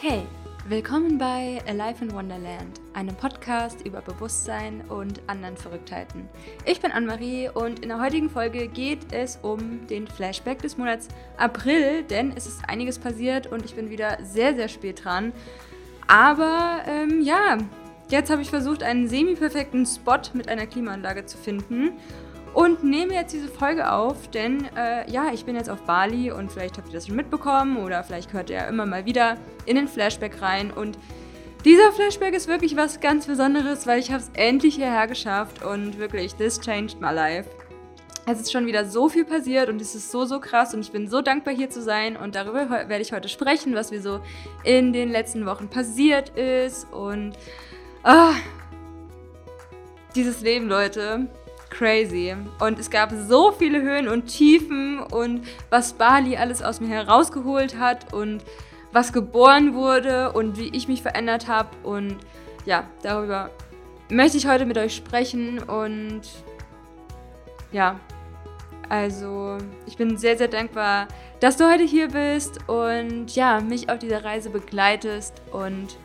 Hey, 0.00 0.22
willkommen 0.68 1.18
bei 1.18 1.60
Alive 1.66 2.04
in 2.04 2.12
Wonderland, 2.12 2.80
einem 2.94 3.16
Podcast 3.16 3.84
über 3.84 4.00
Bewusstsein 4.00 4.82
und 4.82 5.20
anderen 5.26 5.56
Verrücktheiten. 5.56 6.28
Ich 6.64 6.80
bin 6.80 6.92
Anne-Marie 6.92 7.48
und 7.52 7.80
in 7.80 7.88
der 7.88 8.00
heutigen 8.00 8.30
Folge 8.30 8.68
geht 8.68 9.12
es 9.12 9.40
um 9.42 9.88
den 9.88 10.06
Flashback 10.06 10.62
des 10.62 10.78
Monats 10.78 11.08
April, 11.36 12.04
denn 12.04 12.32
es 12.36 12.46
ist 12.46 12.60
einiges 12.68 12.96
passiert 13.00 13.48
und 13.48 13.64
ich 13.64 13.74
bin 13.74 13.90
wieder 13.90 14.18
sehr, 14.22 14.54
sehr 14.54 14.68
spät 14.68 15.04
dran. 15.04 15.32
Aber 16.06 16.82
ähm, 16.86 17.20
ja, 17.20 17.58
jetzt 18.08 18.30
habe 18.30 18.40
ich 18.40 18.50
versucht, 18.50 18.84
einen 18.84 19.08
semi-perfekten 19.08 19.84
Spot 19.84 20.20
mit 20.32 20.48
einer 20.48 20.68
Klimaanlage 20.68 21.26
zu 21.26 21.36
finden 21.36 21.94
und 22.54 22.82
nehme 22.82 23.14
jetzt 23.14 23.32
diese 23.32 23.48
Folge 23.48 23.92
auf, 23.92 24.28
denn 24.30 24.68
äh, 24.76 25.10
ja, 25.10 25.32
ich 25.32 25.44
bin 25.44 25.54
jetzt 25.54 25.70
auf 25.70 25.82
Bali 25.82 26.30
und 26.32 26.50
vielleicht 26.50 26.78
habt 26.78 26.88
ihr 26.88 26.94
das 26.94 27.06
schon 27.06 27.16
mitbekommen 27.16 27.76
oder 27.76 28.02
vielleicht 28.02 28.32
hört 28.32 28.50
ihr 28.50 28.56
ja 28.56 28.64
immer 28.66 28.86
mal 28.86 29.04
wieder 29.04 29.36
in 29.66 29.76
den 29.76 29.88
Flashback 29.88 30.40
rein. 30.42 30.70
Und 30.70 30.98
dieser 31.64 31.92
Flashback 31.92 32.34
ist 32.34 32.48
wirklich 32.48 32.76
was 32.76 33.00
ganz 33.00 33.26
Besonderes, 33.26 33.86
weil 33.86 33.98
ich 33.98 34.10
habe 34.10 34.22
es 34.22 34.30
endlich 34.34 34.76
hierher 34.76 35.06
geschafft 35.06 35.62
und 35.62 35.98
wirklich, 35.98 36.34
this 36.34 36.60
changed 36.60 37.00
my 37.00 37.12
life. 37.12 37.48
Es 38.26 38.40
ist 38.40 38.52
schon 38.52 38.66
wieder 38.66 38.84
so 38.84 39.08
viel 39.08 39.24
passiert 39.24 39.68
und 39.70 39.80
es 39.80 39.94
ist 39.94 40.10
so, 40.10 40.24
so 40.24 40.38
krass 40.38 40.74
und 40.74 40.80
ich 40.80 40.92
bin 40.92 41.08
so 41.08 41.22
dankbar 41.22 41.54
hier 41.54 41.70
zu 41.70 41.80
sein. 41.80 42.16
Und 42.16 42.34
darüber 42.34 42.68
werde 42.70 43.00
ich 43.00 43.12
heute 43.12 43.28
sprechen, 43.28 43.74
was 43.74 43.90
mir 43.90 44.02
so 44.02 44.20
in 44.64 44.92
den 44.92 45.10
letzten 45.10 45.46
Wochen 45.46 45.68
passiert 45.68 46.30
ist. 46.30 46.92
Und 46.92 47.32
ah, 48.02 48.34
dieses 50.14 50.42
Leben, 50.42 50.68
Leute, 50.68 51.28
crazy. 51.70 52.34
Und 52.60 52.78
es 52.78 52.90
gab 52.90 53.12
so 53.12 53.52
viele 53.52 53.82
Höhen 53.82 54.08
und 54.08 54.26
Tiefen 54.26 55.00
und 55.00 55.46
was 55.70 55.92
Bali 55.92 56.36
alles 56.36 56.62
aus 56.62 56.80
mir 56.80 56.88
herausgeholt 56.88 57.78
hat 57.78 58.12
und 58.12 58.42
was 58.92 59.12
geboren 59.12 59.74
wurde 59.74 60.32
und 60.32 60.58
wie 60.58 60.68
ich 60.68 60.88
mich 60.88 61.02
verändert 61.02 61.48
habe. 61.48 61.70
Und 61.82 62.16
ja, 62.64 62.84
darüber 63.02 63.50
möchte 64.10 64.38
ich 64.38 64.46
heute 64.46 64.66
mit 64.66 64.78
euch 64.78 64.94
sprechen. 64.94 65.58
Und 65.62 66.22
ja, 67.72 68.00
also 68.88 69.58
ich 69.86 69.96
bin 69.96 70.16
sehr, 70.16 70.38
sehr 70.38 70.48
dankbar, 70.48 71.08
dass 71.40 71.56
du 71.56 71.70
heute 71.70 71.84
hier 71.84 72.08
bist 72.08 72.58
und 72.68 73.34
ja, 73.36 73.60
mich 73.60 73.90
auf 73.90 73.98
dieser 73.98 74.24
Reise 74.24 74.50
begleitest 74.50 75.42
und 75.52 75.98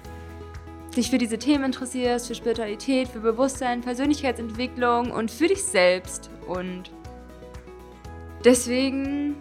dich 0.96 1.10
für 1.10 1.18
diese 1.18 1.38
Themen 1.38 1.66
interessierst, 1.66 2.28
für 2.28 2.36
Spiritualität, 2.36 3.08
für 3.08 3.20
Bewusstsein, 3.20 3.82
Persönlichkeitsentwicklung 3.82 5.12
und 5.12 5.32
für 5.32 5.48
dich 5.48 5.64
selbst. 5.64 6.30
Und 6.48 6.92
deswegen 8.46 9.36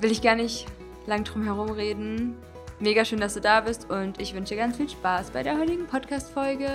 will 0.00 0.12
ich 0.12 0.22
gar 0.22 0.36
nicht 0.36 0.66
lang 1.06 1.24
drum 1.24 1.44
herum 1.44 1.70
reden. 1.70 2.36
Mega 2.78 3.04
schön, 3.04 3.20
dass 3.20 3.34
du 3.34 3.40
da 3.40 3.60
bist 3.60 3.90
und 3.90 4.20
ich 4.20 4.34
wünsche 4.34 4.54
dir 4.54 4.60
ganz 4.60 4.76
viel 4.76 4.88
Spaß 4.88 5.30
bei 5.30 5.42
der 5.42 5.58
heutigen 5.58 5.86
Podcast-Folge. 5.86 6.68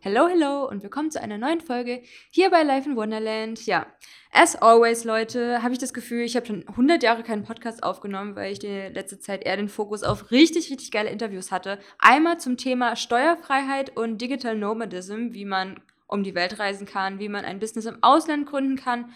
Hello, 0.00 0.28
hello 0.28 0.68
und 0.68 0.82
willkommen 0.82 1.10
zu 1.10 1.18
einer 1.18 1.38
neuen 1.38 1.62
Folge 1.62 2.02
hier 2.30 2.50
bei 2.50 2.62
Life 2.62 2.86
in 2.86 2.94
Wonderland. 2.94 3.64
Ja, 3.64 3.86
as 4.34 4.56
always, 4.56 5.04
Leute, 5.04 5.62
habe 5.62 5.72
ich 5.72 5.78
das 5.78 5.94
Gefühl, 5.94 6.24
ich 6.24 6.34
habe 6.34 6.44
schon 6.44 6.68
100 6.68 7.02
Jahre 7.02 7.22
keinen 7.22 7.44
Podcast 7.44 7.82
aufgenommen, 7.84 8.34
weil 8.34 8.52
ich 8.52 8.58
die 8.58 8.88
letzte 8.92 9.20
Zeit 9.20 9.46
eher 9.46 9.56
den 9.56 9.68
Fokus 9.68 10.02
auf 10.02 10.32
richtig, 10.32 10.70
richtig 10.70 10.90
geile 10.90 11.08
Interviews 11.08 11.52
hatte. 11.52 11.78
Einmal 11.98 12.38
zum 12.40 12.56
Thema 12.56 12.96
Steuerfreiheit 12.96 13.96
und 13.96 14.20
Digital 14.20 14.56
Nomadism, 14.56 15.28
wie 15.30 15.44
man 15.44 15.80
um 16.08 16.24
die 16.24 16.34
Welt 16.34 16.58
reisen 16.58 16.86
kann, 16.86 17.20
wie 17.20 17.28
man 17.28 17.44
ein 17.44 17.60
Business 17.60 17.86
im 17.86 18.02
Ausland 18.02 18.46
gründen 18.46 18.76
kann. 18.76 19.12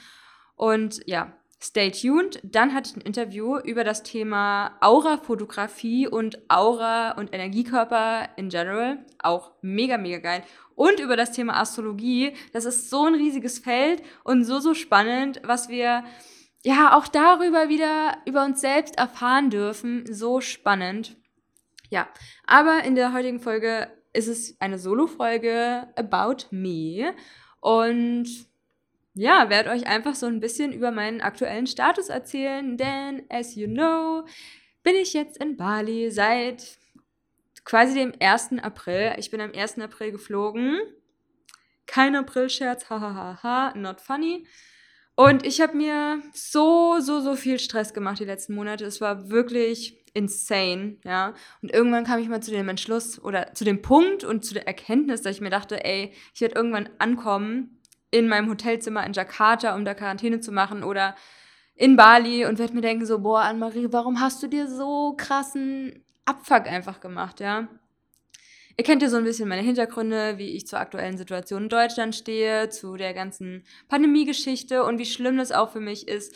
Und 0.55 1.01
ja, 1.07 1.33
Stay 1.61 1.91
tuned. 1.91 2.41
Dann 2.45 2.73
hatte 2.73 2.91
ich 2.91 2.97
ein 2.97 3.07
Interview 3.07 3.59
über 3.59 3.83
das 3.83 4.05
Thema 4.05 4.77
Aura-Fotografie 4.81 6.07
und 6.07 6.39
Aura 6.49 7.13
und 7.13 7.35
Energiekörper 7.35 8.29
in 8.37 8.49
general. 8.49 9.05
Auch 9.19 9.53
mega, 9.61 9.99
mega 9.99 10.19
geil. 10.19 10.45
Und 10.77 11.01
über 11.01 11.17
das 11.17 11.33
Thema 11.33 11.61
Astrologie. 11.61 12.35
Das 12.53 12.65
ist 12.65 12.91
so 12.91 13.07
ein 13.07 13.15
riesiges 13.15 13.59
Feld 13.59 14.03
und 14.23 14.45
so, 14.45 14.61
so 14.61 14.75
spannend, 14.75 15.41
was 15.43 15.69
wir 15.69 16.05
ja 16.65 16.97
auch 16.97 17.09
darüber 17.09 17.69
wieder 17.69 18.19
über 18.25 18.45
uns 18.45 18.61
selbst 18.61 18.97
erfahren 18.97 19.51
dürfen. 19.51 20.05
So 20.13 20.41
spannend. 20.41 21.17
Ja, 21.91 22.09
aber 22.47 22.85
in 22.85 22.95
der 22.95 23.13
heutigen 23.13 23.41
Folge 23.41 23.91
ist 24.13 24.29
es 24.29 24.61
eine 24.61 24.79
Solo-Folge 24.79 25.89
about 25.97 26.47
me. 26.51 27.15
Und 27.61 28.48
ja, 29.19 29.51
werde 29.51 29.71
euch 29.71 29.87
einfach 29.87 30.15
so 30.15 30.27
ein 30.27 30.39
bisschen 30.39 30.73
über 30.73 30.93
meinen 30.93 31.21
aktuellen 31.21 31.67
Status 31.67 32.09
erzählen, 32.09 32.77
denn 32.77 33.25
as 33.29 33.57
you 33.57 33.67
know, 33.67 34.25
bin 34.85 34.95
ich 34.95 35.13
jetzt 35.13 35.43
in 35.43 35.57
Bali 35.57 36.11
seit 36.11 36.79
quasi 37.65 37.95
dem 37.95 38.13
1. 38.21 38.61
April. 38.63 39.15
Ich 39.19 39.31
bin 39.31 39.41
am 39.41 39.53
1. 39.53 39.81
April 39.81 40.13
geflogen. 40.13 40.79
Kein 41.87 42.15
April-Scherz, 42.15 42.89
hahaha, 42.89 43.75
not 43.77 44.01
funny. 44.01 44.47
Und 45.17 45.45
ich 45.45 45.61
habe 45.61 45.77
mir 45.77 46.23
so, 46.33 47.01
so, 47.01 47.21
so 47.21 47.35
viel 47.35 47.59
Stress 47.59 47.93
gemacht 47.93 48.21
die 48.21 48.25
letzten 48.25 48.55
Monate. 48.55 48.85
Es 48.85 49.01
war 49.01 49.31
wirklich 49.31 50.05
insane, 50.15 50.99
ja. 51.05 51.35
Und 51.61 51.73
irgendwann 51.73 52.05
kam 52.05 52.21
ich 52.21 52.29
mal 52.29 52.43
zu 52.43 52.53
dem 52.53 52.69
Entschluss 52.69 53.21
oder 53.21 53.53
zu 53.55 53.65
dem 53.65 53.83
Punkt 53.83 54.23
und 54.23 54.45
zu 54.45 54.55
der 54.55 54.69
Erkenntnis, 54.69 55.23
dass 55.23 55.35
ich 55.35 55.41
mir 55.41 55.51
dachte, 55.51 55.85
ey, 55.85 56.13
ich 56.35 56.41
werde 56.41 56.55
irgendwann 56.55 56.89
ankommen 56.99 57.78
in 58.11 58.29
meinem 58.29 58.49
Hotelzimmer 58.49 59.05
in 59.05 59.13
Jakarta, 59.13 59.75
um 59.75 59.85
da 59.85 59.95
Quarantäne 59.95 60.41
zu 60.41 60.53
machen 60.53 60.83
oder 60.83 61.15
in 61.75 61.97
Bali 61.97 62.45
und 62.45 62.59
werde 62.59 62.75
mir 62.75 62.81
denken 62.81 63.07
so, 63.07 63.21
boah, 63.21 63.43
Anne-Marie, 63.43 63.89
warum 63.91 64.21
hast 64.21 64.43
du 64.43 64.49
dir 64.49 64.69
so 64.69 65.15
krassen 65.17 66.05
Abfuck 66.25 66.67
einfach 66.67 67.01
gemacht, 67.01 67.41
ja? 67.41 67.69
Ihr 68.77 68.85
kennt 68.85 69.03
ja 69.03 69.09
so 69.09 69.17
ein 69.17 69.25
bisschen 69.25 69.49
meine 69.49 69.63
Hintergründe, 69.63 70.39
wie 70.39 70.57
ich 70.57 70.67
zur 70.67 70.79
aktuellen 70.79 71.19
Situation 71.19 71.65
in 71.65 71.69
Deutschland 71.69 72.15
stehe, 72.15 72.69
zu 72.69 72.97
der 72.97 73.13
ganzen 73.13 73.65
Pandemie-Geschichte 73.89 74.85
und 74.85 74.99
wie 74.99 75.07
schlimm 75.07 75.37
das 75.37 75.51
auch 75.51 75.71
für 75.71 75.81
mich 75.81 76.07
ist, 76.07 76.35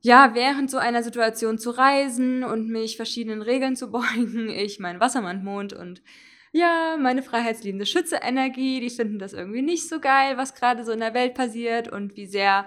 ja, 0.00 0.34
während 0.34 0.70
so 0.70 0.76
einer 0.76 1.02
Situation 1.02 1.58
zu 1.58 1.70
reisen 1.70 2.44
und 2.44 2.68
mich 2.68 2.96
verschiedenen 2.96 3.42
Regeln 3.42 3.74
zu 3.74 3.90
beugen. 3.92 4.50
Ich 4.50 4.78
mein 4.78 5.00
Wassermannmond 5.00 5.72
und 5.72 6.02
ja, 6.54 6.96
meine 7.00 7.24
freiheitsliebende 7.24 7.84
Schütze-Energie, 7.84 8.78
die 8.78 8.88
finden 8.88 9.18
das 9.18 9.32
irgendwie 9.32 9.60
nicht 9.60 9.88
so 9.88 9.98
geil, 9.98 10.36
was 10.36 10.54
gerade 10.54 10.84
so 10.84 10.92
in 10.92 11.00
der 11.00 11.12
Welt 11.12 11.34
passiert 11.34 11.88
und 11.88 12.16
wie 12.16 12.26
sehr 12.26 12.66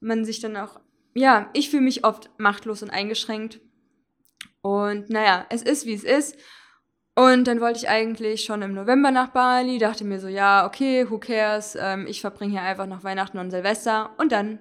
man 0.00 0.26
sich 0.26 0.40
dann 0.40 0.54
auch, 0.58 0.78
ja, 1.14 1.48
ich 1.54 1.70
fühle 1.70 1.82
mich 1.82 2.04
oft 2.04 2.28
machtlos 2.36 2.82
und 2.82 2.90
eingeschränkt. 2.90 3.60
Und 4.60 5.08
naja, 5.08 5.46
es 5.48 5.62
ist, 5.62 5.86
wie 5.86 5.94
es 5.94 6.04
ist. 6.04 6.36
Und 7.14 7.44
dann 7.48 7.62
wollte 7.62 7.78
ich 7.78 7.88
eigentlich 7.88 8.44
schon 8.44 8.60
im 8.60 8.74
November 8.74 9.10
nach 9.10 9.28
Bali, 9.28 9.78
dachte 9.78 10.04
mir 10.04 10.20
so, 10.20 10.28
ja, 10.28 10.66
okay, 10.66 11.08
who 11.08 11.18
cares, 11.18 11.74
ähm, 11.80 12.06
ich 12.06 12.20
verbringe 12.20 12.52
hier 12.52 12.62
einfach 12.62 12.86
noch 12.86 13.02
Weihnachten 13.02 13.38
und 13.38 13.50
Silvester. 13.50 14.10
Und 14.18 14.30
dann 14.30 14.58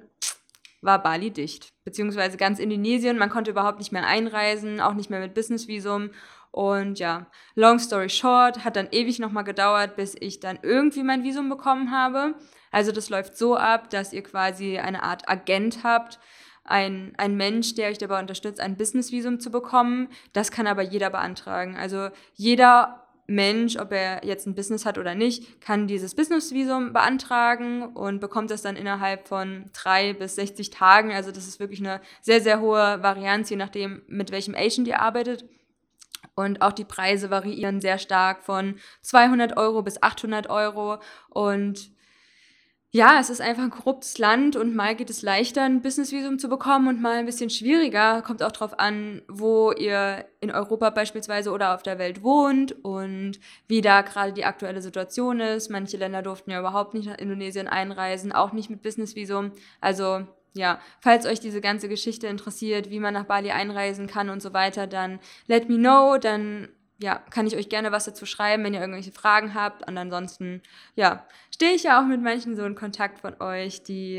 war 0.81 1.03
Bali 1.03 1.31
dicht, 1.31 1.67
beziehungsweise 1.83 2.37
ganz 2.37 2.57
Indonesien. 2.57 3.17
Man 3.17 3.29
konnte 3.29 3.51
überhaupt 3.51 3.79
nicht 3.79 3.91
mehr 3.91 4.07
einreisen, 4.07 4.79
auch 4.79 4.93
nicht 4.93 5.09
mehr 5.09 5.19
mit 5.19 5.33
Businessvisum. 5.33 6.11
Und 6.51 7.00
ja, 7.00 7.28
long 7.56 7.79
story 7.79 8.09
short, 8.09 8.66
hat 8.66 8.75
dann 8.75 8.89
ewig 8.91 9.19
nochmal 9.19 9.45
gedauert, 9.45 9.95
bis 9.95 10.16
ich 10.19 10.41
dann 10.41 10.59
irgendwie 10.62 11.03
mein 11.03 11.23
Visum 11.23 11.50
bekommen 11.50 11.91
habe. 11.91 12.35
Also 12.72 12.91
das 12.91 13.09
läuft 13.09 13.38
so 13.38 13.56
ab, 13.56 13.89
dass 13.89 14.13
ihr 14.13 14.23
quasi 14.23 14.78
eine 14.78 15.03
Art 15.03 15.29
Agent 15.29 15.84
habt, 15.84 16.19
ein, 16.63 17.13
ein 17.17 17.35
Mensch, 17.35 17.75
der 17.75 17.90
euch 17.90 17.97
dabei 17.97 18.19
unterstützt, 18.19 18.59
ein 18.59 18.78
Businessvisum 18.78 19.40
zu 19.40 19.50
bekommen. 19.50 20.09
Das 20.34 20.51
kann 20.51 20.67
aber 20.67 20.81
jeder 20.81 21.09
beantragen. 21.09 21.75
Also 21.75 22.09
jeder 22.35 23.07
Mensch, 23.28 23.78
ob 23.78 23.91
er 23.93 24.25
jetzt 24.25 24.46
ein 24.46 24.55
Business 24.55 24.85
hat 24.85 24.97
oder 24.97 25.16
nicht, 25.16 25.61
kann 25.61 25.87
dieses 25.87 26.16
Businessvisum 26.16 26.93
beantragen 26.93 27.84
und 27.93 28.20
bekommt 28.20 28.52
das 28.52 28.61
dann 28.61 28.75
innerhalb 28.75 29.28
von 29.28 29.70
drei 29.73 30.14
bis 30.14 30.35
60 30.35 30.70
Tagen. 30.70 31.11
Also 31.11 31.31
das 31.31 31.47
ist 31.47 31.59
wirklich 31.59 31.79
eine 31.79 32.02
sehr, 32.22 32.41
sehr 32.41 32.59
hohe 32.59 33.02
Varianz, 33.02 33.49
je 33.49 33.55
nachdem, 33.55 34.02
mit 34.08 34.31
welchem 34.31 34.53
Agent 34.53 34.87
ihr 34.87 35.02
arbeitet. 35.02 35.46
Und 36.35 36.61
auch 36.61 36.72
die 36.72 36.85
Preise 36.85 37.29
variieren 37.29 37.81
sehr 37.81 37.97
stark 37.97 38.43
von 38.43 38.75
200 39.01 39.57
Euro 39.57 39.81
bis 39.81 40.01
800 40.01 40.49
Euro. 40.49 40.99
Und 41.29 41.91
ja, 42.93 43.19
es 43.22 43.29
ist 43.29 43.39
einfach 43.39 43.63
ein 43.63 43.69
korruptes 43.69 44.17
Land 44.17 44.57
und 44.57 44.75
mal 44.75 44.95
geht 44.95 45.09
es 45.09 45.22
leichter, 45.22 45.63
ein 45.63 45.81
Businessvisum 45.81 46.39
zu 46.39 46.49
bekommen 46.49 46.89
und 46.89 47.01
mal 47.01 47.19
ein 47.19 47.25
bisschen 47.25 47.49
schwieriger. 47.49 48.22
Kommt 48.22 48.43
auch 48.43 48.51
darauf 48.51 48.79
an, 48.79 49.22
wo 49.29 49.72
ihr 49.72 50.25
in 50.41 50.51
Europa 50.51 50.89
beispielsweise 50.89 51.51
oder 51.51 51.73
auf 51.73 51.83
der 51.83 51.99
Welt 51.99 52.22
wohnt 52.22 52.73
und 52.84 53.39
wie 53.69 53.79
da 53.79 54.01
gerade 54.01 54.34
die 54.34 54.43
aktuelle 54.43 54.81
Situation 54.81 55.39
ist. 55.39 55.69
Manche 55.69 55.95
Länder 55.95 56.22
durften 56.22 56.51
ja 56.51 56.59
überhaupt 56.59 56.93
nicht 56.93 57.07
nach 57.07 57.17
Indonesien 57.17 57.69
einreisen, 57.69 58.34
auch 58.34 58.51
nicht 58.51 58.69
mit 58.69 58.81
Businessvisum. 58.81 59.53
Also 59.79 60.27
ja, 60.53 60.79
falls 60.99 61.25
euch 61.25 61.39
diese 61.39 61.61
ganze 61.61 61.87
Geschichte 61.87 62.27
interessiert, 62.27 62.89
wie 62.89 62.99
man 62.99 63.13
nach 63.13 63.25
Bali 63.25 63.51
einreisen 63.51 64.07
kann 64.07 64.29
und 64.29 64.41
so 64.41 64.53
weiter, 64.53 64.87
dann 64.87 65.19
let 65.47 65.69
me 65.69 65.77
know, 65.77 66.17
dann 66.17 66.69
ja, 67.01 67.15
kann 67.31 67.47
ich 67.47 67.55
euch 67.55 67.69
gerne 67.69 67.91
was 67.91 68.05
dazu 68.05 68.25
schreiben, 68.25 68.63
wenn 68.63 68.73
ihr 68.73 68.79
irgendwelche 68.79 69.11
Fragen 69.11 69.55
habt. 69.55 69.87
Und 69.87 69.97
ansonsten, 69.97 70.61
ja, 70.95 71.25
stehe 71.53 71.73
ich 71.73 71.83
ja 71.83 71.99
auch 71.99 72.05
mit 72.05 72.21
manchen 72.21 72.55
so 72.55 72.63
in 72.63 72.75
Kontakt 72.75 73.19
von 73.19 73.41
euch, 73.41 73.81
die 73.81 74.17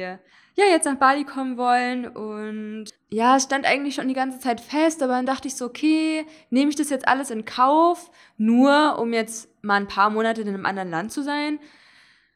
ja, 0.54 0.64
jetzt 0.66 0.84
nach 0.84 0.96
Bali 0.96 1.24
kommen 1.24 1.56
wollen. 1.56 2.08
Und 2.08 2.86
ja, 3.08 3.36
es 3.36 3.44
stand 3.44 3.64
eigentlich 3.66 3.94
schon 3.94 4.08
die 4.08 4.14
ganze 4.14 4.40
Zeit 4.40 4.60
fest, 4.60 5.02
aber 5.02 5.14
dann 5.14 5.26
dachte 5.26 5.48
ich 5.48 5.56
so, 5.56 5.66
okay, 5.66 6.26
nehme 6.50 6.70
ich 6.70 6.76
das 6.76 6.90
jetzt 6.90 7.06
alles 7.08 7.30
in 7.30 7.44
Kauf, 7.44 8.10
nur 8.36 8.98
um 8.98 9.12
jetzt 9.12 9.48
mal 9.62 9.76
ein 9.76 9.88
paar 9.88 10.10
Monate 10.10 10.42
in 10.42 10.48
einem 10.48 10.66
anderen 10.66 10.90
Land 10.90 11.12
zu 11.12 11.22
sein. 11.22 11.58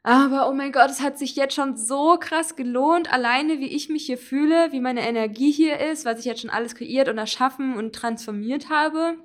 Aber 0.07 0.49
oh 0.49 0.53
mein 0.53 0.71
Gott, 0.71 0.89
es 0.89 1.01
hat 1.01 1.19
sich 1.19 1.35
jetzt 1.35 1.57
schon 1.57 1.77
so 1.77 2.17
krass 2.17 2.55
gelohnt, 2.55 3.13
alleine 3.13 3.59
wie 3.59 3.67
ich 3.67 3.89
mich 3.89 4.07
hier 4.07 4.19
fühle, 4.19 4.71
wie 4.71 4.79
meine 4.79 5.01
Energie 5.01 5.51
hier 5.51 5.81
ist, 5.81 6.05
was 6.05 6.21
ich 6.21 6.27
jetzt 6.27 6.43
schon 6.43 6.51
alles 6.51 6.77
kreiert 6.77 7.09
und 7.09 7.19
erschaffen 7.19 7.77
und 7.77 7.93
transformiert 7.93 8.71
habe. 8.71 9.17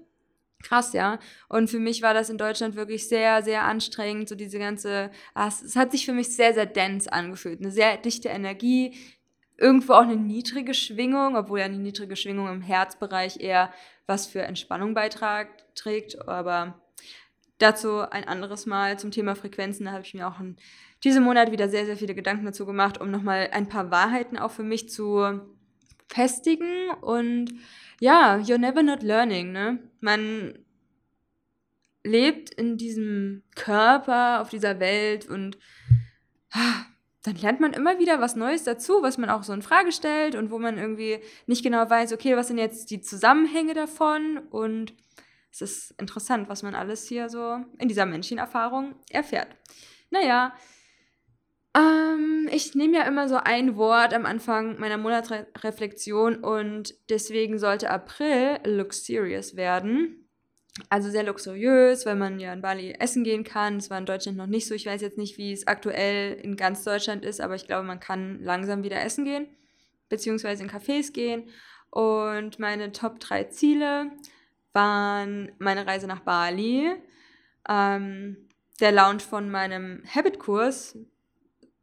Krass, 0.64 0.94
ja. 0.94 1.20
Und 1.50 1.70
für 1.70 1.78
mich 1.78 2.02
war 2.02 2.16
das 2.16 2.32
in 2.32 2.40
Deutschland 2.40 2.76
wirklich 2.76 3.08
sehr, 3.08 3.44
sehr 3.44 3.66
anstrengend. 3.66 4.28
So 4.28 4.34
diese 4.34 4.58
ganze, 4.58 5.12
ah, 5.36 5.50
es, 5.50 5.76
hat 5.76 5.92
sich 5.92 6.04
für 6.04 6.14
mich 6.14 6.36
sehr, 6.36 6.56
sehr 6.56 6.66
dense 6.66 7.14
angefühlt. 7.14 7.60
Eine 7.60 7.70
sehr 7.70 7.98
dichte 7.98 8.30
Energie, 8.30 8.96
irgendwo 9.58 9.94
auch 9.94 10.02
eine 10.02 10.16
niedrige 10.16 10.74
Schwingung, 10.74 11.36
obwohl 11.36 11.60
ja 11.60 11.66
eine 11.66 11.78
niedrige 11.78 12.16
Schwingung 12.16 12.48
im 12.48 12.62
Herzbereich 12.64 13.40
eher 13.40 13.72
was 14.08 14.26
für 14.26 14.42
Entspannung 14.42 14.96
beiträgt. 14.96 16.28
Aber 16.28 16.82
dazu 17.62 18.00
ein 18.00 18.28
anderes 18.28 18.66
Mal 18.66 19.00
zum 19.00 19.12
Thema 19.12 19.36
Frequenzen. 19.36 19.86
Da 19.86 19.92
habe 19.92 20.04
ich 20.04 20.14
mir 20.14 20.28
auch 20.28 20.40
in 20.40 20.58
diesem 21.04 21.24
Monat 21.24 21.52
wieder 21.52 21.70
sehr, 21.70 21.86
sehr 21.86 21.98
viele 21.98 22.16
Gedanken 22.16 22.46
dazu 22.46 22.66
gemacht, 22.66 23.00
um 23.00 23.12
nochmal 23.12 23.50
ein 23.52 23.70
paar 23.70 23.92
Wahrheiten 23.92 24.38
auch 24.38 24.52
für 24.52 24.64
mich 24.64 24.90
zu 24.90 25.42
festigen 26.08 26.90
und 27.02 27.54
ja, 28.00 28.38
you're 28.38 28.58
never 28.58 28.84
not 28.84 29.04
learning, 29.04 29.52
ne? 29.52 29.80
Man 30.00 30.58
lebt 32.04 32.54
in 32.54 32.78
diesem 32.78 33.44
Körper, 33.56 34.42
auf 34.42 34.50
dieser 34.50 34.80
Welt 34.80 35.28
und 35.28 35.58
ah, 36.52 36.86
dann 37.24 37.36
lernt 37.36 37.60
man 37.60 37.74
immer 37.74 38.00
wieder 38.00 38.20
was 38.20 38.36
Neues 38.36 38.64
dazu, 38.64 39.04
was 39.04 39.20
man 39.20 39.30
auch 39.30 39.44
so 39.44 39.54
in 39.54 39.62
Frage 39.62 39.92
stellt 39.92 40.36
und 40.36 40.50
wo 40.50 40.58
man 40.58 40.80
irgendwie 40.80 41.20
nicht 41.46 41.64
genau 41.64 41.88
weiß, 41.88 42.14
okay, 42.14 42.36
was 42.36 42.48
sind 42.48 42.58
jetzt 42.58 42.90
die 42.90 43.02
Zusammenhänge 43.02 43.76
davon 43.76 44.40
und 44.50 44.94
es 45.52 45.62
ist 45.62 45.92
interessant, 46.00 46.50
was 46.50 46.64
man 46.64 46.76
alles 46.76 47.08
hier 47.08 47.30
so 47.30 47.58
in 47.78 47.88
dieser 47.88 48.06
Menschenerfahrung 48.06 48.96
erfährt. 49.10 49.48
Naja, 50.10 50.54
ähm, 51.76 52.50
ich 52.52 52.76
nehme 52.76 52.98
ja 52.98 53.04
immer 53.04 53.30
so 53.30 53.38
ein 53.38 53.76
Wort 53.78 54.14
am 54.14 54.26
Anfang 54.26 54.80
meiner 54.80 54.98
Monatsreflexion 54.98 56.38
und 56.38 56.96
deswegen 57.10 57.60
sollte 57.60 57.90
April 57.90 58.60
luxurious 58.66 59.56
werden. 59.56 60.18
Also 60.90 61.10
sehr 61.10 61.24
luxuriös, 61.24 62.06
weil 62.06 62.16
man 62.16 62.40
ja 62.40 62.54
in 62.54 62.62
Bali 62.62 62.94
essen 62.98 63.24
gehen 63.24 63.44
kann. 63.44 63.78
Das 63.78 63.90
war 63.90 63.98
in 63.98 64.06
Deutschland 64.06 64.38
noch 64.38 64.48
nicht 64.48 64.68
so. 64.68 64.74
Ich 64.74 64.86
weiß 64.86 65.02
jetzt 65.02 65.18
nicht, 65.18 65.38
wie 65.38 65.52
es 65.52 65.68
aktuell 65.68 66.34
in 66.36 66.56
ganz 66.56 66.84
Deutschland 66.84 67.26
ist, 67.26 67.42
aber 67.42 67.56
ich 67.56 67.68
glaube, 67.68 67.86
man 67.86 68.00
kann 68.00 68.42
langsam 68.42 68.84
wieder 68.84 69.02
essen 69.02 69.26
gehen, 69.26 69.48
beziehungsweise 70.08 70.64
in 70.64 70.70
Cafés 70.70 71.12
gehen. 71.12 71.50
Und 71.90 72.58
meine 72.58 72.94
Top 72.94 73.20
3 73.20 73.46
Ziele 73.46 74.12
waren 74.74 75.52
meine 75.60 75.86
Reise 75.86 76.08
nach 76.08 76.22
Bali, 76.22 76.92
ähm, 77.68 78.50
der 78.80 78.92
Launch 78.92 79.24
von 79.24 79.50
meinem 79.50 80.04
Habit-Kurs, 80.14 80.98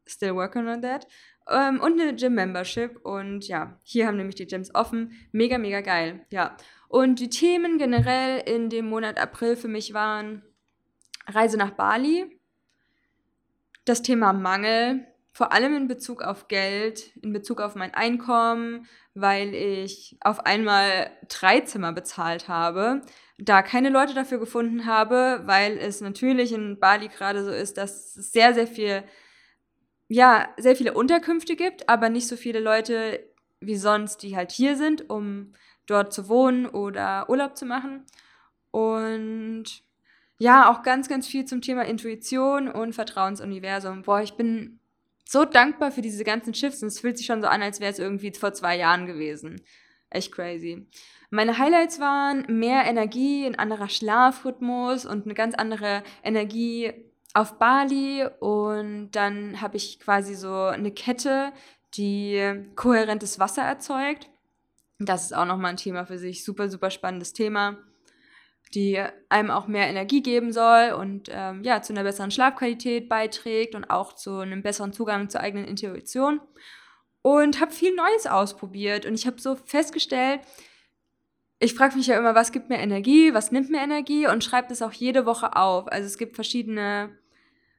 still 0.07 0.35
working 0.35 0.67
on 0.69 0.83
that. 0.83 1.07
Ähm, 1.49 1.81
und 1.81 2.01
eine 2.01 2.15
Gym-Membership. 2.15 3.01
Und 3.05 3.47
ja, 3.49 3.79
hier 3.83 4.07
haben 4.07 4.17
nämlich 4.17 4.37
die 4.37 4.47
Gyms 4.47 4.75
offen. 4.75 5.13
Mega, 5.33 5.59
mega 5.59 5.81
geil. 5.81 6.27
Ja. 6.31 6.57
Und 6.89 7.21
die 7.21 7.31
Themen 7.31 7.79
generell 7.79 8.41
in 8.41 8.71
dem 8.71 8.89
Monat 8.89 9.19
April 9.19 9.57
für 9.57 9.69
mich 9.69 9.95
waren 9.95 10.43
Reise 11.27 11.59
nach 11.59 11.73
Bali, 11.73 12.41
das 13.85 14.03
Thema 14.03 14.33
Mangel, 14.33 15.07
vor 15.39 15.53
allem 15.53 15.77
in 15.77 15.87
Bezug 15.87 16.21
auf 16.21 16.49
Geld, 16.49 17.17
in 17.23 17.33
Bezug 17.33 17.61
auf 17.61 17.77
mein 17.77 17.95
Einkommen, 17.95 18.89
weil 19.15 19.55
ich 19.55 20.17
auf 20.21 20.45
einmal 20.45 21.13
drei 21.29 21.61
Zimmer 21.61 21.93
bezahlt 21.93 22.49
habe, 22.49 23.03
da 23.39 23.63
keine 23.63 23.89
Leute 23.89 24.15
dafür 24.15 24.41
gefunden 24.41 24.85
habe, 24.85 25.43
weil 25.45 25.79
es 25.79 26.01
natürlich 26.01 26.53
in 26.53 26.81
Bali 26.81 27.07
gerade 27.07 27.45
so 27.45 27.53
ist, 27.53 27.79
dass 27.79 28.17
es 28.17 28.33
sehr, 28.33 28.53
sehr 28.53 28.67
viel 28.67 29.05
ja, 30.09 30.49
sehr 30.57 30.75
viele 30.75 30.95
Unterkünfte 30.95 31.55
gibt, 31.55 31.89
aber 31.89 32.09
nicht 32.09 32.27
so 32.27 32.35
viele 32.35 32.59
Leute 32.59 33.21
wie 33.61 33.77
sonst, 33.77 34.25
die 34.25 34.35
halt 34.35 34.51
hier 34.51 34.77
sind, 34.77 35.09
um 35.09 35.53
dort 35.87 36.13
zu 36.13 36.29
wohnen 36.29 36.67
oder 36.67 37.31
Urlaub 37.31 37.57
zu 37.57 37.65
machen. 37.65 38.05
Und 38.73 39.85
ja, 40.39 40.69
auch 40.69 40.83
ganz, 40.83 41.09
ganz 41.09 41.29
viel 41.29 41.45
zum 41.45 41.61
Thema 41.63 41.83
Intuition 41.83 42.67
und 42.67 42.95
Vertrauensuniversum. 42.95 44.03
Boah, 44.03 44.21
ich 44.21 44.33
bin 44.33 44.81
so 45.31 45.45
dankbar 45.45 45.93
für 45.93 46.01
diese 46.01 46.25
ganzen 46.25 46.55
Shifts 46.55 46.83
und 46.83 46.89
es 46.89 47.01
fühlt 47.01 47.19
sich 47.19 47.27
schon 47.27 47.43
so 47.43 47.49
an, 47.49 47.61
als 47.61 47.81
wäre 47.81 47.93
es 47.93 47.99
irgendwie 47.99 48.33
vor 48.33 48.55
zwei 48.55 48.79
Jahren 48.79 49.05
gewesen. 49.05 49.61
Echt 50.09 50.33
crazy. 50.33 50.89
Meine 51.29 51.59
Highlights 51.59 52.01
waren 52.01 52.47
mehr 52.49 52.85
Energie, 52.87 53.45
ein 53.45 53.59
anderer 53.59 53.91
Schlafrhythmus 53.91 55.05
und 55.05 55.27
eine 55.27 55.35
ganz 55.35 55.55
andere 55.55 56.03
Energie 56.25 56.95
auf 57.35 57.59
Bali 57.59 58.27
und 58.41 59.11
dann 59.11 59.61
habe 59.61 59.77
ich 59.77 60.01
quasi 60.01 60.35
so 60.35 60.55
eine 60.55 60.93
Kette, 60.93 61.53
die 61.93 62.65
kohärentes 62.75 63.39
Wasser 63.39 63.63
erzeugt. 63.63 64.31
Das 64.99 65.25
ist 65.25 65.37
auch 65.37 65.45
nochmal 65.45 65.73
ein 65.73 65.77
Thema 65.77 66.07
für 66.07 66.17
sich, 66.17 66.43
super, 66.43 66.71
super 66.71 66.91
spannendes 66.91 67.35
Thema, 67.35 67.77
die 68.75 69.03
einem 69.29 69.51
auch 69.51 69.67
mehr 69.67 69.89
Energie 69.89 70.23
geben 70.23 70.53
soll 70.53 70.93
und 70.93 71.29
ähm, 71.31 71.63
ja, 71.65 71.83
zu 71.83 71.93
einer 71.93 72.03
besseren 72.03 72.31
Schlafqualität 72.31 73.09
beiträgt 73.09 73.75
und 73.75 73.91
auch 73.91 74.13
zu 74.13 74.39
einem 74.39 74.63
besseren 74.63 74.93
Zugang 74.93 75.31
zur 75.31 75.41
eigenen 75.41 75.67
Intuition. 75.67 76.41
Und 77.23 77.61
habe 77.61 77.73
viel 77.73 77.95
Neues 77.95 78.27
ausprobiert 78.27 79.05
und 79.05 79.15
ich 79.15 79.27
habe 79.27 79.41
so 79.41 79.57
festgestellt, 79.57 80.41
ich 81.61 81.75
frage 81.75 81.97
mich 81.97 82.07
ja 82.07 82.17
immer, 82.17 82.35
was 82.35 82.53
gibt 82.53 82.69
mir 82.69 82.79
Energie, 82.79 83.35
was 83.35 83.51
nimmt 83.51 83.71
mir 83.71 83.83
Energie 83.83 84.29
und 84.29 84.45
schreibe 84.45 84.69
das 84.69 84.83
auch 84.83 84.93
jede 84.93 85.27
Woche 85.27 85.57
auf. 85.57 85.89
Also 85.89 86.07
es 86.07 86.17
gibt 86.17 86.37
verschiedene 86.37 87.11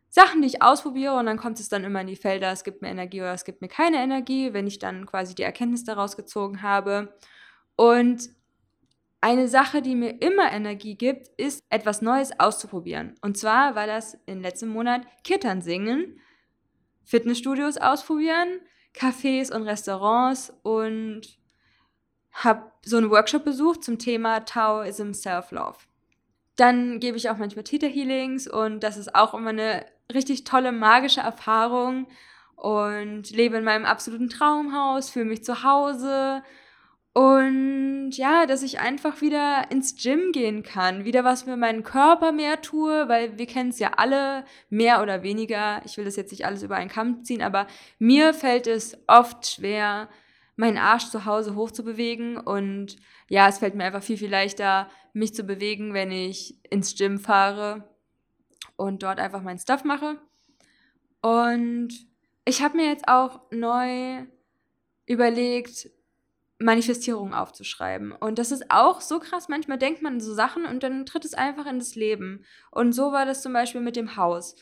Sachen, 0.09 0.41
die 0.41 0.47
ich 0.47 0.61
ausprobiere 0.61 1.15
und 1.15 1.27
dann 1.27 1.37
kommt 1.37 1.59
es 1.59 1.69
dann 1.69 1.83
immer 1.83 2.01
in 2.01 2.07
die 2.07 2.15
Felder, 2.15 2.51
es 2.51 2.63
gibt 2.63 2.81
mir 2.81 2.89
Energie 2.89 3.21
oder 3.21 3.33
es 3.33 3.45
gibt 3.45 3.61
mir 3.61 3.67
keine 3.67 3.97
Energie, 3.97 4.53
wenn 4.53 4.67
ich 4.67 4.79
dann 4.79 5.05
quasi 5.05 5.35
die 5.35 5.43
Erkenntnis 5.43 5.83
daraus 5.83 6.17
gezogen 6.17 6.61
habe. 6.61 7.13
Und 7.75 8.29
eine 9.21 9.47
Sache, 9.47 9.81
die 9.81 9.95
mir 9.95 10.21
immer 10.21 10.51
Energie 10.51 10.95
gibt, 10.95 11.27
ist 11.37 11.63
etwas 11.69 12.01
Neues 12.01 12.39
auszuprobieren. 12.39 13.15
Und 13.21 13.37
zwar 13.37 13.75
war 13.75 13.85
das 13.85 14.17
im 14.25 14.41
letzten 14.41 14.69
Monat 14.69 15.01
Kittern 15.23 15.61
singen, 15.61 16.19
Fitnessstudios 17.03 17.77
ausprobieren, 17.77 18.61
Cafés 18.95 19.53
und 19.53 19.63
Restaurants 19.63 20.53
und 20.63 21.21
habe 22.31 22.71
so 22.85 22.97
einen 22.97 23.09
Workshop 23.09 23.43
besucht 23.43 23.83
zum 23.83 23.99
Thema 23.99 24.41
Taoism 24.41 25.13
Self-Love. 25.13 25.77
Dann 26.55 26.99
gebe 26.99 27.17
ich 27.17 27.29
auch 27.29 27.37
manchmal 27.37 27.63
Theta 27.63 27.87
Healings 27.87 28.47
und 28.47 28.81
das 28.81 28.97
ist 28.97 29.15
auch 29.15 29.33
immer 29.33 29.49
eine 29.49 29.85
richtig 30.13 30.43
tolle 30.43 30.71
magische 30.71 31.21
Erfahrung 31.21 32.07
und 32.55 33.29
lebe 33.31 33.57
in 33.57 33.63
meinem 33.63 33.85
absoluten 33.85 34.29
Traumhaus, 34.29 35.09
fühle 35.09 35.25
mich 35.25 35.43
zu 35.43 35.63
Hause 35.63 36.43
und 37.19 38.11
ja, 38.11 38.45
dass 38.45 38.63
ich 38.63 38.79
einfach 38.79 39.19
wieder 39.19 39.69
ins 39.71 40.01
Gym 40.01 40.31
gehen 40.31 40.63
kann, 40.63 41.03
wieder 41.03 41.25
was 41.25 41.41
für 41.43 41.57
meinen 41.57 41.83
Körper 41.83 42.31
mehr 42.31 42.61
tue, 42.61 43.09
weil 43.09 43.37
wir 43.37 43.45
kennen 43.45 43.71
es 43.71 43.79
ja 43.79 43.91
alle 43.97 44.45
mehr 44.69 45.01
oder 45.01 45.21
weniger. 45.21 45.81
Ich 45.83 45.97
will 45.97 46.05
das 46.05 46.15
jetzt 46.15 46.31
nicht 46.31 46.45
alles 46.45 46.63
über 46.63 46.77
einen 46.77 46.89
Kamm 46.89 47.25
ziehen, 47.25 47.41
aber 47.41 47.67
mir 47.97 48.33
fällt 48.33 48.67
es 48.67 48.97
oft 49.07 49.45
schwer, 49.45 50.07
meinen 50.55 50.77
Arsch 50.77 51.09
zu 51.09 51.25
Hause 51.25 51.55
hochzubewegen 51.57 52.37
und 52.37 52.95
ja, 53.27 53.49
es 53.49 53.57
fällt 53.57 53.75
mir 53.75 53.83
einfach 53.83 54.01
viel, 54.01 54.17
viel 54.17 54.31
leichter, 54.31 54.89
mich 55.11 55.35
zu 55.35 55.43
bewegen, 55.43 55.93
wenn 55.93 56.13
ich 56.13 56.57
ins 56.71 56.95
Gym 56.95 57.19
fahre 57.19 57.83
und 58.77 59.03
dort 59.03 59.19
einfach 59.19 59.41
meinen 59.41 59.59
Stuff 59.59 59.83
mache. 59.83 60.21
Und 61.21 61.89
ich 62.45 62.61
habe 62.61 62.77
mir 62.77 62.85
jetzt 62.87 63.09
auch 63.09 63.41
neu 63.51 64.25
überlegt, 65.05 65.89
Manifestierungen 66.59 67.33
aufzuschreiben. 67.33 68.11
Und 68.11 68.37
das 68.37 68.51
ist 68.51 68.69
auch 68.69 68.99
so 69.01 69.19
krass. 69.19 69.47
Manchmal 69.47 69.77
denkt 69.77 70.01
man 70.01 70.19
so 70.19 70.33
Sachen 70.33 70.65
und 70.65 70.83
dann 70.83 71.05
tritt 71.05 71.23
es 71.25 71.33
einfach 71.33 71.65
in 71.65 71.79
das 71.79 71.95
Leben. 71.95 72.43
Und 72.69 72.91
so 72.91 73.11
war 73.13 73.25
das 73.25 73.41
zum 73.41 73.53
Beispiel 73.53 73.81
mit 73.81 73.95
dem 73.95 74.17
Haus. 74.17 74.55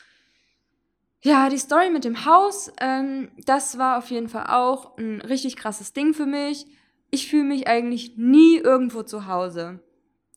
Ja, 1.20 1.48
die 1.48 1.58
Story 1.58 1.90
mit 1.90 2.04
dem 2.04 2.24
Haus, 2.24 2.70
ähm, 2.80 3.30
das 3.44 3.76
war 3.76 3.98
auf 3.98 4.10
jeden 4.10 4.28
Fall 4.28 4.46
auch 4.46 4.96
ein 4.96 5.20
richtig 5.20 5.56
krasses 5.56 5.92
Ding 5.92 6.14
für 6.14 6.26
mich. 6.26 6.66
Ich 7.10 7.28
fühle 7.28 7.44
mich 7.44 7.66
eigentlich 7.66 8.16
nie 8.16 8.58
irgendwo 8.58 9.02
zu 9.02 9.26
Hause. 9.26 9.80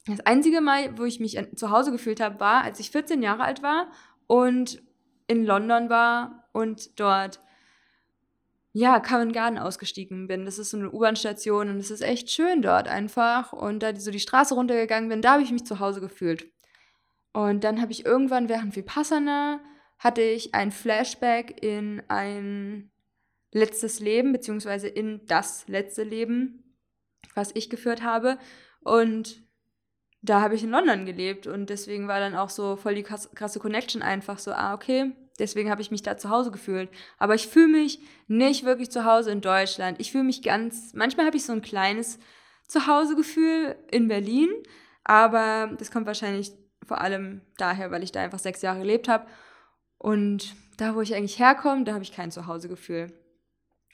Das 0.08 0.22
einzige 0.22 0.62
Mal, 0.62 0.98
wo 0.98 1.03
ich 1.03 1.20
mich 1.20 1.38
zu 1.56 1.70
Hause 1.70 1.91
gefühlt 1.91 2.20
habe, 2.20 2.39
war, 2.39 2.63
als 2.63 2.80
ich 2.80 2.89
14 2.89 3.22
Jahre 3.22 3.44
alt 3.44 3.62
war 3.62 3.91
und 4.25 4.82
in 5.27 5.46
London 5.46 5.89
war 5.89 6.50
und 6.53 7.00
dort 7.00 7.39
ja, 8.74 9.00
Covent 9.00 9.34
Garden 9.34 9.58
ausgestiegen 9.58 10.28
bin. 10.28 10.46
Das 10.46 10.58
ist 10.58 10.70
so 10.70 10.78
eine 10.78 10.92
U-Bahn-Station 10.92 11.70
und 11.70 11.78
es 11.78 11.92
ist 11.92 12.01
echt 12.01 12.32
schön 12.32 12.62
dort 12.62 12.88
einfach. 12.88 13.51
Und 13.54 13.84
da 13.84 13.96
so 13.96 14.12
die 14.12 14.20
Straße 14.20 14.54
runtergegangen 14.54 15.10
bin, 15.10 15.22
da 15.22 15.34
habe 15.34 15.44
ich 15.44 15.51
mich 15.51 15.66
zu 15.66 15.80
Hause 15.80 16.00
gefühlt. 16.00 16.51
Und 17.34 17.63
dann 17.63 17.82
habe 17.82 17.92
ich 17.92 18.06
irgendwann 18.06 18.50
während 18.50 18.75
Vipassana 18.75 19.60
hatte 20.00 20.22
ich 20.22 20.56
ein 20.56 20.72
Flashback 20.72 21.62
in 21.63 22.01
ein 22.08 22.92
letztes 23.51 24.00
Leben, 24.00 24.32
beziehungsweise 24.32 24.88
in 24.88 25.25
das 25.28 25.68
letzte 25.68 26.04
Leben, 26.04 26.78
was 27.36 27.51
ich 27.54 27.70
geführt 27.70 28.01
habe. 28.01 28.40
Und 28.80 29.44
da 30.22 30.42
habe 30.42 30.56
ich 30.56 30.63
in 30.63 30.72
London 30.72 31.06
gelebt 31.06 31.46
und 31.46 31.70
deswegen 31.70 32.08
war 32.08 32.20
dann 32.20 32.36
auch 32.36 32.50
so 32.50 32.78
voll 32.78 32.96
die 32.96 33.04
krasse 33.04 33.60
Connection 33.60 34.01
einfach 34.01 34.40
so, 34.40 34.51
ah, 34.54 34.74
okay, 34.74 35.13
deswegen 35.42 35.70
habe 35.70 35.82
ich 35.82 35.92
mich 35.92 36.04
da 36.04 36.18
zu 36.18 36.30
Hause 36.30 36.52
gefühlt. 36.52 36.90
Aber 37.18 37.36
ich 37.36 37.48
fühle 37.48 37.68
mich 37.68 38.00
nicht 38.28 38.64
wirklich 38.64 38.90
zu 38.90 39.04
Hause 39.04 39.32
in 39.32 39.42
Deutschland. 39.42 40.00
Ich 40.00 40.12
fühle 40.12 40.24
mich 40.24 40.42
ganz, 40.42 40.94
manchmal 40.94 41.26
habe 41.26 41.36
ich 41.36 41.46
so 41.46 41.52
ein 41.52 41.62
kleines 41.62 42.20
Zuhausegefühl 42.68 43.76
in 43.92 44.08
Berlin, 44.08 44.50
aber 45.04 45.76
das 45.78 45.92
kommt 45.92 46.06
wahrscheinlich 46.06 46.54
vor 46.88 47.02
allem 47.02 47.42
daher, 47.58 47.92
weil 47.92 48.04
ich 48.04 48.12
da 48.12 48.22
einfach 48.22 48.40
sechs 48.40 48.62
Jahre 48.62 48.80
gelebt 48.80 49.10
habe. 49.10 49.28
Und 49.98 50.56
da, 50.78 50.96
wo 50.96 51.02
ich 51.02 51.14
eigentlich 51.14 51.40
herkomme, 51.40 51.84
da 51.84 51.94
habe 51.94 52.04
ich 52.04 52.14
kein 52.14 52.32
Zuhausegefühl. 52.32 53.12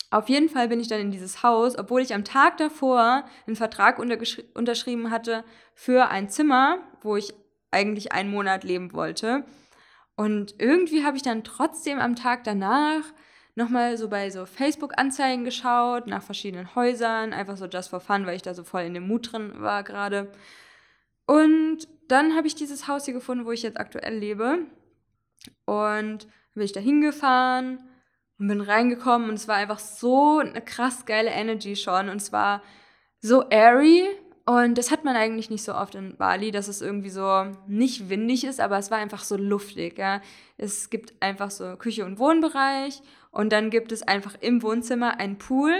Auf 0.10 0.30
jeden 0.30 0.48
Fall 0.48 0.70
bin 0.70 0.80
ich 0.80 0.88
dann 0.88 1.02
in 1.02 1.12
dieses 1.12 1.44
Haus, 1.44 1.78
obwohl 1.78 2.02
ich 2.02 2.14
am 2.14 2.24
Tag 2.24 2.58
davor 2.58 3.26
einen 3.46 3.58
Vertrag 3.58 4.00
unterschrieben 4.00 5.12
hatte 5.12 5.44
für 5.74 6.10
ein 6.10 6.30
Zimmer, 6.30 6.78
wo 7.02 7.18
ich 7.18 7.34
eigentlich 7.72 8.14
einen 8.14 8.32
Monat 8.32 8.64
leben 8.64 8.94
wollte. 8.94 9.44
Und 10.18 10.56
irgendwie 10.58 11.06
habe 11.06 11.16
ich 11.16 11.24
dann 11.24 11.44
trotzdem 11.44 12.00
am 12.00 12.16
Tag 12.16 12.44
danach 12.44 13.04
nochmal 13.56 13.98
so 13.98 14.10
bei 14.10 14.30
so 14.30 14.46
Facebook-Anzeigen 14.46 15.46
geschaut, 15.46 16.08
nach 16.08 16.24
verschiedenen 16.24 16.76
Häusern, 16.76 17.34
einfach 17.34 17.56
so 17.56 17.68
just 17.68 17.90
for 17.90 18.00
fun, 18.00 18.26
weil 18.26 18.36
ich 18.36 18.42
da 18.42 18.54
so 18.54 18.64
voll 18.64 18.82
in 18.82 18.96
dem 18.96 19.08
Mut 19.08 19.32
drin 19.32 19.62
war 19.62 19.84
gerade. 19.84 20.32
Und 21.28 21.88
dann 22.08 22.36
habe 22.36 22.48
ich 22.48 22.56
dieses 22.56 22.88
Haus 22.88 23.06
hier 23.06 23.14
gefunden, 23.14 23.46
wo 23.46 23.52
ich 23.52 23.62
jetzt 23.62 23.80
aktuell 23.80 24.18
lebe. 24.18 24.66
Und 25.66 26.28
bin 26.54 26.64
ich 26.64 26.74
da 26.74 26.80
hingefahren 26.80 27.80
und 28.40 28.48
bin 28.48 28.62
reingekommen 28.62 29.30
und 29.30 29.36
es 29.36 29.48
war 29.48 29.56
einfach 29.56 29.80
so 29.80 30.40
eine 30.40 30.62
krass 30.62 31.06
geile 31.06 31.30
Energy 31.30 31.76
schon 31.76 32.10
und 32.10 32.18
es 32.18 32.32
war 32.32 32.64
so 33.22 33.48
airy 33.50 34.08
und 34.48 34.78
das 34.78 34.92
hat 34.92 35.04
man 35.04 35.18
eigentlich 35.18 35.50
nicht 35.50 35.64
so 35.64 35.76
oft 35.76 35.94
in 35.94 36.16
Bali, 36.16 36.52
dass 36.52 36.70
es 36.70 36.82
irgendwie 36.82 37.10
so 37.10 37.52
nicht 37.68 38.08
windig 38.08 38.46
ist, 38.46 38.62
aber 38.62 38.78
es 38.78 38.90
war 38.90 38.98
einfach 38.98 39.26
so 39.26 39.36
luftig, 39.36 39.98
ja. 39.98 40.22
Es 40.56 40.90
gibt 40.90 41.22
einfach 41.22 41.52
so 41.52 41.76
Küche 41.76 42.06
und 42.06 42.18
Wohnbereich 42.18 43.02
und 43.32 43.52
dann 43.52 43.70
gibt 43.70 43.92
es 43.92 44.04
einfach 44.04 44.36
im 44.40 44.64
Wohnzimmer 44.64 45.20
einen 45.20 45.38
Pool, 45.38 45.76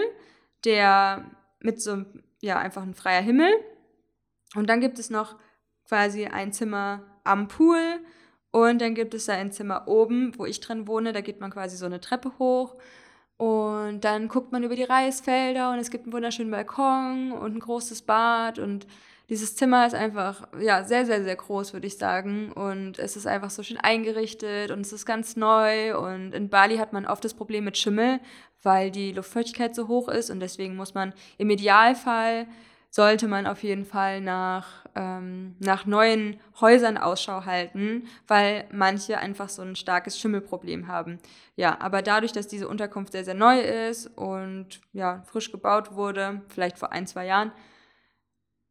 der 0.66 1.32
mit 1.62 1.82
so 1.82 2.04
ja 2.42 2.60
einfach 2.60 2.84
ein 2.84 2.94
freier 2.94 3.22
Himmel 3.22 3.52
und 4.54 4.70
dann 4.70 4.82
gibt 4.82 5.00
es 5.00 5.10
noch 5.10 5.38
quasi 5.88 6.26
ein 6.26 6.52
Zimmer 6.52 7.04
am 7.24 7.48
Pool 7.48 8.02
und 8.52 8.82
dann 8.82 8.96
gibt 8.96 9.14
es 9.14 9.28
da 9.28 9.34
ein 9.34 9.54
Zimmer 9.54 9.88
oben, 9.88 10.38
wo 10.38 10.46
ich 10.46 10.60
drin 10.60 10.90
wohne. 10.90 11.14
Da 11.14 11.22
geht 11.22 11.40
man 11.40 11.52
quasi 11.52 11.78
so 11.78 11.86
eine 11.86 12.02
Treppe 12.02 12.34
hoch. 12.38 12.76
Und 13.38 14.02
dann 14.02 14.28
guckt 14.28 14.52
man 14.52 14.64
über 14.64 14.76
die 14.76 14.84
Reisfelder 14.84 15.72
und 15.72 15.78
es 15.78 15.92
gibt 15.92 16.06
einen 16.06 16.14
wunderschönen 16.14 16.52
Balkon 16.52 17.32
und 17.32 17.56
ein 17.56 17.60
großes 17.60 18.02
Bad. 18.02 18.58
Und 18.58 18.88
dieses 19.30 19.56
Zimmer 19.56 19.86
ist 19.86 19.94
einfach, 19.94 20.48
ja, 20.60 20.84
sehr, 20.84 21.06
sehr, 21.06 21.24
sehr 21.24 21.36
groß, 21.36 21.74
würde 21.74 21.86
ich 21.86 21.98
sagen. 21.98 22.52
Und 22.52 22.98
es 22.98 23.16
ist 23.16 23.28
einfach 23.28 23.52
so 23.52 23.62
schön 23.62 23.78
eingerichtet 23.78 24.72
und 24.72 24.82
es 24.82 24.92
ist 24.92 25.06
ganz 25.06 25.36
neu. 25.36 25.98
Und 25.98 26.34
in 26.34 26.50
Bali 26.50 26.78
hat 26.78 26.94
man 26.94 27.06
oft 27.06 27.24
das 27.24 27.36
Problem 27.36 27.66
mit 27.66 27.78
Schimmel, 27.78 28.20
weil 28.64 28.90
die 28.90 29.12
Luftfeuchtigkeit 29.12 29.76
so 29.76 29.88
hoch 29.88 30.08
ist. 30.08 30.32
Und 30.32 30.40
deswegen 30.40 30.76
muss 30.76 30.96
man 30.96 31.14
im 31.38 31.52
Idealfall 31.52 32.48
sollte 32.90 33.28
man 33.28 33.46
auf 33.48 33.64
jeden 33.64 33.86
Fall 33.86 34.22
nach, 34.22 34.86
ähm, 34.96 35.56
nach 35.60 35.86
neuen 35.86 36.40
Häusern 36.60 36.98
Ausschau 36.98 37.46
halten, 37.46 38.08
weil 38.28 38.66
manche 38.72 39.18
einfach 39.18 39.50
so 39.50 39.62
ein 39.62 39.76
starkes 39.76 40.20
Schimmelproblem 40.20 40.88
haben. 40.88 41.20
Ja, 41.56 41.80
aber 41.80 42.02
dadurch, 42.02 42.32
dass 42.32 42.48
diese 42.48 42.68
Unterkunft 42.68 43.12
sehr, 43.12 43.26
sehr 43.26 43.34
neu 43.34 43.60
ist 43.60 44.08
und 44.18 44.82
ja, 44.94 45.24
frisch 45.26 45.52
gebaut 45.52 45.94
wurde, 45.94 46.42
vielleicht 46.50 46.78
vor 46.78 46.92
ein, 46.92 47.08
zwei 47.08 47.26
Jahren, 47.26 47.52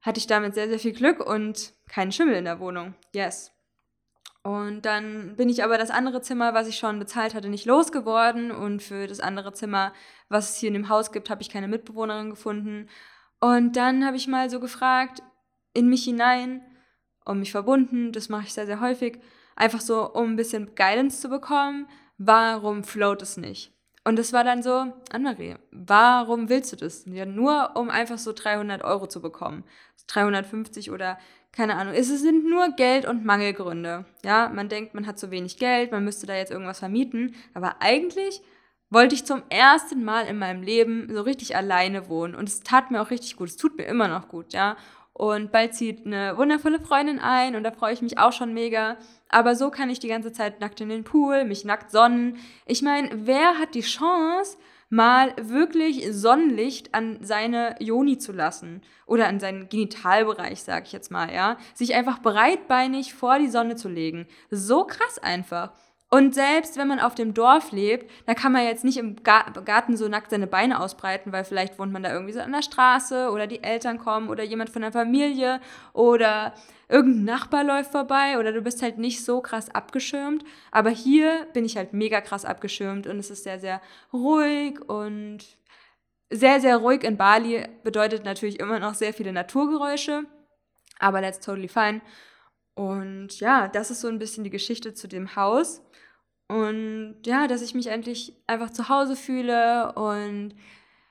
hatte 0.00 0.18
ich 0.18 0.26
damit 0.26 0.54
sehr, 0.54 0.68
sehr 0.68 0.78
viel 0.78 0.92
Glück 0.92 1.20
und 1.20 1.74
keinen 1.88 2.12
Schimmel 2.12 2.36
in 2.36 2.44
der 2.44 2.60
Wohnung. 2.60 2.94
Yes. 3.12 3.52
Und 4.46 4.82
dann 4.82 5.34
bin 5.34 5.48
ich 5.48 5.64
aber 5.64 5.76
das 5.76 5.90
andere 5.90 6.22
Zimmer, 6.22 6.54
was 6.54 6.68
ich 6.68 6.78
schon 6.78 7.00
bezahlt 7.00 7.34
hatte, 7.34 7.48
nicht 7.48 7.66
losgeworden. 7.66 8.52
Und 8.52 8.80
für 8.80 9.08
das 9.08 9.18
andere 9.18 9.52
Zimmer, 9.52 9.92
was 10.28 10.50
es 10.50 10.56
hier 10.58 10.68
in 10.68 10.74
dem 10.74 10.88
Haus 10.88 11.10
gibt, 11.10 11.30
habe 11.30 11.42
ich 11.42 11.50
keine 11.50 11.66
Mitbewohnerin 11.66 12.30
gefunden. 12.30 12.88
Und 13.46 13.76
dann 13.76 14.04
habe 14.04 14.16
ich 14.16 14.26
mal 14.26 14.50
so 14.50 14.58
gefragt, 14.58 15.22
in 15.72 15.88
mich 15.88 16.02
hinein 16.02 16.62
und 17.24 17.38
mich 17.38 17.52
verbunden, 17.52 18.10
das 18.10 18.28
mache 18.28 18.46
ich 18.46 18.52
sehr, 18.52 18.66
sehr 18.66 18.80
häufig, 18.80 19.20
einfach 19.54 19.80
so, 19.80 20.10
um 20.12 20.30
ein 20.30 20.36
bisschen 20.36 20.74
Guidance 20.74 21.20
zu 21.20 21.28
bekommen, 21.28 21.86
warum 22.18 22.82
float 22.82 23.22
es 23.22 23.36
nicht? 23.36 23.72
Und 24.02 24.18
das 24.18 24.32
war 24.32 24.42
dann 24.42 24.64
so, 24.64 24.92
Anne-Marie, 25.12 25.54
warum 25.70 26.48
willst 26.48 26.72
du 26.72 26.76
das? 26.76 27.04
Ja, 27.06 27.24
nur 27.24 27.76
um 27.76 27.88
einfach 27.88 28.18
so 28.18 28.32
300 28.32 28.82
Euro 28.82 29.06
zu 29.06 29.22
bekommen. 29.22 29.62
350 30.08 30.90
oder 30.90 31.16
keine 31.52 31.76
Ahnung. 31.76 31.94
Es 31.94 32.08
sind 32.08 32.50
nur 32.50 32.70
Geld- 32.70 33.06
und 33.06 33.24
Mangelgründe. 33.24 34.06
Ja, 34.24 34.48
man 34.52 34.68
denkt, 34.68 34.94
man 34.94 35.06
hat 35.06 35.20
zu 35.20 35.30
wenig 35.30 35.58
Geld, 35.58 35.92
man 35.92 36.04
müsste 36.04 36.26
da 36.26 36.34
jetzt 36.34 36.50
irgendwas 36.50 36.80
vermieten. 36.80 37.36
Aber 37.54 37.80
eigentlich 37.80 38.42
wollte 38.90 39.14
ich 39.14 39.24
zum 39.24 39.42
ersten 39.48 40.04
Mal 40.04 40.26
in 40.26 40.38
meinem 40.38 40.62
Leben 40.62 41.08
so 41.12 41.22
richtig 41.22 41.56
alleine 41.56 42.08
wohnen. 42.08 42.34
Und 42.34 42.48
es 42.48 42.60
tat 42.60 42.90
mir 42.90 43.02
auch 43.02 43.10
richtig 43.10 43.36
gut. 43.36 43.48
Es 43.48 43.56
tut 43.56 43.76
mir 43.76 43.84
immer 43.84 44.08
noch 44.08 44.28
gut, 44.28 44.52
ja. 44.52 44.76
Und 45.12 45.50
bald 45.50 45.74
zieht 45.74 46.04
eine 46.04 46.36
wundervolle 46.36 46.78
Freundin 46.78 47.18
ein 47.18 47.56
und 47.56 47.64
da 47.64 47.70
freue 47.70 47.94
ich 47.94 48.02
mich 48.02 48.18
auch 48.18 48.32
schon 48.32 48.52
mega. 48.52 48.98
Aber 49.30 49.56
so 49.56 49.70
kann 49.70 49.88
ich 49.88 49.98
die 49.98 50.08
ganze 50.08 50.30
Zeit 50.30 50.60
nackt 50.60 50.80
in 50.82 50.90
den 50.90 51.04
Pool, 51.04 51.44
mich 51.44 51.64
nackt 51.64 51.90
sonnen. 51.90 52.36
Ich 52.66 52.82
meine, 52.82 53.08
wer 53.26 53.58
hat 53.58 53.74
die 53.74 53.80
Chance, 53.80 54.58
mal 54.88 55.34
wirklich 55.40 56.06
Sonnenlicht 56.12 56.94
an 56.94 57.18
seine 57.20 57.76
Joni 57.80 58.18
zu 58.18 58.32
lassen 58.32 58.82
oder 59.06 59.26
an 59.26 59.40
seinen 59.40 59.68
Genitalbereich, 59.68 60.62
sag 60.62 60.86
ich 60.86 60.92
jetzt 60.92 61.10
mal, 61.10 61.32
ja, 61.32 61.56
sich 61.74 61.94
einfach 61.94 62.20
breitbeinig 62.20 63.14
vor 63.14 63.38
die 63.38 63.48
Sonne 63.48 63.76
zu 63.76 63.88
legen. 63.88 64.26
So 64.50 64.84
krass 64.84 65.18
einfach. 65.18 65.72
Und 66.08 66.34
selbst 66.34 66.76
wenn 66.76 66.86
man 66.86 67.00
auf 67.00 67.16
dem 67.16 67.34
Dorf 67.34 67.72
lebt, 67.72 68.08
da 68.26 68.34
kann 68.34 68.52
man 68.52 68.64
jetzt 68.64 68.84
nicht 68.84 68.96
im 68.96 69.16
Garten 69.24 69.96
so 69.96 70.06
nackt 70.06 70.30
seine 70.30 70.46
Beine 70.46 70.80
ausbreiten, 70.80 71.32
weil 71.32 71.44
vielleicht 71.44 71.80
wohnt 71.80 71.92
man 71.92 72.04
da 72.04 72.12
irgendwie 72.12 72.32
so 72.32 72.40
an 72.40 72.52
der 72.52 72.62
Straße 72.62 73.30
oder 73.30 73.48
die 73.48 73.64
Eltern 73.64 73.98
kommen 73.98 74.28
oder 74.28 74.44
jemand 74.44 74.70
von 74.70 74.82
der 74.82 74.92
Familie 74.92 75.60
oder 75.94 76.54
irgendein 76.88 77.24
Nachbar 77.24 77.64
läuft 77.64 77.90
vorbei 77.90 78.38
oder 78.38 78.52
du 78.52 78.62
bist 78.62 78.82
halt 78.82 78.98
nicht 78.98 79.24
so 79.24 79.40
krass 79.40 79.68
abgeschirmt. 79.74 80.44
Aber 80.70 80.90
hier 80.90 81.48
bin 81.52 81.64
ich 81.64 81.76
halt 81.76 81.92
mega 81.92 82.20
krass 82.20 82.44
abgeschirmt 82.44 83.08
und 83.08 83.18
es 83.18 83.30
ist 83.30 83.42
sehr, 83.42 83.58
sehr 83.58 83.80
ruhig 84.12 84.80
und 84.88 85.44
sehr, 86.30 86.60
sehr 86.60 86.76
ruhig 86.76 87.02
in 87.02 87.16
Bali 87.16 87.66
bedeutet 87.82 88.24
natürlich 88.24 88.60
immer 88.60 88.78
noch 88.78 88.94
sehr 88.94 89.12
viele 89.12 89.32
Naturgeräusche, 89.32 90.24
aber 90.98 91.20
that's 91.20 91.40
totally 91.40 91.68
fine. 91.68 92.00
Und 92.74 93.40
ja, 93.40 93.68
das 93.68 93.90
ist 93.90 94.02
so 94.02 94.08
ein 94.08 94.18
bisschen 94.18 94.44
die 94.44 94.50
Geschichte 94.50 94.92
zu 94.92 95.08
dem 95.08 95.34
Haus. 95.34 95.82
Und 96.48 97.16
ja, 97.24 97.48
dass 97.48 97.62
ich 97.62 97.74
mich 97.74 97.88
endlich 97.88 98.34
einfach 98.46 98.70
zu 98.70 98.88
Hause 98.88 99.16
fühle 99.16 99.92
und 99.94 100.54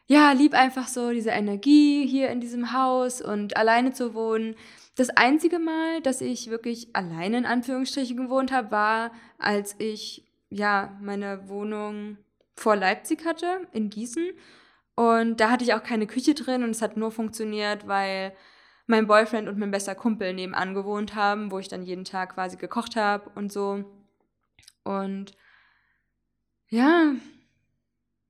ja, 0.08 0.32
lieb 0.32 0.54
einfach 0.54 0.88
so 0.88 1.12
diese 1.12 1.32
Energie 1.32 2.06
hier 2.08 2.30
in 2.30 2.40
diesem 2.40 2.74
Haus 2.74 3.22
und 3.22 3.58
alleine 3.58 3.92
zu 3.92 4.14
wohnen. 4.14 4.56
Das 4.96 5.10
einzige 5.10 5.60
Mal, 5.60 6.02
dass 6.02 6.22
ich 6.22 6.50
wirklich 6.50 6.96
alleine 6.96 7.38
in 7.38 7.46
Anführungsstrichen 7.46 8.16
gewohnt 8.16 8.52
habe, 8.52 8.72
war, 8.72 9.12
als 9.40 9.76
ich 9.80 10.24
ja 10.50 10.98
meine 11.02 11.50
Wohnung 11.50 12.18
vor 12.56 12.76
Leipzig 12.76 13.26
hatte, 13.26 13.68
in 13.74 13.90
Gießen. 13.90 14.30
Und 14.96 15.40
da 15.42 15.50
hatte 15.50 15.66
ich 15.66 15.74
auch 15.74 15.84
keine 15.84 16.08
Küche 16.08 16.34
drin 16.34 16.64
und 16.64 16.70
es 16.70 16.82
hat 16.82 16.96
nur 16.96 17.12
funktioniert, 17.12 17.88
weil 17.88 18.34
mein 18.88 19.08
Boyfriend 19.08 19.50
und 19.50 19.58
mein 19.58 19.72
bester 19.72 19.96
Kumpel 19.96 20.34
nebenan 20.34 20.74
gewohnt 20.74 21.16
haben, 21.16 21.52
wo 21.52 21.60
ich 21.60 21.68
dann 21.68 21.84
jeden 21.84 22.06
Tag 22.06 22.36
quasi 22.36 22.56
gekocht 22.56 22.96
habe 22.96 23.30
und 23.36 23.52
so. 23.52 23.84
Und 24.86 25.34
ja, 26.70 27.16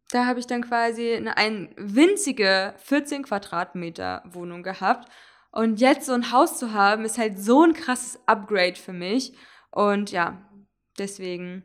da 0.09 0.25
habe 0.25 0.39
ich 0.39 0.47
dann 0.47 0.63
quasi 0.63 1.13
eine, 1.13 1.37
eine 1.37 1.69
winzige 1.75 2.73
14 2.77 3.23
Quadratmeter 3.23 4.23
Wohnung 4.25 4.63
gehabt. 4.63 5.11
Und 5.51 5.79
jetzt 5.79 6.05
so 6.05 6.13
ein 6.13 6.31
Haus 6.31 6.57
zu 6.57 6.73
haben, 6.73 7.05
ist 7.05 7.17
halt 7.17 7.39
so 7.39 7.63
ein 7.63 7.73
krasses 7.73 8.19
Upgrade 8.25 8.75
für 8.75 8.93
mich. 8.93 9.33
Und 9.71 10.11
ja, 10.11 10.41
deswegen 10.97 11.63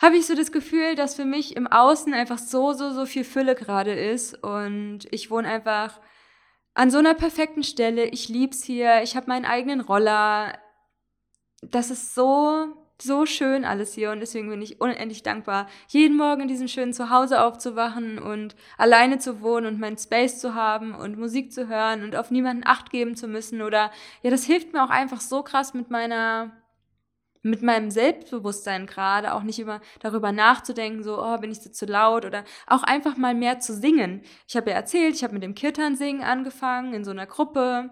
habe 0.00 0.16
ich 0.16 0.26
so 0.26 0.34
das 0.34 0.52
Gefühl, 0.52 0.94
dass 0.96 1.14
für 1.14 1.24
mich 1.24 1.56
im 1.56 1.66
Außen 1.66 2.14
einfach 2.14 2.38
so, 2.38 2.72
so, 2.72 2.92
so 2.92 3.06
viel 3.06 3.24
Fülle 3.24 3.54
gerade 3.54 3.92
ist. 3.92 4.42
Und 4.42 5.06
ich 5.10 5.30
wohne 5.30 5.48
einfach 5.48 6.00
an 6.74 6.90
so 6.90 6.98
einer 6.98 7.14
perfekten 7.14 7.62
Stelle. 7.62 8.06
Ich 8.06 8.28
liebe 8.28 8.54
es 8.54 8.62
hier. 8.62 9.02
Ich 9.02 9.16
habe 9.16 9.28
meinen 9.28 9.44
eigenen 9.44 9.80
Roller. 9.80 10.58
Das 11.62 11.90
ist 11.90 12.14
so 12.14 12.81
so 13.02 13.26
schön 13.26 13.64
alles 13.64 13.94
hier 13.94 14.10
und 14.12 14.20
deswegen 14.20 14.48
bin 14.48 14.62
ich 14.62 14.80
unendlich 14.80 15.22
dankbar, 15.22 15.68
jeden 15.88 16.16
Morgen 16.16 16.42
in 16.42 16.48
diesem 16.48 16.68
schönen 16.68 16.92
Zuhause 16.92 17.42
aufzuwachen 17.42 18.18
und 18.18 18.54
alleine 18.78 19.18
zu 19.18 19.40
wohnen 19.40 19.66
und 19.66 19.80
meinen 19.80 19.98
Space 19.98 20.38
zu 20.38 20.54
haben 20.54 20.94
und 20.94 21.18
Musik 21.18 21.52
zu 21.52 21.68
hören 21.68 22.04
und 22.04 22.16
auf 22.16 22.30
niemanden 22.30 22.66
Acht 22.66 22.90
geben 22.90 23.16
zu 23.16 23.28
müssen 23.28 23.62
oder 23.62 23.90
ja, 24.22 24.30
das 24.30 24.44
hilft 24.44 24.72
mir 24.72 24.84
auch 24.84 24.90
einfach 24.90 25.20
so 25.20 25.42
krass 25.42 25.74
mit 25.74 25.90
meiner 25.90 26.52
mit 27.42 27.60
meinem 27.60 27.90
Selbstbewusstsein 27.90 28.86
gerade 28.86 29.34
auch 29.34 29.42
nicht 29.42 29.58
immer 29.58 29.80
darüber 30.00 30.30
nachzudenken, 30.30 31.02
so, 31.02 31.20
oh, 31.20 31.38
bin 31.38 31.50
ich 31.50 31.60
so 31.60 31.70
zu 31.70 31.86
laut 31.86 32.24
oder 32.24 32.44
auch 32.68 32.84
einfach 32.84 33.16
mal 33.16 33.34
mehr 33.34 33.58
zu 33.58 33.74
singen. 33.74 34.22
Ich 34.46 34.56
habe 34.56 34.70
ja 34.70 34.76
erzählt, 34.76 35.16
ich 35.16 35.24
habe 35.24 35.34
mit 35.34 35.42
dem 35.42 35.56
Kirtan 35.56 35.96
singen 35.96 36.22
angefangen 36.22 36.94
in 36.94 37.04
so 37.04 37.10
einer 37.10 37.26
Gruppe 37.26 37.90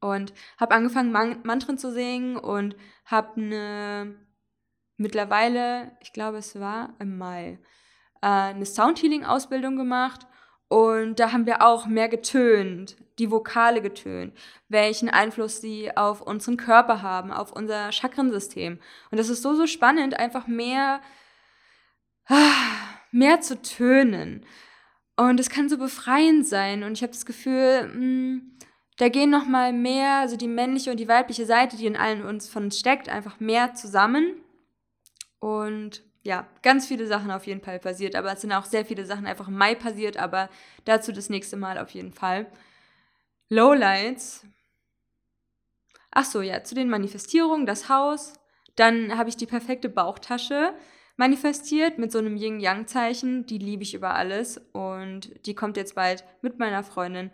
und 0.00 0.32
habe 0.58 0.74
angefangen 0.74 1.12
Man 1.12 1.40
Mantren 1.44 1.78
zu 1.78 1.92
singen 1.92 2.36
und 2.36 2.76
habe 3.04 3.40
eine 3.40 4.16
mittlerweile, 4.96 5.92
ich 6.00 6.12
glaube, 6.12 6.38
es 6.38 6.58
war 6.58 6.94
im 6.98 7.18
Mai, 7.18 7.58
äh, 8.22 8.26
eine 8.26 8.66
Soundhealing 8.66 9.24
Ausbildung 9.24 9.76
gemacht 9.76 10.26
und 10.68 11.20
da 11.20 11.32
haben 11.32 11.46
wir 11.46 11.62
auch 11.62 11.86
mehr 11.86 12.08
getönt, 12.08 12.96
die 13.18 13.30
Vokale 13.30 13.80
getönt, 13.80 14.36
welchen 14.68 15.08
Einfluss 15.08 15.60
sie 15.60 15.96
auf 15.96 16.20
unseren 16.22 16.56
Körper 16.56 17.02
haben, 17.02 17.30
auf 17.30 17.52
unser 17.52 17.92
Chakrensystem. 17.92 18.80
Und 19.10 19.18
das 19.18 19.28
ist 19.28 19.42
so, 19.42 19.54
so 19.54 19.66
spannend, 19.66 20.14
einfach 20.18 20.48
mehr, 20.48 21.00
mehr 23.12 23.40
zu 23.40 23.62
tönen. 23.62 24.44
Und 25.16 25.40
es 25.40 25.48
kann 25.48 25.68
so 25.68 25.78
befreiend 25.78 26.46
sein. 26.46 26.82
Und 26.82 26.92
ich 26.92 27.02
habe 27.02 27.12
das 27.12 27.24
Gefühl, 27.24 27.84
mh, 27.86 27.92
hm, 27.94 28.55
da 28.96 29.08
gehen 29.08 29.30
noch 29.30 29.46
mal 29.46 29.72
mehr, 29.72 30.16
also 30.16 30.36
die 30.36 30.48
männliche 30.48 30.90
und 30.90 30.98
die 30.98 31.08
weibliche 31.08 31.44
Seite, 31.46 31.76
die 31.76 31.86
in 31.86 31.96
allen 31.96 32.24
uns 32.24 32.48
von 32.48 32.64
uns 32.64 32.78
steckt, 32.78 33.08
einfach 33.08 33.40
mehr 33.40 33.74
zusammen. 33.74 34.42
Und 35.38 36.02
ja, 36.22 36.48
ganz 36.62 36.86
viele 36.86 37.06
Sachen 37.06 37.30
auf 37.30 37.46
jeden 37.46 37.60
Fall 37.60 37.78
passiert, 37.78 38.16
aber 38.16 38.32
es 38.32 38.40
sind 38.40 38.52
auch 38.52 38.64
sehr 38.64 38.84
viele 38.84 39.04
Sachen 39.04 39.26
einfach 39.26 39.48
im 39.48 39.56
Mai 39.56 39.74
passiert, 39.74 40.16
aber 40.16 40.48
dazu 40.84 41.12
das 41.12 41.30
nächste 41.30 41.56
Mal 41.56 41.78
auf 41.78 41.90
jeden 41.90 42.12
Fall. 42.12 42.46
Lowlights. 43.48 44.44
Ach 46.10 46.24
so, 46.24 46.40
ja, 46.40 46.64
zu 46.64 46.74
den 46.74 46.88
Manifestierungen, 46.88 47.66
das 47.66 47.88
Haus. 47.88 48.32
Dann 48.74 49.16
habe 49.16 49.28
ich 49.28 49.36
die 49.36 49.46
perfekte 49.46 49.88
Bauchtasche 49.88 50.74
manifestiert 51.16 51.98
mit 51.98 52.10
so 52.10 52.18
einem 52.18 52.36
Yin-Yang-Zeichen. 52.36 53.46
Die 53.46 53.58
liebe 53.58 53.82
ich 53.82 53.94
über 53.94 54.14
alles 54.14 54.58
und 54.72 55.46
die 55.46 55.54
kommt 55.54 55.76
jetzt 55.76 55.94
bald 55.94 56.24
mit 56.42 56.58
meiner 56.58 56.82
Freundin 56.82 57.30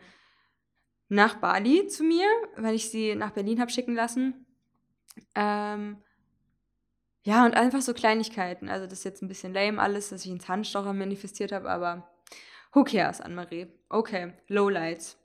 nach 1.13 1.37
Bali 1.37 1.87
zu 1.89 2.05
mir, 2.05 2.27
weil 2.57 2.75
ich 2.75 2.91
sie 2.91 3.15
nach 3.15 3.33
Berlin 3.33 3.61
habe 3.61 3.71
schicken 3.71 3.95
lassen. 3.95 4.47
Ähm, 5.35 5.99
ja, 7.23 7.45
und 7.45 7.55
einfach 7.55 7.83
so 7.83 7.93
Kleinigkeiten. 7.93 8.69
Also 8.69 8.87
das 8.87 9.01
ist 9.01 9.05
jetzt 9.05 9.23
ein 9.23 9.29
bisschen 9.29 9.53
lame 9.53 9.81
alles, 9.81 10.09
dass 10.09 10.25
ich 10.25 10.31
einen 10.31 10.41
Zahnstocher 10.41 10.95
manifestiert 10.95 11.53
habe, 11.53 11.71
aber 11.71 12.11
who 12.73 12.83
cares, 12.83 13.21
Anne-Marie? 13.21 13.67
Okay, 13.91 14.33
Lowlights. 14.49 15.19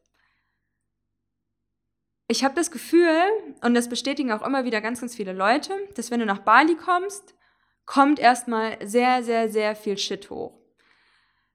Ich 2.27 2.43
habe 2.43 2.55
das 2.55 2.69
Gefühl, 2.69 3.23
und 3.61 3.73
das 3.73 3.87
bestätigen 3.87 4.33
auch 4.33 4.45
immer 4.45 4.65
wieder 4.65 4.81
ganz, 4.81 4.99
ganz 4.99 5.15
viele 5.15 5.31
Leute, 5.31 5.71
dass 5.95 6.11
wenn 6.11 6.19
du 6.19 6.25
nach 6.25 6.39
Bali 6.39 6.75
kommst, 6.75 7.33
kommt 7.85 8.19
erstmal 8.19 8.77
sehr, 8.85 9.23
sehr, 9.23 9.47
sehr 9.47 9.73
viel 9.73 9.97
Shit 9.97 10.29
hoch. 10.29 10.59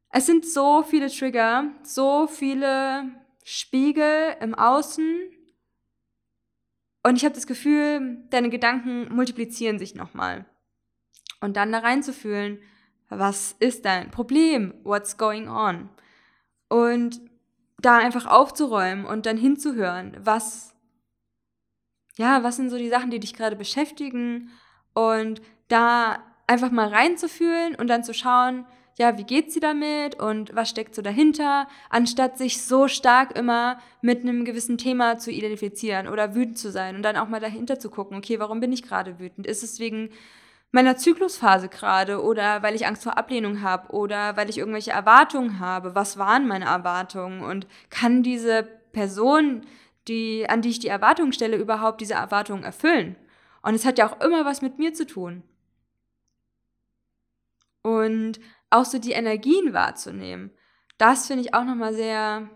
Es 0.09 0.25
sind 0.25 0.47
so 0.47 0.83
viele 0.83 1.11
Trigger, 1.11 1.71
so 1.83 2.27
viele 2.27 3.22
Spiegel 3.42 4.37
im 4.40 4.54
Außen, 4.54 5.30
und 7.04 7.16
ich 7.16 7.25
habe 7.25 7.34
das 7.34 7.46
Gefühl, 7.46 8.25
deine 8.30 8.49
Gedanken 8.49 9.12
multiplizieren 9.12 9.78
sich 9.78 9.94
nochmal. 9.94 10.46
Und 11.40 11.56
dann 11.56 11.72
da 11.72 11.80
reinzufühlen, 11.80 12.61
was 13.08 13.56
ist 13.58 13.84
dein 13.84 14.11
Problem? 14.11 14.72
What's 14.84 15.18
going 15.18 15.49
on? 15.49 15.90
Und 16.68 17.20
da 17.78 17.99
einfach 17.99 18.26
aufzuräumen 18.26 19.04
und 19.04 19.26
dann 19.26 19.37
hinzuhören, 19.37 20.16
was, 20.20 20.75
ja, 22.16 22.44
was 22.44 22.56
sind 22.56 22.70
so 22.70 22.78
die 22.78 22.88
Sachen, 22.88 23.11
die 23.11 23.18
dich 23.18 23.34
gerade 23.34 23.56
beschäftigen 23.56 24.50
und 24.94 25.42
da 25.66 26.22
einfach 26.46 26.70
mal 26.70 26.88
reinzufühlen 26.88 27.74
und 27.74 27.88
dann 27.88 28.05
zu 28.05 28.14
schauen, 28.14 28.64
ja, 28.98 29.16
wie 29.18 29.24
geht 29.24 29.52
sie 29.52 29.61
damit 29.61 30.20
und 30.20 30.55
was 30.55 30.68
steckt 30.68 30.94
so 30.94 31.02
dahinter, 31.02 31.66
anstatt 31.88 32.38
sich 32.38 32.62
so 32.62 32.88
stark 32.88 33.37
immer 33.37 33.78
mit 34.02 34.22
einem 34.22 34.44
gewissen 34.44 34.78
Thema 34.78 35.18
zu 35.18 35.31
identifizieren 35.31 36.09
oder 36.09 36.35
wütend 36.35 36.59
zu 36.59 36.70
sein 36.70 36.96
und 36.96 37.02
dann 37.02 37.16
auch 37.16 37.28
mal 37.28 37.40
dahinter 37.40 37.78
zu 37.78 37.90
gucken, 37.90 38.16
okay, 38.16 38.38
warum 38.38 38.61
bin 38.61 38.72
ich 38.72 38.83
gerade 38.83 39.18
wütend? 39.18 39.46
Ist 39.46 39.62
es 39.62 39.78
wegen 39.81 40.11
meiner 40.72 40.96
Zyklusphase 40.96 41.68
gerade 41.68 42.22
oder 42.22 42.62
weil 42.62 42.74
ich 42.74 42.87
Angst 42.87 43.02
vor 43.05 43.16
Ablehnung 43.16 43.62
habe 43.62 43.92
oder 43.92 44.37
weil 44.37 44.50
ich 44.50 44.59
irgendwelche 44.59 44.90
Erwartungen 44.90 45.61
habe? 45.61 45.94
Was 45.94 46.18
waren 46.18 46.46
meine 46.46 46.66
Erwartungen 46.66 47.42
und 47.42 47.66
kann 47.90 48.22
diese 48.22 48.64
Person, 48.92 49.62
die, 50.09 50.48
an 50.48 50.62
die 50.62 50.70
ich 50.70 50.81
die 50.81 50.88
Erwartungen 50.88 51.33
stelle, 51.33 51.57
überhaupt 51.57 52.00
diese 52.00 52.14
Erwartungen 52.14 52.64
erfüllen? 52.64 53.16
Und 53.62 53.74
es 53.74 53.85
hat 53.85 53.98
ja 53.98 54.09
auch 54.11 54.20
immer 54.20 54.44
was 54.44 54.62
mit 54.62 54.78
mir 54.78 54.92
zu 54.92 55.07
tun. 55.07 55.42
Und 57.83 58.40
auch 58.72 58.85
so 58.85 58.98
die 58.98 59.12
Energien 59.12 59.72
wahrzunehmen. 59.72 60.50
Das 60.98 61.26
finde 61.26 61.42
ich 61.42 61.54
auch 61.54 61.64
nochmal 61.64 61.94
sehr. 61.94 62.48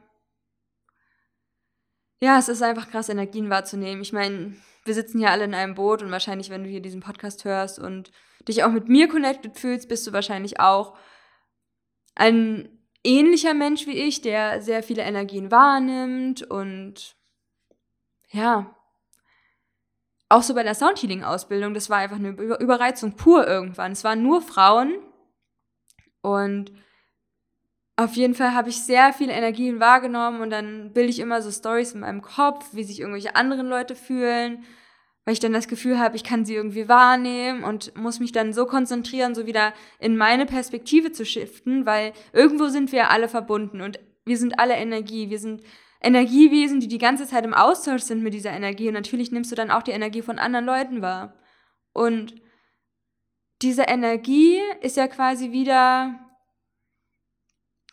Ja, 2.20 2.38
es 2.38 2.48
ist 2.48 2.62
einfach 2.62 2.90
krass, 2.90 3.08
Energien 3.08 3.50
wahrzunehmen. 3.50 4.00
Ich 4.00 4.12
meine, 4.12 4.56
wir 4.84 4.94
sitzen 4.94 5.18
hier 5.18 5.30
alle 5.30 5.44
in 5.44 5.54
einem 5.54 5.74
Boot 5.74 6.02
und 6.02 6.10
wahrscheinlich, 6.10 6.48
wenn 6.48 6.64
du 6.64 6.70
hier 6.70 6.80
diesen 6.80 7.00
Podcast 7.00 7.44
hörst 7.44 7.78
und 7.78 8.10
dich 8.48 8.64
auch 8.64 8.70
mit 8.70 8.88
mir 8.88 9.08
connected 9.08 9.58
fühlst, 9.58 9.88
bist 9.88 10.06
du 10.06 10.12
wahrscheinlich 10.12 10.60
auch 10.60 10.96
ein 12.14 12.68
ähnlicher 13.04 13.54
Mensch 13.54 13.86
wie 13.86 13.98
ich, 13.98 14.22
der 14.22 14.62
sehr 14.62 14.82
viele 14.82 15.02
Energien 15.02 15.50
wahrnimmt 15.50 16.42
und 16.42 17.16
ja, 18.30 18.74
auch 20.28 20.42
so 20.42 20.54
bei 20.54 20.62
der 20.62 20.74
Soundhealing-Ausbildung, 20.74 21.74
das 21.74 21.88
war 21.88 21.98
einfach 21.98 22.16
eine 22.16 22.30
Überreizung 22.30 23.14
pur 23.14 23.46
irgendwann. 23.46 23.92
Es 23.92 24.02
waren 24.02 24.22
nur 24.22 24.42
Frauen, 24.42 24.98
und 26.26 26.72
auf 27.94 28.14
jeden 28.14 28.34
Fall 28.34 28.52
habe 28.52 28.68
ich 28.68 28.82
sehr 28.82 29.12
viele 29.12 29.32
Energien 29.32 29.78
wahrgenommen 29.78 30.40
und 30.40 30.50
dann 30.50 30.92
bilde 30.92 31.10
ich 31.10 31.20
immer 31.20 31.40
so 31.40 31.52
Stories 31.52 31.92
in 31.92 32.00
meinem 32.00 32.20
Kopf, 32.20 32.66
wie 32.72 32.82
sich 32.82 32.98
irgendwelche 32.98 33.36
anderen 33.36 33.68
Leute 33.68 33.94
fühlen, 33.94 34.64
weil 35.24 35.34
ich 35.34 35.40
dann 35.40 35.52
das 35.52 35.68
Gefühl 35.68 36.00
habe, 36.00 36.16
ich 36.16 36.24
kann 36.24 36.44
sie 36.44 36.56
irgendwie 36.56 36.88
wahrnehmen 36.88 37.62
und 37.62 37.96
muss 37.96 38.18
mich 38.18 38.32
dann 38.32 38.52
so 38.52 38.66
konzentrieren, 38.66 39.36
so 39.36 39.46
wieder 39.46 39.72
in 40.00 40.16
meine 40.16 40.46
Perspektive 40.46 41.12
zu 41.12 41.24
shiften, 41.24 41.86
weil 41.86 42.12
irgendwo 42.32 42.66
sind 42.66 42.90
wir 42.90 43.10
alle 43.10 43.28
verbunden 43.28 43.80
und 43.80 44.00
wir 44.24 44.36
sind 44.36 44.58
alle 44.58 44.74
Energie, 44.74 45.30
wir 45.30 45.38
sind 45.38 45.62
Energiewesen, 46.02 46.80
die 46.80 46.88
die 46.88 46.98
ganze 46.98 47.28
Zeit 47.28 47.44
im 47.44 47.54
Austausch 47.54 48.02
sind 48.02 48.24
mit 48.24 48.34
dieser 48.34 48.50
Energie 48.50 48.88
und 48.88 48.94
natürlich 48.94 49.30
nimmst 49.30 49.52
du 49.52 49.54
dann 49.54 49.70
auch 49.70 49.84
die 49.84 49.92
Energie 49.92 50.22
von 50.22 50.40
anderen 50.40 50.66
Leuten 50.66 51.02
wahr. 51.02 51.34
Und 51.92 52.34
diese 53.62 53.82
Energie 53.82 54.60
ist 54.80 54.96
ja 54.96 55.08
quasi 55.08 55.52
wieder, 55.52 56.18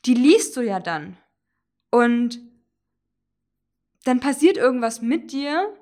die 0.06 0.14
liest 0.14 0.58
du 0.58 0.62
ja 0.62 0.80
dann. 0.80 1.18
Und 1.92 2.40
dann 4.04 4.20
passiert 4.20 4.58
irgendwas 4.58 5.02
mit 5.02 5.32
dir. 5.32 5.74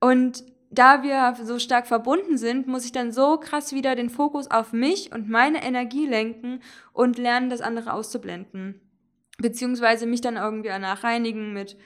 Und 0.00 0.44
da 0.70 1.02
wir 1.02 1.34
so 1.44 1.58
stark 1.58 1.86
verbunden 1.86 2.38
sind, 2.38 2.66
muss 2.66 2.84
ich 2.84 2.92
dann 2.92 3.12
so 3.12 3.38
krass 3.38 3.72
wieder 3.72 3.96
den 3.96 4.10
Fokus 4.10 4.50
auf 4.50 4.72
mich 4.72 5.12
und 5.12 5.28
meine 5.28 5.62
Energie 5.62 6.06
lenken 6.06 6.60
und 6.92 7.18
lernen, 7.18 7.50
das 7.50 7.60
andere 7.60 7.92
auszublenden. 7.92 8.80
Beziehungsweise 9.38 10.06
mich 10.06 10.20
dann 10.20 10.36
irgendwie 10.36 10.68
danach 10.68 11.04
reinigen 11.04 11.52
mit 11.52 11.76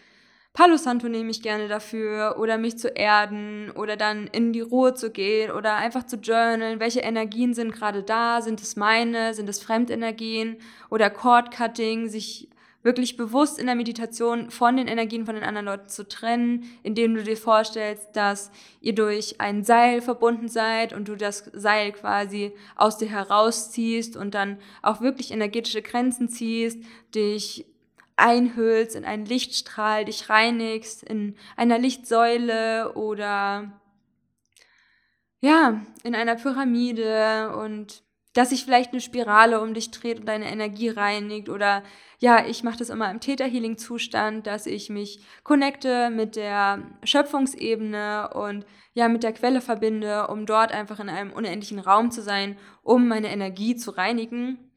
Palo 0.55 0.77
Santo 0.77 1.09
nehme 1.09 1.31
ich 1.31 1.41
gerne 1.41 1.67
dafür 1.67 2.37
oder 2.39 2.59
mich 2.59 2.77
zu 2.77 2.89
erden 2.89 3.71
oder 3.71 3.97
dann 3.97 4.27
in 4.27 4.53
die 4.53 4.61
Ruhe 4.61 4.93
zu 4.93 5.11
gehen 5.11 5.51
oder 5.51 5.77
einfach 5.77 6.05
zu 6.05 6.17
journalen, 6.17 6.79
welche 6.79 7.01
Energien 7.01 7.55
sind 7.55 7.73
gerade 7.73 8.03
da, 8.03 8.43
sind 8.43 8.61
es 8.61 8.77
meine, 8.77 9.33
sind 9.33 9.49
es 9.49 9.63
Fremdenergien 9.63 10.59
oder 10.91 11.09
Cord 11.09 11.57
Cutting, 11.57 12.11
sich 12.11 12.51
wirklich 12.83 13.17
bewusst 13.17 13.59
in 13.59 13.67
der 13.67 13.77
Meditation 13.77 14.51
von 14.51 14.77
den 14.77 14.89
Energien 14.89 15.25
von 15.25 15.37
den 15.37 15.45
anderen 15.45 15.67
Leuten 15.67 15.89
zu 15.89 16.07
trennen, 16.07 16.65
indem 16.83 17.15
du 17.15 17.23
dir 17.23 17.37
vorstellst, 17.37 18.09
dass 18.15 18.51
ihr 18.83 18.95
durch 18.95 19.41
ein 19.41 19.65
Seil 19.65 20.03
verbunden 20.03 20.49
seid 20.49 20.93
und 20.93 21.09
du 21.09 21.17
das 21.17 21.51
Seil 21.55 21.93
quasi 21.93 22.53
aus 22.77 22.99
dir 22.99 23.09
herausziehst 23.09 24.19
und 24.19 24.35
dann 24.35 24.59
auch 24.83 25.01
wirklich 25.01 25.31
energetische 25.31 25.81
Grenzen 25.81 26.29
ziehst, 26.29 26.79
dich 27.15 27.65
einhüllst 28.17 28.97
in 28.97 29.05
einen 29.05 29.27
Lichtstrahl, 29.27 30.05
dich 30.05 30.29
reinigst 30.29 31.03
in 31.03 31.37
einer 31.57 31.79
Lichtsäule 31.79 32.93
oder 32.95 33.81
ja, 35.41 35.83
in 36.05 36.15
einer 36.15 36.37
Pyramide 36.37 37.57
und 37.57 38.05
dass 38.33 38.51
sich 38.51 38.65
vielleicht 38.65 38.93
eine 38.93 39.01
Spirale 39.01 39.61
um 39.61 39.75
dich 39.75 39.91
dreht 39.91 40.21
und 40.21 40.27
deine 40.27 40.51
Energie 40.51 40.89
reinigt 40.89 41.49
oder 41.49 41.83
ja, 42.19 42.47
ich 42.47 42.63
mache 42.63 42.79
das 42.79 42.89
immer 42.89 43.11
im 43.11 43.21
Theta 43.21 43.45
Healing 43.45 43.77
Zustand, 43.77 44.47
dass 44.47 44.67
ich 44.67 44.89
mich 44.89 45.21
connecte 45.43 46.09
mit 46.11 46.37
der 46.37 46.79
Schöpfungsebene 47.03 48.31
und 48.33 48.65
ja, 48.95 49.09
mit 49.09 49.23
der 49.23 49.33
Quelle 49.33 49.61
verbinde, 49.61 50.29
um 50.29 50.47
dort 50.47 50.73
einfach 50.73 51.01
in 51.01 51.09
einem 51.09 51.33
unendlichen 51.33 51.81
Raum 51.81 52.11
zu 52.11 52.23
sein, 52.23 52.57
um 52.83 53.09
meine 53.09 53.31
Energie 53.33 53.75
zu 53.75 53.91
reinigen 53.91 54.72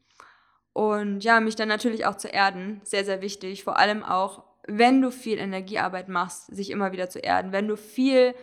und 0.76 1.24
ja, 1.24 1.40
mich 1.40 1.56
dann 1.56 1.68
natürlich 1.68 2.04
auch 2.04 2.16
zu 2.16 2.28
erden, 2.28 2.82
sehr, 2.84 3.02
sehr 3.02 3.22
wichtig. 3.22 3.64
Vor 3.64 3.78
allem 3.78 4.02
auch, 4.02 4.42
wenn 4.68 5.00
du 5.00 5.10
viel 5.10 5.38
Energiearbeit 5.38 6.10
machst, 6.10 6.54
sich 6.54 6.70
immer 6.70 6.92
wieder 6.92 7.08
zu 7.08 7.18
erden. 7.18 7.50
Wenn 7.50 7.66
du 7.66 7.78
viel 7.78 8.34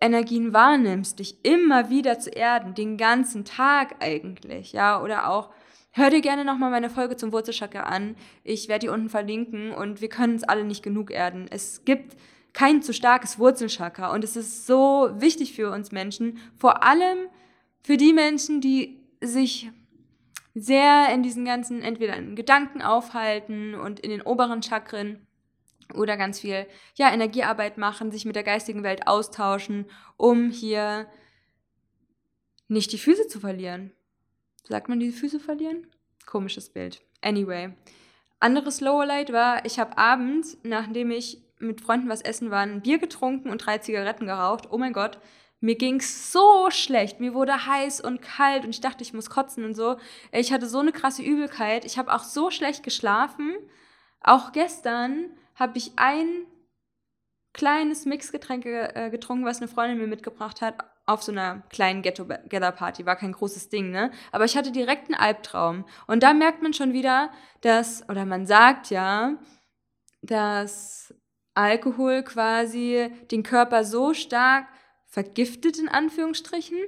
Energien 0.00 0.52
wahrnimmst, 0.52 1.20
dich 1.20 1.44
immer 1.44 1.88
wieder 1.88 2.18
zu 2.18 2.30
erden, 2.30 2.74
den 2.74 2.96
ganzen 2.96 3.44
Tag 3.44 3.94
eigentlich, 4.00 4.72
ja, 4.72 5.00
oder 5.00 5.30
auch 5.30 5.50
Hör 5.94 6.08
dir 6.08 6.22
gerne 6.22 6.46
nochmal 6.46 6.70
meine 6.70 6.88
Folge 6.88 7.18
zum 7.18 7.32
Wurzelchakra 7.32 7.80
an. 7.80 8.16
Ich 8.44 8.66
werde 8.66 8.86
die 8.86 8.88
unten 8.88 9.10
verlinken 9.10 9.72
und 9.72 10.00
wir 10.00 10.08
können 10.08 10.32
uns 10.32 10.42
alle 10.42 10.64
nicht 10.64 10.82
genug 10.82 11.10
erden. 11.10 11.48
Es 11.50 11.84
gibt 11.84 12.16
kein 12.54 12.80
zu 12.80 12.94
starkes 12.94 13.38
Wurzelchakra 13.38 14.10
und 14.10 14.24
es 14.24 14.34
ist 14.34 14.66
so 14.66 15.10
wichtig 15.16 15.52
für 15.52 15.70
uns 15.70 15.92
Menschen, 15.92 16.38
vor 16.56 16.82
allem 16.82 17.28
für 17.82 17.98
die 17.98 18.14
Menschen, 18.14 18.62
die 18.62 19.02
sich 19.20 19.70
sehr 20.54 21.12
in 21.12 21.22
diesen 21.22 21.44
ganzen, 21.44 21.82
entweder 21.82 22.16
in 22.16 22.36
Gedanken 22.36 22.82
aufhalten 22.82 23.74
und 23.74 24.00
in 24.00 24.10
den 24.10 24.22
oberen 24.22 24.62
Chakren 24.62 25.26
oder 25.94 26.16
ganz 26.16 26.40
viel 26.40 26.66
ja, 26.94 27.12
Energiearbeit 27.12 27.78
machen, 27.78 28.12
sich 28.12 28.24
mit 28.24 28.36
der 28.36 28.42
geistigen 28.42 28.82
Welt 28.82 29.06
austauschen, 29.06 29.86
um 30.16 30.50
hier 30.50 31.06
nicht 32.68 32.92
die 32.92 32.98
Füße 32.98 33.28
zu 33.28 33.40
verlieren. 33.40 33.92
Sagt 34.64 34.88
man 34.88 35.00
die 35.00 35.10
Füße 35.10 35.40
verlieren? 35.40 35.86
Komisches 36.26 36.70
Bild. 36.70 37.02
Anyway. 37.20 37.74
Anderes 38.40 38.80
Lowlight 38.80 39.32
war, 39.32 39.64
ich 39.64 39.78
habe 39.78 39.98
abends, 39.98 40.58
nachdem 40.62 41.10
ich 41.10 41.42
mit 41.58 41.80
Freunden 41.80 42.08
was 42.08 42.22
essen 42.22 42.50
war, 42.50 42.60
ein 42.60 42.82
Bier 42.82 42.98
getrunken 42.98 43.50
und 43.50 43.64
drei 43.64 43.78
Zigaretten 43.78 44.26
geraucht. 44.26 44.68
Oh 44.70 44.78
mein 44.78 44.92
Gott, 44.92 45.18
mir 45.62 45.76
ging's 45.76 46.32
so 46.32 46.70
schlecht. 46.70 47.20
Mir 47.20 47.34
wurde 47.34 47.66
heiß 47.66 48.00
und 48.00 48.20
kalt 48.20 48.64
und 48.64 48.70
ich 48.70 48.80
dachte, 48.80 49.02
ich 49.02 49.14
muss 49.14 49.30
kotzen 49.30 49.64
und 49.64 49.74
so. 49.74 49.96
Ich 50.32 50.52
hatte 50.52 50.66
so 50.66 50.80
eine 50.80 50.90
krasse 50.90 51.22
Übelkeit. 51.22 51.84
Ich 51.84 51.98
habe 51.98 52.12
auch 52.12 52.24
so 52.24 52.50
schlecht 52.50 52.82
geschlafen. 52.82 53.54
Auch 54.20 54.50
gestern 54.50 55.30
habe 55.54 55.78
ich 55.78 55.92
ein 55.96 56.46
kleines 57.52 58.06
Mixgetränk 58.06 58.66
äh, 58.66 59.08
getrunken, 59.10 59.44
was 59.44 59.58
eine 59.58 59.68
Freundin 59.68 59.98
mir 59.98 60.08
mitgebracht 60.08 60.60
hat, 60.62 60.84
auf 61.06 61.22
so 61.22 61.30
einer 61.30 61.62
kleinen 61.70 62.02
Ghetto-Gather-Party. 62.02 63.06
War 63.06 63.16
kein 63.16 63.32
großes 63.32 63.68
Ding, 63.68 63.92
ne? 63.92 64.10
Aber 64.32 64.44
ich 64.44 64.56
hatte 64.56 64.72
direkt 64.72 65.06
einen 65.06 65.20
Albtraum. 65.20 65.84
Und 66.08 66.24
da 66.24 66.32
merkt 66.34 66.62
man 66.62 66.72
schon 66.72 66.92
wieder, 66.92 67.30
dass, 67.60 68.08
oder 68.08 68.26
man 68.26 68.46
sagt 68.46 68.90
ja, 68.90 69.36
dass 70.22 71.14
Alkohol 71.54 72.24
quasi 72.24 73.12
den 73.30 73.44
Körper 73.44 73.84
so 73.84 74.12
stark 74.12 74.66
vergiftet, 75.12 75.78
in 75.78 75.90
Anführungsstrichen, 75.90 76.78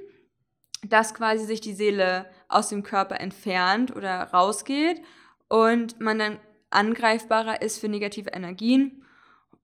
dass 0.83 1.13
quasi 1.13 1.45
sich 1.45 1.61
die 1.61 1.75
Seele 1.75 2.25
aus 2.49 2.69
dem 2.69 2.81
Körper 2.81 3.19
entfernt 3.19 3.95
oder 3.95 4.23
rausgeht 4.33 4.99
und 5.47 5.99
man 5.99 6.17
dann 6.17 6.39
angreifbarer 6.71 7.61
ist 7.61 7.77
für 7.77 7.87
negative 7.87 8.31
Energien. 8.31 9.05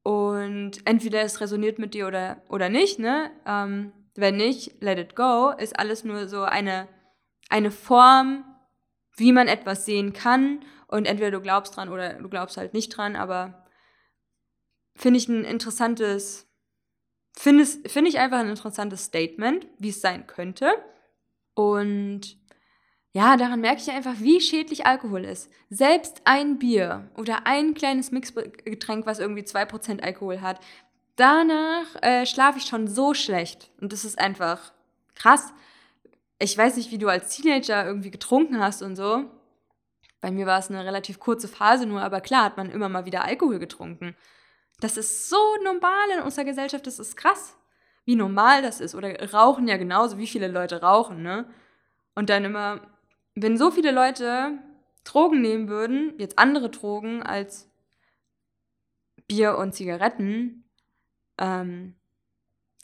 Und 0.04 0.86
entweder 0.86 1.22
es 1.22 1.42
resoniert 1.42 1.80
mit 1.80 1.96
dir 1.96 2.08
oder, 2.08 2.44
oder 2.50 2.70
nicht, 2.70 3.00
ne? 3.00 3.32
Ähm, 3.48 3.94
wenn 4.14 4.38
nicht, 4.38 4.80
let 4.80 5.00
it 5.00 5.16
go, 5.16 5.52
ist 5.58 5.78
alles 5.80 6.04
nur 6.04 6.28
so 6.28 6.44
eine, 6.44 6.88
eine 7.50 7.72
Form, 7.72 8.46
wie 9.16 9.32
man 9.32 9.48
etwas 9.48 9.86
sehen 9.86 10.14
kann. 10.14 10.64
Und 10.88 11.08
entweder 11.08 11.32
du 11.32 11.42
glaubst 11.42 11.76
dran 11.76 11.90
oder 11.90 12.14
du 12.14 12.30
glaubst 12.30 12.58
halt 12.58 12.76
nicht 12.76 12.90
dran, 12.90 13.16
aber 13.16 13.66
finde 14.96 15.18
ich 15.18 15.28
ein 15.28 15.46
interessantes, 15.46 16.51
finde 17.34 17.66
find 17.66 18.08
ich 18.08 18.20
einfach 18.20 18.40
ein 18.40 18.50
interessantes 18.50 19.06
Statement, 19.06 19.68
wie 19.80 19.90
es 19.90 20.02
sein 20.02 20.28
könnte. 20.28 20.74
Und 21.54 22.38
ja, 23.14 23.36
daran 23.36 23.60
merke 23.60 23.82
ich 23.82 23.92
einfach, 23.92 24.16
wie 24.20 24.40
schädlich 24.40 24.86
Alkohol 24.86 25.26
ist. 25.26 25.52
Selbst 25.70 26.22
ein 26.24 26.60
Bier 26.60 27.10
oder 27.18 27.46
ein 27.46 27.74
kleines 27.74 28.12
Mixgetränk, 28.12 29.06
was 29.06 29.20
irgendwie 29.20 29.44
2% 29.44 30.02
Alkohol 30.02 30.42
hat, 30.42 30.62
danach 31.18 31.86
äh, 32.02 32.26
schlafe 32.26 32.60
ich 32.60 32.66
schon 32.66 32.88
so 32.88 33.14
schlecht. 33.14 33.70
Und 33.82 33.92
das 33.92 34.06
ist 34.06 34.18
einfach 34.18 34.72
krass. 35.16 35.54
Ich 36.40 36.58
weiß 36.58 36.78
nicht, 36.78 36.92
wie 36.92 36.98
du 36.98 37.10
als 37.10 37.36
Teenager 37.36 37.86
irgendwie 37.86 38.12
getrunken 38.12 38.60
hast 38.60 38.82
und 38.82 38.96
so. 38.96 39.26
Bei 40.22 40.32
mir 40.32 40.46
war 40.46 40.60
es 40.60 40.70
eine 40.70 40.86
relativ 40.86 41.20
kurze 41.20 41.48
Phase 41.48 41.86
nur, 41.86 42.02
aber 42.02 42.22
klar 42.22 42.46
hat 42.46 42.58
man 42.58 42.70
immer 42.70 42.90
mal 42.90 43.06
wieder 43.06 43.26
Alkohol 43.26 43.60
getrunken. 43.60 44.16
Das 44.82 44.98
ist 44.98 45.30
so 45.30 45.38
normal 45.64 46.10
in 46.18 46.24
unserer 46.24 46.44
Gesellschaft, 46.44 46.86
das 46.88 47.00
ist 47.00 47.16
krass, 47.16 47.56
wie 48.04 48.16
normal 48.16 48.62
das 48.62 48.82
ist. 48.82 48.96
Oder 48.96 49.32
rauchen 49.32 49.68
ja 49.68 49.78
genauso, 49.78 50.18
wie 50.18 50.28
viele 50.28 50.48
Leute 50.48 50.82
rauchen, 50.82 51.22
ne? 51.22 51.46
Und 52.16 52.30
dann 52.30 52.44
immer, 52.44 52.82
wenn 53.36 53.58
so 53.58 53.72
viele 53.72 53.92
Leute 53.92 54.58
Drogen 55.04 55.42
nehmen 55.42 55.70
würden, 55.70 56.14
jetzt 56.18 56.38
andere 56.38 56.70
Drogen 56.70 57.24
als 57.24 57.70
Bier 59.28 59.58
und 59.58 59.74
Zigaretten, 59.74 60.66
ähm, 61.38 61.96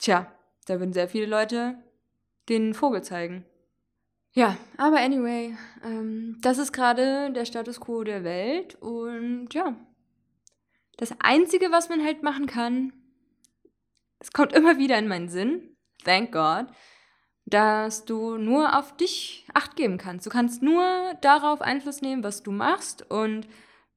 tja, 0.00 0.32
da 0.66 0.78
würden 0.78 0.92
sehr 0.92 1.08
viele 1.08 1.26
Leute 1.26 1.76
den 2.48 2.74
Vogel 2.74 3.02
zeigen. 3.02 3.44
Ja, 4.32 4.56
aber 4.76 4.98
anyway, 4.98 5.56
ähm, 5.84 6.38
das 6.42 6.58
ist 6.58 6.72
gerade 6.72 7.32
der 7.32 7.44
Status 7.44 7.80
quo 7.80 8.04
der 8.04 8.22
Welt 8.24 8.76
und 8.76 9.52
ja, 9.52 9.74
das 10.98 11.14
Einzige, 11.20 11.70
was 11.70 11.88
man 11.88 12.04
halt 12.04 12.22
machen 12.22 12.46
kann, 12.46 12.92
es 14.20 14.32
kommt 14.32 14.52
immer 14.52 14.78
wieder 14.78 14.98
in 14.98 15.08
meinen 15.08 15.28
Sinn, 15.28 15.76
thank 16.04 16.32
God, 16.32 16.66
dass 17.46 18.04
du 18.04 18.36
nur 18.36 18.76
auf 18.76 18.96
dich 18.96 19.46
acht 19.54 19.76
geben 19.76 19.96
kannst. 19.96 20.26
Du 20.26 20.30
kannst 20.30 20.60
nur 20.60 21.14
darauf 21.22 21.62
Einfluss 21.62 22.02
nehmen, 22.02 22.22
was 22.22 22.42
du 22.42 22.50
machst 22.50 23.10
und 23.10 23.48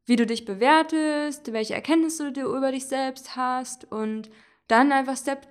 wie 0.06 0.16
du 0.16 0.26
dich 0.26 0.46
bewertest, 0.46 1.52
welche 1.52 1.74
Erkenntnisse 1.74 2.32
du 2.32 2.56
über 2.56 2.72
dich 2.72 2.86
selbst 2.86 3.36
hast 3.36 3.92
und 3.92 4.30
dann 4.68 4.92
einfach 4.92 5.18
Step 5.18 5.48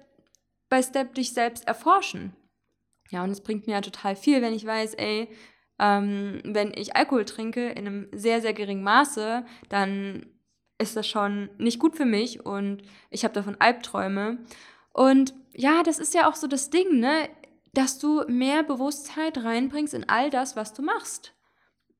by 0.68 0.82
Step 0.82 1.14
dich 1.14 1.34
selbst 1.34 1.66
erforschen. 1.66 2.34
Ja, 3.10 3.24
und 3.24 3.30
es 3.30 3.42
bringt 3.42 3.66
mir 3.66 3.74
ja 3.74 3.80
total 3.80 4.14
viel, 4.14 4.40
wenn 4.40 4.54
ich 4.54 4.64
weiß, 4.64 4.94
ey, 4.94 5.28
ähm, 5.80 6.40
wenn 6.44 6.72
ich 6.74 6.94
Alkohol 6.94 7.24
trinke 7.24 7.70
in 7.70 7.86
einem 7.86 8.08
sehr, 8.12 8.40
sehr 8.40 8.52
geringen 8.52 8.84
Maße, 8.84 9.44
dann 9.68 10.26
ist 10.80 10.96
das 10.96 11.06
schon 11.06 11.50
nicht 11.58 11.78
gut 11.78 11.96
für 11.96 12.04
mich 12.04 12.44
und 12.44 12.82
ich 13.10 13.24
habe 13.24 13.34
davon 13.34 13.56
Albträume. 13.58 14.38
Und 14.92 15.34
ja, 15.54 15.82
das 15.82 15.98
ist 15.98 16.14
ja 16.14 16.28
auch 16.28 16.34
so 16.34 16.46
das 16.46 16.70
Ding, 16.70 16.98
ne? 17.00 17.28
Dass 17.72 17.98
du 17.98 18.24
mehr 18.26 18.64
Bewusstheit 18.64 19.44
reinbringst 19.44 19.94
in 19.94 20.08
all 20.08 20.30
das, 20.30 20.56
was 20.56 20.72
du 20.72 20.82
machst. 20.82 21.34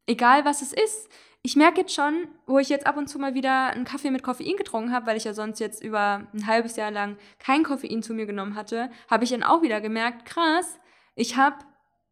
Egal 0.07 0.45
was 0.45 0.63
es 0.63 0.73
ist 0.73 1.09
ich 1.43 1.57
merke 1.57 1.81
jetzt 1.81 1.95
schon, 1.95 2.29
wo 2.47 2.59
ich 2.59 2.69
jetzt 2.69 2.87
ab 2.87 2.97
und 2.97 3.09
zu 3.09 3.19
mal 3.19 3.35
wieder 3.35 3.69
einen 3.69 3.85
Kaffee 3.85 4.11
mit 4.11 4.23
Koffein 4.23 4.57
getrunken 4.57 4.93
habe, 4.93 5.07
weil 5.07 5.17
ich 5.17 5.25
ja 5.25 5.33
sonst 5.33 5.59
jetzt 5.59 5.83
über 5.83 6.27
ein 6.35 6.47
halbes 6.47 6.77
Jahr 6.77 6.91
lang 6.91 7.17
kein 7.39 7.63
Koffein 7.63 8.03
zu 8.03 8.13
mir 8.13 8.27
genommen 8.27 8.57
hatte, 8.57 8.91
habe 9.09 9.25
ich 9.25 9.31
dann 9.31 9.43
auch 9.43 9.63
wieder 9.63 9.81
gemerkt, 9.81 10.27
krass, 10.27 10.79
ich 11.15 11.37
habe 11.37 11.57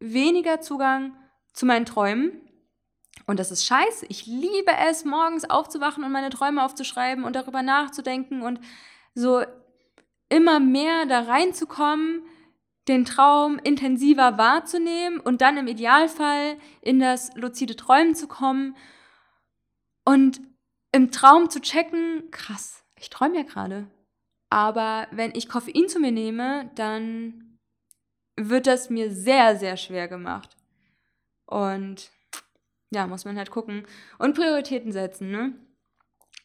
weniger 0.01 0.61
Zugang 0.61 1.15
zu 1.53 1.67
meinen 1.67 1.85
Träumen. 1.85 2.41
Und 3.29 3.38
das 3.38 3.51
ist 3.51 3.67
scheiße. 3.67 4.07
Ich 4.09 4.25
liebe 4.25 4.73
es, 4.88 5.05
morgens 5.05 5.49
aufzuwachen 5.49 6.03
und 6.03 6.11
meine 6.11 6.31
Träume 6.31 6.64
aufzuschreiben 6.64 7.25
und 7.25 7.37
darüber 7.37 7.62
nachzudenken 7.62 8.41
und 8.41 8.59
so 9.14 9.43
immer 10.31 10.61
mehr 10.61 11.05
da 11.05 11.21
reinzukommen, 11.21 12.23
den 12.88 13.05
Traum 13.05 13.59
intensiver 13.59 14.38
wahrzunehmen 14.38 15.21
und 15.21 15.43
dann 15.43 15.59
im 15.59 15.67
Idealfall 15.67 16.57
in 16.81 17.01
das 17.01 17.37
luzide 17.37 17.77
Träumen 17.77 18.14
zu 18.14 18.29
kommen 18.29 18.75
und 20.07 20.41
im 20.93 21.11
Traum 21.11 21.51
zu 21.51 21.61
checken, 21.61 22.31
krass, 22.31 22.83
ich 22.99 23.11
träume 23.11 23.37
ja 23.37 23.43
gerade. 23.43 23.91
Aber 24.49 25.07
wenn 25.11 25.35
ich 25.35 25.51
Koffein 25.51 25.87
zu 25.91 26.01
mir 26.01 26.12
nehme, 26.12 26.71
dann 26.77 27.59
wird 28.37 28.67
das 28.67 28.88
mir 28.88 29.12
sehr, 29.12 29.57
sehr 29.57 29.77
schwer 29.77 30.09
gemacht. 30.09 30.57
Und 31.45 32.11
ja, 32.90 33.07
muss 33.07 33.24
man 33.24 33.37
halt 33.37 33.51
gucken. 33.51 33.87
Und 34.18 34.37
Prioritäten 34.37 34.92
setzen, 34.92 35.31
ne? 35.31 35.53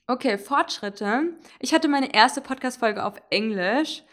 Okay, 0.07 0.37
Fortschritte. 0.37 1.37
Ich 1.59 1.73
hatte 1.73 1.87
meine 1.87 2.13
erste 2.13 2.41
Podcast-Folge 2.41 3.05
auf 3.05 3.21
Englisch 3.29 4.03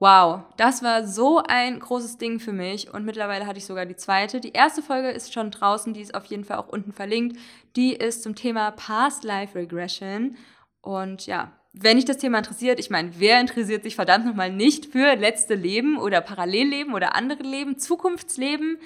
Wow, 0.00 0.42
das 0.56 0.82
war 0.82 1.06
so 1.06 1.40
ein 1.46 1.78
großes 1.78 2.18
Ding 2.18 2.40
für 2.40 2.52
mich 2.52 2.92
und 2.92 3.04
mittlerweile 3.04 3.46
hatte 3.46 3.58
ich 3.58 3.64
sogar 3.64 3.86
die 3.86 3.96
zweite. 3.96 4.40
Die 4.40 4.52
erste 4.52 4.82
Folge 4.82 5.10
ist 5.10 5.32
schon 5.32 5.50
draußen, 5.52 5.94
die 5.94 6.02
ist 6.02 6.14
auf 6.14 6.24
jeden 6.26 6.44
Fall 6.44 6.58
auch 6.58 6.68
unten 6.68 6.92
verlinkt. 6.92 7.38
Die 7.76 7.94
ist 7.94 8.22
zum 8.22 8.34
Thema 8.34 8.72
Past 8.72 9.22
Life 9.22 9.56
Regression 9.56 10.36
und 10.82 11.26
ja, 11.26 11.52
wenn 11.72 11.96
dich 11.96 12.04
das 12.04 12.18
Thema 12.18 12.38
interessiert, 12.38 12.80
ich 12.80 12.90
meine, 12.90 13.12
wer 13.18 13.40
interessiert 13.40 13.82
sich 13.84 13.94
verdammt 13.94 14.26
nochmal 14.26 14.52
nicht 14.52 14.86
für 14.86 15.14
letzte 15.14 15.54
Leben 15.54 15.96
oder 15.96 16.20
Parallelleben 16.20 16.92
oder 16.92 17.14
andere 17.14 17.42
Leben, 17.42 17.78
Zukunftsleben? 17.78 18.78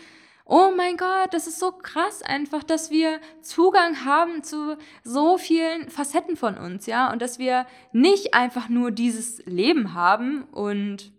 Oh 0.48 0.72
mein 0.74 0.96
Gott, 0.96 1.34
das 1.34 1.46
ist 1.46 1.60
so 1.60 1.72
krass 1.72 2.22
einfach, 2.22 2.64
dass 2.64 2.90
wir 2.90 3.20
Zugang 3.42 4.04
haben 4.04 4.42
zu 4.42 4.78
so 5.04 5.36
vielen 5.36 5.90
Facetten 5.90 6.36
von 6.36 6.56
uns, 6.56 6.86
ja, 6.86 7.12
und 7.12 7.20
dass 7.20 7.38
wir 7.38 7.66
nicht 7.92 8.34
einfach 8.34 8.70
nur 8.70 8.90
dieses 8.90 9.44
Leben 9.44 9.94
haben 9.94 10.44
und 10.44 11.12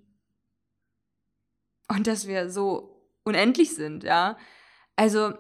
und 1.88 2.08
dass 2.08 2.28
wir 2.28 2.50
so 2.50 3.04
unendlich 3.24 3.76
sind, 3.76 4.04
ja. 4.04 4.38
Also, 4.96 5.34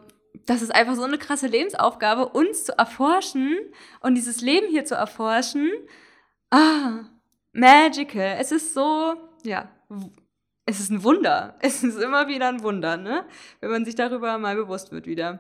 das 0.45 0.61
ist 0.61 0.73
einfach 0.73 0.95
so 0.95 1.03
eine 1.03 1.17
krasse 1.17 1.47
Lebensaufgabe, 1.47 2.29
uns 2.29 2.65
zu 2.65 2.77
erforschen 2.77 3.57
und 4.01 4.15
dieses 4.15 4.41
Leben 4.41 4.67
hier 4.67 4.85
zu 4.85 4.95
erforschen. 4.95 5.69
Ah, 6.51 7.05
magical. 7.53 8.37
Es 8.39 8.51
ist 8.51 8.73
so, 8.73 9.15
ja, 9.43 9.69
es 10.69 10.79
ist 10.79 10.91
ein 10.91 11.03
Wunder. 11.03 11.55
Es 11.61 11.83
ist 11.83 11.99
immer 11.99 12.27
wieder 12.27 12.47
ein 12.47 12.63
Wunder, 12.63 12.95
ne? 12.97 13.25
Wenn 13.59 13.71
man 13.71 13.85
sich 13.85 13.95
darüber 13.95 14.37
mal 14.37 14.55
bewusst 14.55 14.91
wird 14.91 15.07
wieder. 15.07 15.39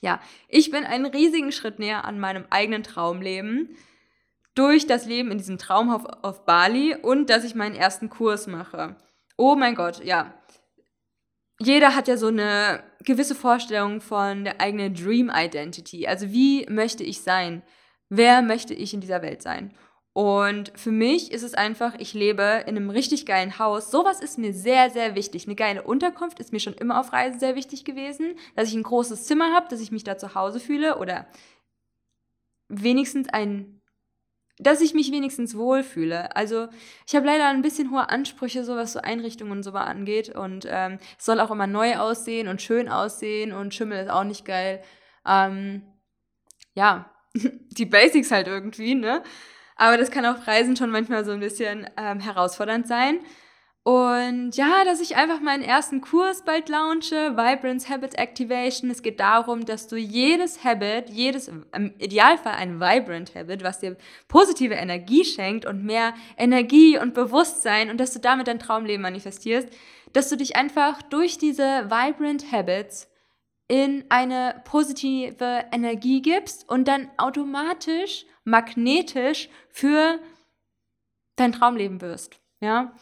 Ja, 0.00 0.20
ich 0.48 0.70
bin 0.70 0.84
einen 0.84 1.06
riesigen 1.06 1.52
Schritt 1.52 1.78
näher 1.78 2.04
an 2.04 2.18
meinem 2.18 2.44
eigenen 2.50 2.82
Traumleben 2.82 3.76
durch 4.54 4.86
das 4.86 5.06
Leben 5.06 5.30
in 5.30 5.38
diesem 5.38 5.58
Traumhaus 5.58 6.06
auf 6.22 6.44
Bali 6.44 6.94
und 6.94 7.28
dass 7.30 7.44
ich 7.44 7.54
meinen 7.54 7.74
ersten 7.74 8.08
Kurs 8.08 8.46
mache. 8.46 8.96
Oh 9.36 9.54
mein 9.54 9.74
Gott, 9.74 10.02
ja. 10.04 10.34
Jeder 11.58 11.94
hat 11.94 12.08
ja 12.08 12.16
so 12.16 12.28
eine 12.28 12.82
gewisse 13.04 13.34
Vorstellung 13.34 14.00
von 14.00 14.44
der 14.44 14.60
eigenen 14.60 14.94
Dream 14.94 15.30
Identity. 15.34 16.06
Also 16.06 16.30
wie 16.30 16.66
möchte 16.68 17.04
ich 17.04 17.22
sein? 17.22 17.62
Wer 18.08 18.42
möchte 18.42 18.74
ich 18.74 18.94
in 18.94 19.00
dieser 19.00 19.22
Welt 19.22 19.42
sein? 19.42 19.74
Und 20.16 20.72
für 20.74 20.92
mich 20.92 21.30
ist 21.30 21.42
es 21.42 21.52
einfach, 21.52 21.94
ich 21.98 22.14
lebe 22.14 22.64
in 22.66 22.74
einem 22.74 22.88
richtig 22.88 23.26
geilen 23.26 23.58
Haus. 23.58 23.90
Sowas 23.90 24.22
ist 24.22 24.38
mir 24.38 24.54
sehr, 24.54 24.88
sehr 24.88 25.14
wichtig. 25.14 25.46
Eine 25.46 25.56
geile 25.56 25.82
Unterkunft 25.82 26.40
ist 26.40 26.54
mir 26.54 26.58
schon 26.58 26.72
immer 26.72 26.98
auf 26.98 27.12
Reisen 27.12 27.38
sehr 27.38 27.54
wichtig 27.54 27.84
gewesen. 27.84 28.34
Dass 28.54 28.70
ich 28.70 28.74
ein 28.74 28.82
großes 28.82 29.26
Zimmer 29.26 29.52
habe, 29.52 29.68
dass 29.68 29.82
ich 29.82 29.92
mich 29.92 30.04
da 30.04 30.16
zu 30.16 30.34
Hause 30.34 30.58
fühle 30.58 30.96
oder 30.96 31.26
wenigstens 32.68 33.28
ein, 33.28 33.82
dass 34.58 34.80
ich 34.80 34.94
mich 34.94 35.12
wenigstens 35.12 35.54
wohlfühle. 35.54 36.34
Also 36.34 36.68
ich 37.06 37.14
habe 37.14 37.26
leider 37.26 37.48
ein 37.48 37.60
bisschen 37.60 37.90
hohe 37.90 38.08
Ansprüche, 38.08 38.64
so 38.64 38.74
was 38.74 38.94
so 38.94 39.00
Einrichtungen 39.00 39.52
und 39.52 39.64
so 39.64 39.72
angeht. 39.72 40.34
Und 40.34 40.66
ähm, 40.66 40.98
es 41.18 41.26
soll 41.26 41.40
auch 41.40 41.50
immer 41.50 41.66
neu 41.66 41.98
aussehen 41.98 42.48
und 42.48 42.62
schön 42.62 42.88
aussehen 42.88 43.52
und 43.52 43.74
Schimmel 43.74 44.04
ist 44.04 44.10
auch 44.10 44.24
nicht 44.24 44.46
geil. 44.46 44.82
Ähm, 45.26 45.82
ja, 46.72 47.10
die 47.34 47.84
Basics 47.84 48.30
halt 48.30 48.46
irgendwie, 48.46 48.94
ne? 48.94 49.22
Aber 49.76 49.96
das 49.96 50.10
kann 50.10 50.26
auf 50.26 50.46
Reisen 50.46 50.76
schon 50.76 50.90
manchmal 50.90 51.24
so 51.24 51.32
ein 51.32 51.40
bisschen 51.40 51.88
ähm, 51.96 52.20
herausfordernd 52.20 52.88
sein. 52.88 53.20
Und 53.86 54.56
ja, 54.56 54.84
dass 54.84 55.00
ich 55.00 55.14
einfach 55.14 55.40
meinen 55.40 55.62
ersten 55.62 56.00
Kurs 56.00 56.42
bald 56.42 56.68
launche, 56.68 57.36
Vibrance 57.36 57.88
Habit 57.88 58.18
Activation. 58.18 58.90
Es 58.90 59.00
geht 59.00 59.20
darum, 59.20 59.64
dass 59.64 59.86
du 59.86 59.94
jedes 59.94 60.64
Habit, 60.64 61.08
jedes, 61.08 61.46
im 61.46 61.94
Idealfall 61.98 62.54
ein 62.54 62.80
Vibrant 62.80 63.36
Habit, 63.36 63.62
was 63.62 63.78
dir 63.78 63.96
positive 64.26 64.74
Energie 64.74 65.24
schenkt 65.24 65.66
und 65.66 65.84
mehr 65.84 66.14
Energie 66.36 66.98
und 66.98 67.14
Bewusstsein 67.14 67.88
und 67.88 67.98
dass 67.98 68.12
du 68.12 68.18
damit 68.18 68.48
dein 68.48 68.58
Traumleben 68.58 69.02
manifestierst, 69.02 69.68
dass 70.12 70.30
du 70.30 70.36
dich 70.36 70.56
einfach 70.56 71.00
durch 71.02 71.38
diese 71.38 71.88
Vibrant 71.88 72.50
Habits 72.50 73.08
in 73.68 74.02
eine 74.08 74.62
positive 74.64 75.64
Energie 75.70 76.22
gibst 76.22 76.68
und 76.68 76.88
dann 76.88 77.08
automatisch 77.18 78.26
magnetisch 78.46 79.50
für 79.68 80.18
dein 81.34 81.52
Traumleben 81.52 82.00
wirst. 82.00 82.40
Ja. 82.60 82.92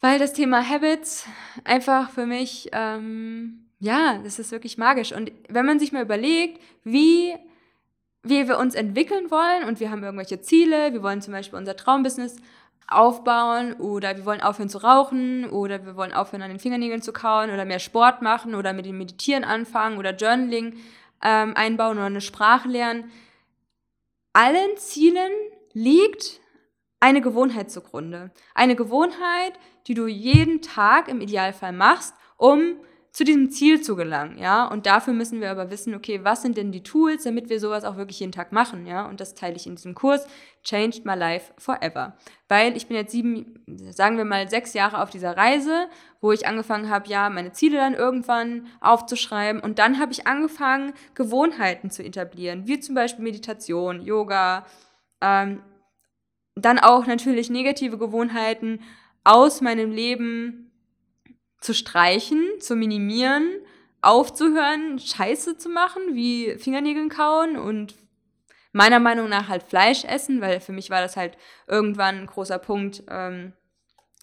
Weil 0.00 0.18
das 0.18 0.32
Thema 0.32 0.68
Habits 0.68 1.26
einfach 1.64 2.10
für 2.10 2.26
mich, 2.26 2.68
ähm, 2.72 3.70
ja, 3.78 4.18
das 4.18 4.38
ist 4.38 4.50
wirklich 4.50 4.76
magisch. 4.78 5.12
Und 5.12 5.32
wenn 5.48 5.64
man 5.64 5.78
sich 5.78 5.92
mal 5.92 6.02
überlegt, 6.02 6.60
wie, 6.84 7.34
wie 8.22 8.48
wir 8.48 8.58
uns 8.58 8.74
entwickeln 8.74 9.30
wollen 9.30 9.64
und 9.64 9.80
wir 9.80 9.90
haben 9.90 10.02
irgendwelche 10.02 10.40
Ziele, 10.40 10.92
wir 10.92 11.02
wollen 11.02 11.22
zum 11.22 11.32
Beispiel 11.32 11.58
unser 11.58 11.76
Traumbusiness 11.76 12.36
aufbauen 12.88 13.74
oder 13.74 14.16
wir 14.16 14.24
wollen 14.24 14.40
aufhören 14.40 14.68
zu 14.68 14.78
rauchen 14.78 15.48
oder 15.48 15.86
wir 15.86 15.94
wollen 15.96 16.12
aufhören 16.12 16.42
an 16.42 16.50
den 16.50 16.58
Fingernägeln 16.58 17.02
zu 17.02 17.12
kauen 17.12 17.50
oder 17.50 17.64
mehr 17.64 17.78
Sport 17.78 18.22
machen 18.22 18.56
oder 18.56 18.72
mit 18.72 18.86
dem 18.86 18.98
Meditieren 18.98 19.44
anfangen 19.44 19.98
oder 19.98 20.16
Journaling 20.16 20.76
ähm, 21.22 21.54
einbauen 21.54 21.98
oder 21.98 22.06
eine 22.06 22.20
Sprache 22.20 22.68
lernen 22.68 23.12
allen 24.32 24.76
Zielen 24.76 25.32
liegt 25.72 26.40
eine 27.00 27.20
Gewohnheit 27.20 27.70
zugrunde. 27.70 28.30
Eine 28.54 28.76
Gewohnheit, 28.76 29.54
die 29.86 29.94
du 29.94 30.06
jeden 30.06 30.62
Tag 30.62 31.08
im 31.08 31.20
Idealfall 31.20 31.72
machst, 31.72 32.14
um 32.36 32.76
zu 33.12 33.24
diesem 33.24 33.50
Ziel 33.50 33.80
zu 33.80 33.96
gelangen, 33.96 34.38
ja. 34.38 34.66
Und 34.66 34.86
dafür 34.86 35.12
müssen 35.12 35.40
wir 35.40 35.50
aber 35.50 35.70
wissen, 35.70 35.94
okay, 35.94 36.20
was 36.22 36.42
sind 36.42 36.56
denn 36.56 36.70
die 36.70 36.82
Tools, 36.82 37.24
damit 37.24 37.48
wir 37.48 37.58
sowas 37.58 37.84
auch 37.84 37.96
wirklich 37.96 38.20
jeden 38.20 38.32
Tag 38.32 38.52
machen, 38.52 38.86
ja. 38.86 39.06
Und 39.08 39.20
das 39.20 39.34
teile 39.34 39.56
ich 39.56 39.66
in 39.66 39.74
diesem 39.74 39.94
Kurs 39.94 40.26
Changed 40.62 41.04
My 41.04 41.14
Life 41.14 41.52
Forever. 41.58 42.16
Weil 42.48 42.76
ich 42.76 42.86
bin 42.86 42.96
jetzt 42.96 43.10
sieben, 43.10 43.64
sagen 43.90 44.16
wir 44.16 44.24
mal 44.24 44.48
sechs 44.48 44.74
Jahre 44.74 45.02
auf 45.02 45.10
dieser 45.10 45.36
Reise, 45.36 45.88
wo 46.20 46.30
ich 46.30 46.46
angefangen 46.46 46.88
habe, 46.88 47.08
ja, 47.08 47.30
meine 47.30 47.52
Ziele 47.52 47.78
dann 47.78 47.94
irgendwann 47.94 48.68
aufzuschreiben. 48.80 49.60
Und 49.60 49.80
dann 49.80 49.98
habe 49.98 50.12
ich 50.12 50.28
angefangen, 50.28 50.92
Gewohnheiten 51.14 51.90
zu 51.90 52.04
etablieren, 52.04 52.68
wie 52.68 52.78
zum 52.78 52.94
Beispiel 52.94 53.24
Meditation, 53.24 54.02
Yoga, 54.02 54.66
ähm, 55.20 55.62
dann 56.54 56.78
auch 56.78 57.06
natürlich 57.06 57.50
negative 57.50 57.98
Gewohnheiten 57.98 58.80
aus 59.24 59.60
meinem 59.60 59.90
Leben 59.90 60.69
zu 61.60 61.74
streichen, 61.74 62.42
zu 62.60 62.74
minimieren, 62.74 63.48
aufzuhören, 64.02 64.98
Scheiße 64.98 65.58
zu 65.58 65.68
machen, 65.68 66.14
wie 66.14 66.56
Fingernägeln 66.58 67.10
kauen 67.10 67.56
und 67.56 67.94
meiner 68.72 69.00
Meinung 69.00 69.28
nach 69.28 69.48
halt 69.48 69.62
Fleisch 69.62 70.04
essen, 70.04 70.40
weil 70.40 70.60
für 70.60 70.72
mich 70.72 70.90
war 70.90 71.00
das 71.00 71.16
halt 71.16 71.36
irgendwann 71.66 72.20
ein 72.20 72.26
großer 72.26 72.58
Punkt, 72.58 73.02
ähm, 73.08 73.52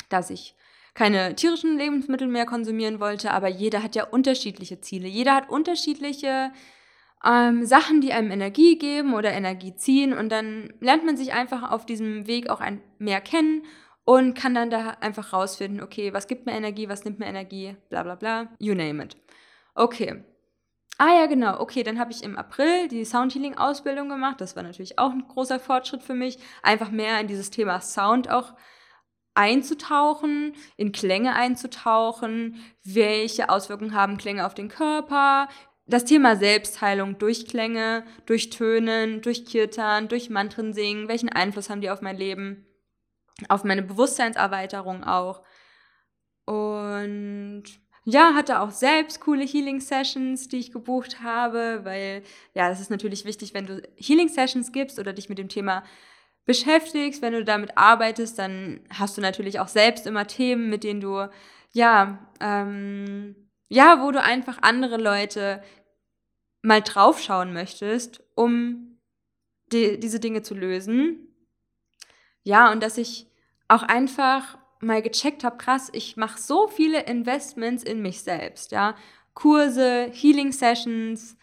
dass 0.10 0.30
ich 0.30 0.56
keine 0.93 1.36
tierischen 1.36 1.78
Lebensmittel 1.78 2.28
mehr 2.28 2.45
konsumieren 2.45 3.00
wollte, 3.00 3.32
aber 3.32 3.47
jeder 3.47 3.84
hat 3.84 3.95
ja 3.95 4.06
unterschiedliche 4.06 4.82
Ziele. 4.82 5.08
Jeder 5.08 5.36
hat 5.36 5.50
unterschiedliche 5.50 6.52
ähm, 7.23 7.65
Sachen, 7.65 8.02
die 8.02 8.13
einem 8.13 8.32
Energie 8.32 8.80
geben 8.80 9.13
oder 9.13 9.32
Energie 9.32 9.76
ziehen 9.76 10.13
und 10.13 10.30
dann 10.30 10.73
lernt 10.80 11.06
man 11.06 11.17
sich 11.17 11.34
einfach 11.34 11.71
auf 11.71 11.86
diesem 11.86 12.26
Weg 12.26 12.50
auch 12.50 12.62
ein, 12.62 12.82
mehr 12.97 13.21
kennen 13.21 13.63
und 14.07 14.35
kann 14.35 14.55
dann 14.55 14.69
da 14.69 14.91
einfach 15.01 15.33
rausfinden, 15.33 15.83
okay, 15.83 16.13
was 16.13 16.27
gibt 16.27 16.45
mir 16.45 16.53
Energie, 16.53 16.87
was 16.87 17.03
nimmt 17.03 17.19
mir 17.19 17.25
Energie, 17.25 17.75
bla 17.89 18.03
bla 18.03 18.15
bla, 18.15 18.47
you 18.57 18.73
name 18.73 19.03
it. 19.03 19.17
Okay. 19.75 20.23
Ah 20.97 21.13
ja, 21.19 21.25
genau. 21.25 21.59
Okay, 21.59 21.83
dann 21.83 21.99
habe 21.99 22.13
ich 22.13 22.23
im 22.23 22.37
April 22.37 22.87
die 22.87 23.03
Soundhealing-Ausbildung 23.03 24.07
gemacht. 24.07 24.39
Das 24.39 24.55
war 24.55 24.63
natürlich 24.63 24.97
auch 24.97 25.11
ein 25.11 25.27
großer 25.27 25.59
Fortschritt 25.59 26.03
für 26.03 26.13
mich, 26.13 26.39
einfach 26.63 26.89
mehr 26.89 27.19
in 27.19 27.27
dieses 27.27 27.49
Thema 27.49 27.81
Sound 27.81 28.31
auch 28.31 28.53
einzutauchen, 29.35 30.53
in 30.77 30.93
Klänge 30.93 31.35
einzutauchen, 31.35 32.63
welche 32.85 33.49
Auswirkungen 33.49 33.93
haben 33.93 34.17
Klänge 34.17 34.45
auf 34.45 34.53
den 34.53 34.69
Körper, 34.69 35.49
das 35.85 36.05
Thema 36.05 36.37
Selbstheilung 36.37 37.17
durch 37.17 37.45
Klänge, 37.45 38.05
durch 38.25 38.51
Tönen, 38.51 39.21
durch 39.21 39.43
Kirtan, 39.43 40.07
durch 40.07 40.29
Mantren 40.29 40.71
singen, 40.71 41.09
welchen 41.09 41.29
Einfluss 41.29 41.69
haben 41.69 41.81
die 41.81 41.89
auf 41.89 42.01
mein 42.01 42.15
Leben 42.17 42.67
auf 43.50 43.63
meine 43.63 43.84
Bewusstseinserweiterung 43.84 45.04
auch. 45.04 45.43
Und 46.45 47.63
ja, 48.06 48.34
hatte 48.34 48.62
auch 48.62 48.71
selbst 48.71 49.19
coole 49.19 49.45
Healing 49.45 49.82
Sessions, 49.82 50.47
die 50.47 50.60
ich 50.60 50.71
gebucht 50.71 51.21
habe, 51.21 51.82
weil 51.84 52.23
ja, 52.54 52.69
das 52.69 52.80
ist 52.80 52.89
natürlich 52.89 53.26
wichtig, 53.26 53.54
wenn 53.54 53.65
du 53.65 53.82
Healing 53.97 54.30
Sessions 54.30 54.71
gibst 54.71 54.97
oder 54.97 55.12
dich 55.12 55.28
mit 55.28 55.38
dem 55.38 55.50
Thema 55.50 55.84
beschäftigst, 56.45 57.21
wenn 57.21 57.34
du 57.34 57.43
damit 57.43 57.78
arbeitest, 57.78 58.39
dann 58.39 58.80
hast 58.89 59.17
du 59.17 59.21
natürlich 59.21 59.60
auch 59.60 59.67
selbst 59.67 60.08
immer 60.08 60.26
Themen, 60.26 60.69
mit 60.69 60.86
denen 60.86 61.02
du 61.02 61.28
ja, 61.73 62.26
ähm, 62.39 63.36
ja, 63.67 64.02
wo 64.02 64.12
du 64.12 64.21
einfach 64.21 64.60
andere 64.62 64.95
Leute 64.95 65.62
mal 66.62 66.82
draufschauen 66.82 67.54
möchtest, 67.54 68.23
um 68.36 69.00
die, 69.73 70.00
diese 70.00 70.21
Dinge 70.21 70.41
zu 70.41 70.56
lösen. 70.56 71.28
Ja, 72.43 72.71
und 72.71 72.82
dass 72.82 72.97
ich 72.97 73.26
auch 73.67 73.84
einfach 73.84 74.58
mal 74.80 75.01
gecheckt 75.01 75.43
habe, 75.43 75.58
krass, 75.58 75.89
ich 75.93 76.17
mache 76.17 76.39
so 76.39 76.67
viele 76.67 77.03
Investments 77.03 77.84
in 77.84 78.01
mich 78.01 78.21
selbst, 78.21 78.71
ja. 78.71 78.95
Kurse, 79.34 80.10
Healing 80.13 80.51
Sessions, 80.51 81.38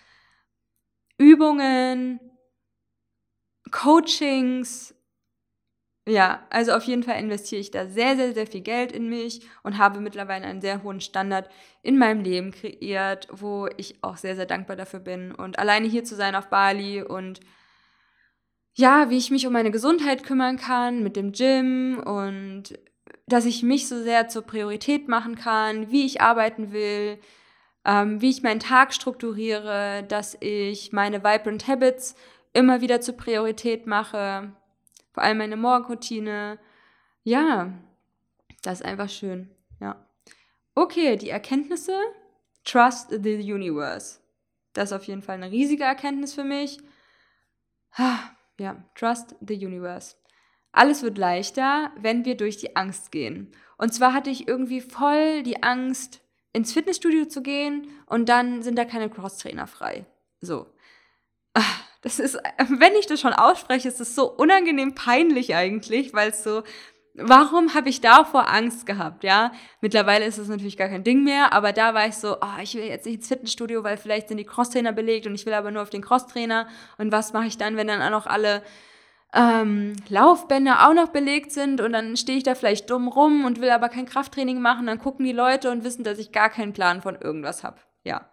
Übungen, 1.19 2.21
Coachings. 3.71 4.95
Ja, 6.07 6.47
also 6.51 6.73
auf 6.73 6.85
jeden 6.85 7.03
Fall 7.03 7.19
investiere 7.19 7.61
ich 7.63 7.71
da 7.71 7.87
sehr, 7.87 8.17
sehr, 8.17 8.35
sehr 8.35 8.47
viel 8.47 8.61
Geld 8.61 8.93
in 8.93 9.09
mich 9.09 9.41
und 9.63 9.79
habe 9.79 10.01
mittlerweile 10.01 10.45
einen 10.45 10.61
sehr 10.61 10.83
hohen 10.83 11.01
Standard 11.01 11.49
in 11.83 11.97
meinem 11.97 12.21
Leben 12.23 12.51
kreiert, 12.51 13.27
wo 13.31 13.69
ich 13.79 14.03
auch 14.03 14.19
sehr, 14.19 14.37
sehr 14.37 14.45
dankbar 14.45 14.77
dafür 14.77 15.01
bin. 15.01 15.35
Und 15.35 15.59
alleine 15.59 15.89
hier 15.89 16.05
zu 16.05 16.15
sein 16.15 16.35
auf 16.35 16.49
Bali 16.51 17.03
und 17.03 17.41
ja, 18.75 19.09
wie 19.09 19.17
ich 19.17 19.31
mich 19.31 19.47
um 19.47 19.53
meine 19.53 19.71
Gesundheit 19.71 20.25
kümmern 20.25 20.57
kann 20.57 21.03
mit 21.03 21.17
dem 21.17 21.33
Gym 21.33 22.03
und 22.05 22.79
dass 23.27 23.47
ich 23.47 23.63
mich 23.63 23.89
so 23.89 24.03
sehr 24.03 24.29
zur 24.29 24.43
Priorität 24.43 25.09
machen 25.09 25.37
kann, 25.37 25.91
wie 25.91 26.05
ich 26.05 26.21
arbeiten 26.21 26.73
will, 26.73 27.19
ähm, 27.85 28.21
wie 28.21 28.31
ich 28.31 28.43
meinen 28.43 28.61
Tag 28.61 28.93
strukturiere, 28.93 30.05
dass 30.09 30.37
ich 30.41 30.93
meine 30.93 31.23
Vibrant 31.23 31.69
Habits 31.69 32.17
immer 32.53 32.81
wieder 32.81 33.01
zur 33.01 33.17
Priorität 33.17 33.87
mache, 33.87 34.53
vor 35.13 35.23
allem 35.23 35.39
meine 35.39 35.57
Morgenroutine. 35.57 36.59
Ja, 37.23 37.73
das 38.63 38.81
ist 38.81 38.87
einfach 38.87 39.09
schön. 39.09 39.51
Ja. 39.81 40.05
Okay, 40.75 41.17
die 41.17 41.31
Erkenntnisse. 41.31 41.97
Trust 42.65 43.11
the 43.11 43.53
universe. 43.53 44.21
Das 44.73 44.91
ist 44.91 44.93
auf 44.97 45.05
jeden 45.05 45.23
Fall 45.23 45.37
eine 45.37 45.51
riesige 45.51 45.85
Erkenntnis 45.85 46.35
für 46.35 46.45
mich 46.45 46.79
ja, 48.59 48.85
Trust 48.95 49.37
the 49.41 49.55
Universe. 49.55 50.17
alles 50.73 51.03
wird 51.03 51.19
leichter, 51.19 51.93
wenn 51.97 52.25
wir 52.25 52.37
durch 52.37 52.57
die 52.57 52.75
Angst 52.75 53.13
gehen. 53.13 53.53
Und 53.79 53.95
zwar 53.95 54.13
hatte 54.13 54.31
ich 54.31 54.49
irgendwie 54.49 54.81
voll 54.81 55.43
die 55.43 55.63
Angst, 55.63 56.21
ins 56.55 56.73
Fitnessstudio 56.73 57.27
zu 57.27 57.43
gehen 57.43 57.89
und 58.07 58.29
dann 58.29 58.63
sind 58.63 58.79
da 58.79 58.85
keine 58.85 59.11
Crosstrainer 59.11 59.67
frei. 59.67 60.07
So. 60.41 60.67
Ah, 61.53 61.63
das 62.01 62.19
ist, 62.19 62.35
wenn 62.69 62.95
ich 62.95 63.07
das 63.07 63.21
schon 63.21 63.33
ausspreche, 63.33 63.89
ist 63.89 64.01
es 64.01 64.15
so 64.15 64.31
unangenehm 64.31 64.95
peinlich 64.95 65.55
eigentlich, 65.55 66.15
weil 66.15 66.31
es 66.31 66.45
so, 66.45 66.63
warum 67.15 67.75
habe 67.75 67.89
ich 67.89 68.01
davor 68.01 68.49
Angst 68.53 68.87
gehabt, 68.87 69.25
ja? 69.25 69.53
Mittlerweile 69.81 70.25
ist 70.25 70.39
es 70.39 70.49
natürlich 70.49 70.77
gar 70.77 70.89
kein 70.89 71.05
Ding 71.05 71.23
mehr, 71.25 71.53
aber 71.53 71.73
da 71.73 71.95
war 71.95 72.07
ich 72.07 72.17
so, 72.17 72.37
oh, 72.41 72.61
ich 72.63 72.75
will 72.75 72.85
jetzt 72.85 73.07
nicht 73.07 73.17
ins 73.17 73.29
Fitnessstudio, 73.29 73.85
weil 73.85 73.97
vielleicht 73.97 74.29
sind 74.29 74.39
die 74.39 74.45
Crosstrainer 74.45 74.93
belegt 74.93 75.27
und 75.27 75.35
ich 75.35 75.47
will 75.47 75.55
aber 75.55 75.71
nur 75.71 75.83
auf 75.83 75.91
den 75.91 76.03
Crosstrainer 76.03 76.67
und 76.99 77.13
was 77.13 77.33
mache 77.33 77.47
ich 77.47 77.57
dann, 77.57 77.77
wenn 77.77 77.87
dann 77.87 78.03
auch 78.03 78.11
noch 78.11 78.27
alle 78.27 78.63
ähm, 79.33 79.97
Laufbänder 80.09 80.89
auch 80.89 80.95
noch 80.95 81.09
belegt 81.09 81.53
sind 81.53 81.81
und 81.81 81.93
dann 81.93 82.17
stehe 82.17 82.39
ich 82.39 82.45
da 82.45 82.55
vielleicht 82.55 82.91
dumm 82.91 83.09
rum 83.09 83.45
und 83.45 83.61
will 83.61 83.71
aber 83.71 83.89
kein 83.89 84.07
Krafttraining 84.07 84.61
machen, 84.61 84.87
dann 84.87 84.99
gucken 84.99 85.25
die 85.25 85.33
Leute 85.33 85.71
und 85.71 85.85
wissen, 85.85 86.05
dass 86.05 86.19
ich 86.19 86.33
gar 86.33 86.51
keinen 86.51 86.73
Plan 86.73 87.03
von 87.03 87.17
irgendwas 87.17 87.65
habe. 87.65 87.79
Ja. 88.05 88.29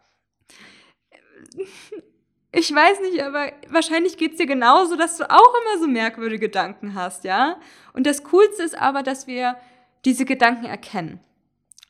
Ich 2.51 2.73
weiß 2.73 2.99
nicht, 3.01 3.23
aber 3.23 3.51
wahrscheinlich 3.69 4.17
geht 4.17 4.33
es 4.33 4.37
dir 4.37 4.45
genauso, 4.45 4.97
dass 4.97 5.17
du 5.17 5.29
auch 5.29 5.53
immer 5.61 5.79
so 5.79 5.87
merkwürdige 5.87 6.47
Gedanken 6.47 6.95
hast, 6.95 7.23
ja? 7.23 7.57
Und 7.93 8.05
das 8.05 8.23
Coolste 8.25 8.63
ist 8.63 8.77
aber, 8.77 9.03
dass 9.03 9.25
wir 9.25 9.57
diese 10.03 10.25
Gedanken 10.25 10.65
erkennen 10.65 11.21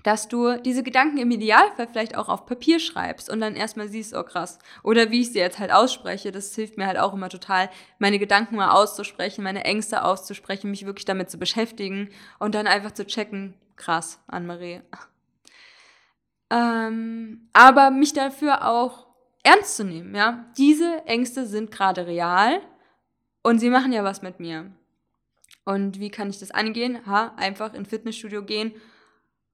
dass 0.03 0.27
du 0.27 0.57
diese 0.57 0.83
Gedanken 0.83 1.17
im 1.17 1.31
Idealfall 1.31 1.87
vielleicht 1.87 2.17
auch 2.17 2.29
auf 2.29 2.45
Papier 2.45 2.79
schreibst 2.79 3.29
und 3.29 3.39
dann 3.39 3.55
erstmal 3.55 3.87
siehst, 3.87 4.15
oh 4.15 4.23
krass. 4.23 4.59
Oder 4.83 5.11
wie 5.11 5.21
ich 5.21 5.31
sie 5.31 5.39
jetzt 5.39 5.59
halt 5.59 5.71
ausspreche, 5.71 6.31
das 6.31 6.55
hilft 6.55 6.77
mir 6.77 6.87
halt 6.87 6.97
auch 6.97 7.13
immer 7.13 7.29
total, 7.29 7.69
meine 7.99 8.19
Gedanken 8.19 8.55
mal 8.55 8.71
auszusprechen, 8.71 9.43
meine 9.43 9.63
Ängste 9.63 10.03
auszusprechen, 10.03 10.71
mich 10.71 10.85
wirklich 10.85 11.05
damit 11.05 11.29
zu 11.29 11.37
beschäftigen 11.37 12.09
und 12.39 12.55
dann 12.55 12.67
einfach 12.67 12.91
zu 12.91 13.05
checken, 13.05 13.53
krass, 13.75 14.19
Anne-Marie. 14.27 14.81
Ähm, 16.49 17.47
aber 17.53 17.91
mich 17.91 18.13
dafür 18.13 18.67
auch 18.67 19.07
ernst 19.43 19.75
zu 19.75 19.83
nehmen, 19.83 20.15
ja. 20.15 20.45
Diese 20.57 21.05
Ängste 21.05 21.45
sind 21.45 21.71
gerade 21.71 22.07
real 22.07 22.61
und 23.43 23.59
sie 23.59 23.69
machen 23.69 23.93
ja 23.93 24.03
was 24.03 24.21
mit 24.21 24.39
mir. 24.39 24.71
Und 25.63 25.99
wie 25.99 26.09
kann 26.09 26.29
ich 26.29 26.39
das 26.39 26.51
angehen? 26.51 27.05
Ha, 27.05 27.33
einfach 27.37 27.73
in 27.73 27.85
Fitnessstudio 27.85 28.43
gehen 28.43 28.73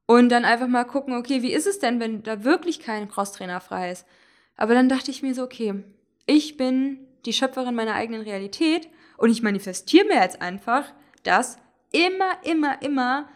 und 0.06 0.30
dann 0.30 0.46
einfach 0.46 0.68
mal 0.68 0.86
gucken, 0.86 1.16
okay, 1.16 1.42
wie 1.42 1.54
ist 1.54 1.68
es 1.68 1.80
denn, 1.80 2.00
wenn 2.00 2.24
da 2.24 2.44
wirklich 2.44 2.80
kein 2.80 3.10
Crosstrainer 3.10 3.60
frei 3.60 3.92
ist? 3.92 4.08
Aber 4.56 4.74
dann 4.74 4.90
dachte 4.90 5.12
ich 5.12 5.22
mir 5.22 5.36
so, 5.36 5.44
okay, 5.44 5.84
ich 6.26 6.58
bin 6.58 7.06
die 7.26 7.34
Schöpferin 7.34 7.76
meiner 7.76 7.94
eigenen 7.94 8.22
Realität 8.22 8.90
und 9.18 9.30
ich 9.30 9.44
manifestiere 9.44 10.06
mir 10.06 10.22
jetzt 10.22 10.42
einfach, 10.42 10.86
dass 11.24 11.58
immer, 11.92 12.38
immer, 12.44 12.82
immer 12.82 13.28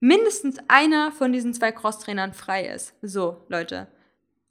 mindestens 0.00 0.58
einer 0.68 1.10
von 1.10 1.32
diesen 1.32 1.54
zwei 1.54 1.72
Crosstrainern 1.72 2.32
frei 2.32 2.66
ist. 2.66 2.94
So, 3.02 3.44
Leute. 3.48 3.88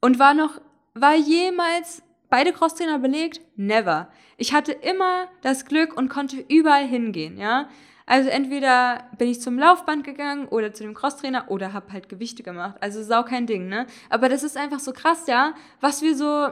Und 0.01 0.19
war 0.19 0.33
noch, 0.33 0.59
war 0.95 1.15
jemals 1.15 2.01
beide 2.29 2.53
Crosstrainer 2.53 2.99
belegt? 2.99 3.41
Never. 3.55 4.09
Ich 4.37 4.53
hatte 4.53 4.71
immer 4.71 5.27
das 5.41 5.65
Glück 5.65 5.95
und 5.95 6.09
konnte 6.09 6.43
überall 6.47 6.87
hingehen, 6.87 7.37
ja. 7.37 7.69
Also 8.07 8.29
entweder 8.29 9.09
bin 9.17 9.29
ich 9.29 9.41
zum 9.41 9.57
Laufband 9.57 10.03
gegangen 10.03 10.47
oder 10.47 10.73
zu 10.73 10.83
dem 10.83 10.93
Crosstrainer 10.93 11.49
oder 11.49 11.73
habe 11.73 11.91
halt 11.91 12.07
Gewichte 12.07 12.43
gemacht. 12.43 12.77
Also 12.79 13.01
sau 13.03 13.23
kein 13.23 13.47
Ding, 13.47 13.67
ne? 13.67 13.87
Aber 14.09 14.29
das 14.29 14.43
ist 14.43 14.57
einfach 14.57 14.79
so 14.79 14.93
krass, 14.93 15.25
ja, 15.27 15.55
was 15.81 16.01
wir 16.01 16.15
so 16.15 16.49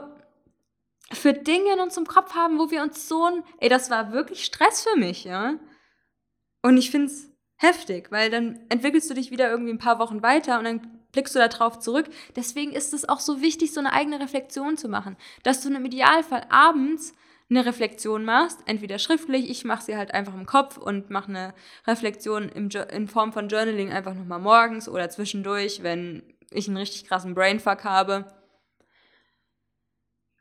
für 1.12 1.32
Dinge 1.32 1.74
in 1.74 1.80
unserem 1.80 2.06
Kopf 2.06 2.34
haben, 2.34 2.58
wo 2.58 2.70
wir 2.70 2.82
uns 2.82 3.08
so 3.08 3.24
ein, 3.24 3.44
ey, 3.58 3.68
das 3.68 3.90
war 3.90 4.12
wirklich 4.12 4.44
Stress 4.44 4.82
für 4.82 4.98
mich, 4.98 5.24
ja? 5.24 5.54
Und 6.62 6.76
ich 6.76 6.90
find's 6.90 7.30
heftig, 7.56 8.10
weil 8.10 8.30
dann 8.30 8.60
entwickelst 8.68 9.08
du 9.10 9.14
dich 9.14 9.30
wieder 9.30 9.50
irgendwie 9.50 9.72
ein 9.72 9.78
paar 9.78 9.98
Wochen 9.98 10.22
weiter 10.22 10.58
und 10.58 10.64
dann 10.64 11.03
blickst 11.14 11.34
du 11.34 11.38
da 11.38 11.48
drauf 11.48 11.78
zurück. 11.78 12.10
Deswegen 12.36 12.72
ist 12.72 12.92
es 12.92 13.08
auch 13.08 13.20
so 13.20 13.40
wichtig, 13.40 13.72
so 13.72 13.80
eine 13.80 13.94
eigene 13.94 14.20
Reflexion 14.20 14.76
zu 14.76 14.88
machen, 14.88 15.16
dass 15.42 15.62
du 15.62 15.74
im 15.74 15.84
Idealfall 15.86 16.46
abends 16.50 17.14
eine 17.50 17.64
Reflexion 17.64 18.24
machst, 18.24 18.60
entweder 18.66 18.98
schriftlich, 18.98 19.48
ich 19.50 19.64
mache 19.64 19.84
sie 19.84 19.96
halt 19.96 20.12
einfach 20.12 20.34
im 20.34 20.46
Kopf 20.46 20.76
und 20.76 21.10
mache 21.10 21.28
eine 21.28 21.54
Reflexion 21.86 22.48
in 22.48 23.08
Form 23.08 23.32
von 23.32 23.48
Journaling 23.48 23.92
einfach 23.92 24.14
nochmal 24.14 24.40
morgens 24.40 24.88
oder 24.88 25.08
zwischendurch, 25.10 25.82
wenn 25.82 26.22
ich 26.50 26.68
einen 26.68 26.78
richtig 26.78 27.06
krassen 27.06 27.34
Brainfuck 27.34 27.84
habe. 27.84 28.26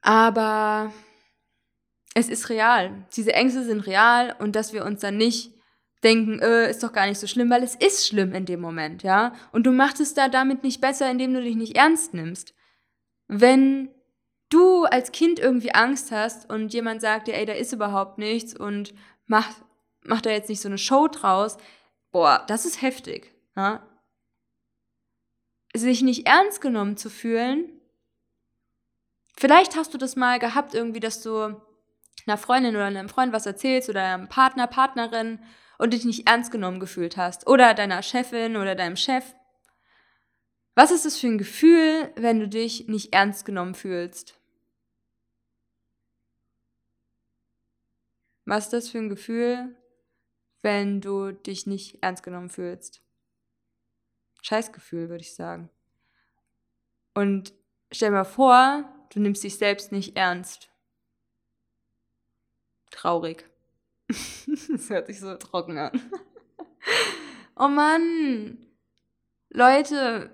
Aber 0.02 0.92
es 2.14 2.30
ist 2.30 2.50
real. 2.50 3.06
Diese 3.16 3.34
Ängste 3.34 3.64
sind 3.64 3.82
real 3.82 4.36
und 4.40 4.56
dass 4.56 4.74
wir 4.74 4.86
uns 4.86 5.02
dann 5.02 5.18
nicht 5.18 5.53
denken, 6.04 6.40
äh, 6.40 6.70
ist 6.70 6.84
doch 6.84 6.94
gar 6.94 7.08
nicht 7.08 7.20
so 7.20 7.28
schlimm, 7.28 7.50
weil 7.50 7.64
es 7.64 7.76
ist 7.76 8.08
schlimm 8.08 8.34
in 8.34 8.46
dem 8.46 8.60
Moment, 8.60 9.04
ja. 9.04 9.34
Und 9.52 9.64
du 9.64 9.72
machst 9.72 10.00
es 10.00 10.14
da 10.14 10.28
damit 10.28 10.64
nicht 10.64 10.82
besser, 10.82 11.10
indem 11.10 11.34
du 11.34 11.42
dich 11.42 11.56
nicht 11.56 11.78
ernst 11.78 12.14
nimmst. 12.14 12.54
Wenn 13.28 13.90
du 14.50 14.84
als 14.84 15.12
Kind 15.12 15.40
irgendwie 15.40 15.74
Angst 15.74 16.12
hast 16.12 16.50
und 16.50 16.74
jemand 16.74 17.02
sagt 17.02 17.28
dir, 17.28 17.36
ey, 17.36 17.46
da 17.46 17.54
ist 17.54 17.74
überhaupt 17.74 18.18
nichts 18.18 18.56
und 18.56 18.94
mach, 19.26 19.50
mach 20.04 20.22
da 20.22 20.30
jetzt 20.30 20.50
nicht 20.50 20.62
so 20.62 20.70
eine 20.70 20.78
Show 20.78 21.08
draus, 21.08 21.58
boah, 22.12 22.44
das 22.48 22.66
ist 22.66 22.82
heftig. 22.82 23.34
Ja? 23.56 23.82
Sich 25.76 26.02
nicht 26.02 26.28
ernst 26.28 26.62
genommen 26.62 26.98
zu 26.98 27.10
fühlen. 27.10 27.70
Vielleicht 29.36 29.76
hast 29.76 29.94
du 29.94 29.98
das 29.98 30.16
mal 30.16 30.38
gehabt, 30.38 30.76
irgendwie, 30.76 31.00
dass 31.00 31.22
du 31.24 31.56
einer 32.28 32.38
Freundin 32.38 32.76
oder 32.76 32.86
einem 32.86 33.10
Freund 33.10 33.34
was 33.34 33.46
erzählst 33.46 33.90
oder 33.90 34.04
einem 34.04 34.30
Partner, 34.30 34.68
Partnerin 34.68 35.40
und 35.84 35.92
dich 35.92 36.06
nicht 36.06 36.30
ernst 36.30 36.50
genommen 36.50 36.80
gefühlt 36.80 37.18
hast. 37.18 37.46
Oder 37.46 37.74
deiner 37.74 38.02
Chefin 38.02 38.56
oder 38.56 38.74
deinem 38.74 38.96
Chef. 38.96 39.36
Was 40.76 40.92
ist 40.92 41.04
das 41.04 41.18
für 41.18 41.28
ein 41.28 41.38
Gefühl, 41.38 42.10
wenn 42.16 42.40
du 42.40 42.48
dich 42.48 42.88
nicht 42.88 43.14
ernst 43.14 43.44
genommen 43.44 43.76
fühlst? 43.76 44.40
Was 48.46 48.64
ist 48.64 48.74
das 48.74 48.88
für 48.88 49.00
ein 49.00 49.10
Gefühl, 49.10 49.76
wenn 50.62 51.02
du 51.02 51.34
dich 51.34 51.68
nicht 51.68 52.02
ernst 52.02 52.24
genommen 52.24 52.50
fühlst? 52.50 53.02
Scheißgefühl, 54.42 55.10
würde 55.10 55.24
ich 55.24 55.36
sagen. 55.36 55.70
Und 57.14 57.54
stell 57.92 58.12
dir 58.12 58.16
mal 58.16 58.24
vor, 58.24 58.90
du 59.10 59.20
nimmst 59.20 59.44
dich 59.44 59.58
selbst 59.58 59.92
nicht 59.92 60.16
ernst. 60.16 60.70
Traurig. 62.90 63.53
das 64.08 64.90
hört 64.90 65.08
sich 65.08 65.20
so 65.20 65.36
trocken 65.36 65.78
an. 65.78 65.92
oh 67.56 67.68
Mann! 67.68 68.66
Leute, 69.50 70.32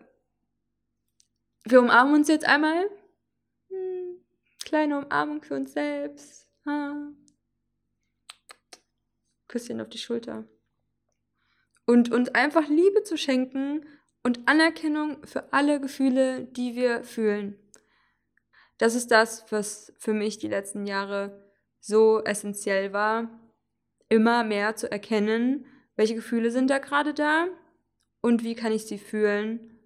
wir 1.66 1.80
umarmen 1.80 2.16
uns 2.16 2.28
jetzt 2.28 2.46
einmal. 2.46 2.90
Hm, 3.70 4.24
kleine 4.64 5.00
Umarmung 5.00 5.44
für 5.44 5.56
uns 5.56 5.74
selbst. 5.74 6.40
Küsschen 9.50 9.82
auf 9.82 9.90
die 9.90 9.98
Schulter. 9.98 10.46
Und 11.86 12.12
uns 12.12 12.30
einfach 12.30 12.70
Liebe 12.70 13.04
zu 13.04 13.18
schenken 13.18 13.86
und 14.24 14.48
Anerkennung 14.48 15.26
für 15.26 15.52
alle 15.52 15.82
Gefühle, 15.82 16.46
die 16.46 16.76
wir 16.76 17.04
fühlen. 17.04 17.60
Das 18.78 18.96
ist 18.96 19.12
das, 19.12 19.52
was 19.52 19.92
für 19.98 20.14
mich 20.14 20.38
die 20.38 20.48
letzten 20.48 20.86
Jahre 20.86 21.44
so 21.80 22.24
essentiell 22.24 22.94
war, 22.94 23.30
immer 24.10 24.44
mehr 24.44 24.76
zu 24.76 24.92
erkennen, 24.92 25.66
welche 25.96 26.16
Gefühle 26.16 26.52
sind 26.52 26.70
da 26.70 26.80
gerade 26.80 27.14
da 27.14 27.48
und 28.22 28.44
wie 28.44 28.56
kann 28.56 28.72
ich 28.72 28.86
sie 28.86 28.98
fühlen, 28.98 29.80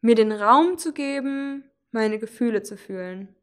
mir 0.00 0.14
den 0.14 0.32
Raum 0.32 0.78
zu 0.78 0.92
geben, 0.92 1.64
meine 1.92 2.18
Gefühle 2.18 2.62
zu 2.62 2.76
fühlen. 2.76 3.34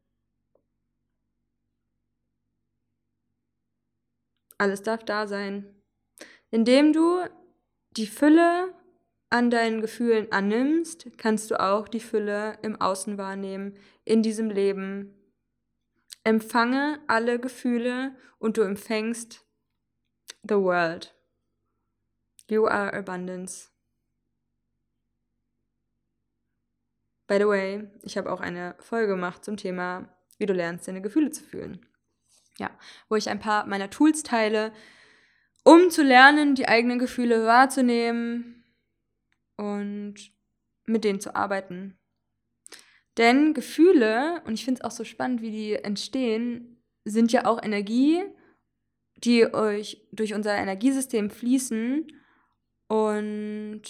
Alles 4.58 4.82
darf 4.82 5.04
da 5.04 5.26
sein. 5.26 5.74
Indem 6.50 6.92
du 6.92 7.24
die 7.92 8.06
Fülle 8.06 8.74
an 9.30 9.48
deinen 9.48 9.80
Gefühlen 9.80 10.30
annimmst, 10.32 11.06
kannst 11.16 11.50
du 11.50 11.58
auch 11.58 11.88
die 11.88 12.00
Fülle 12.00 12.58
im 12.62 12.78
Außen 12.78 13.16
wahrnehmen, 13.16 13.76
in 14.04 14.22
diesem 14.22 14.50
Leben. 14.50 15.14
Empfange 16.30 17.00
alle 17.08 17.40
Gefühle 17.40 18.14
und 18.38 18.56
du 18.56 18.62
empfängst 18.62 19.44
the 20.42 20.54
world. 20.54 21.14
You 22.48 22.66
are 22.66 22.92
abundance. 22.94 23.70
By 27.26 27.38
the 27.38 27.46
way, 27.46 27.88
ich 28.02 28.16
habe 28.16 28.32
auch 28.32 28.40
eine 28.40 28.76
Folge 28.78 29.08
gemacht 29.08 29.44
zum 29.44 29.56
Thema, 29.56 30.08
wie 30.38 30.46
du 30.46 30.52
lernst, 30.52 30.88
deine 30.88 31.02
Gefühle 31.02 31.30
zu 31.30 31.42
fühlen 31.42 31.86
ja, 32.60 32.70
wo 33.08 33.16
ich 33.16 33.28
ein 33.28 33.40
paar 33.40 33.66
meiner 33.66 33.90
Tools 33.90 34.22
teile, 34.22 34.72
um 35.64 35.90
zu 35.90 36.02
lernen, 36.02 36.54
die 36.54 36.68
eigenen 36.68 36.98
Gefühle 36.98 37.46
wahrzunehmen 37.46 38.64
und 39.56 40.14
mit 40.84 41.04
denen 41.04 41.20
zu 41.20 41.34
arbeiten. 41.34 41.98
Denn 43.20 43.52
Gefühle, 43.52 44.40
und 44.46 44.54
ich 44.54 44.64
finde 44.64 44.80
es 44.80 44.84
auch 44.84 44.90
so 44.90 45.04
spannend, 45.04 45.42
wie 45.42 45.50
die 45.50 45.74
entstehen, 45.74 46.82
sind 47.04 47.32
ja 47.32 47.44
auch 47.44 47.62
Energie, 47.62 48.22
die 49.16 49.52
euch 49.52 50.00
durch 50.10 50.32
unser 50.32 50.56
Energiesystem 50.56 51.28
fließen 51.28 52.06
und 52.88 53.82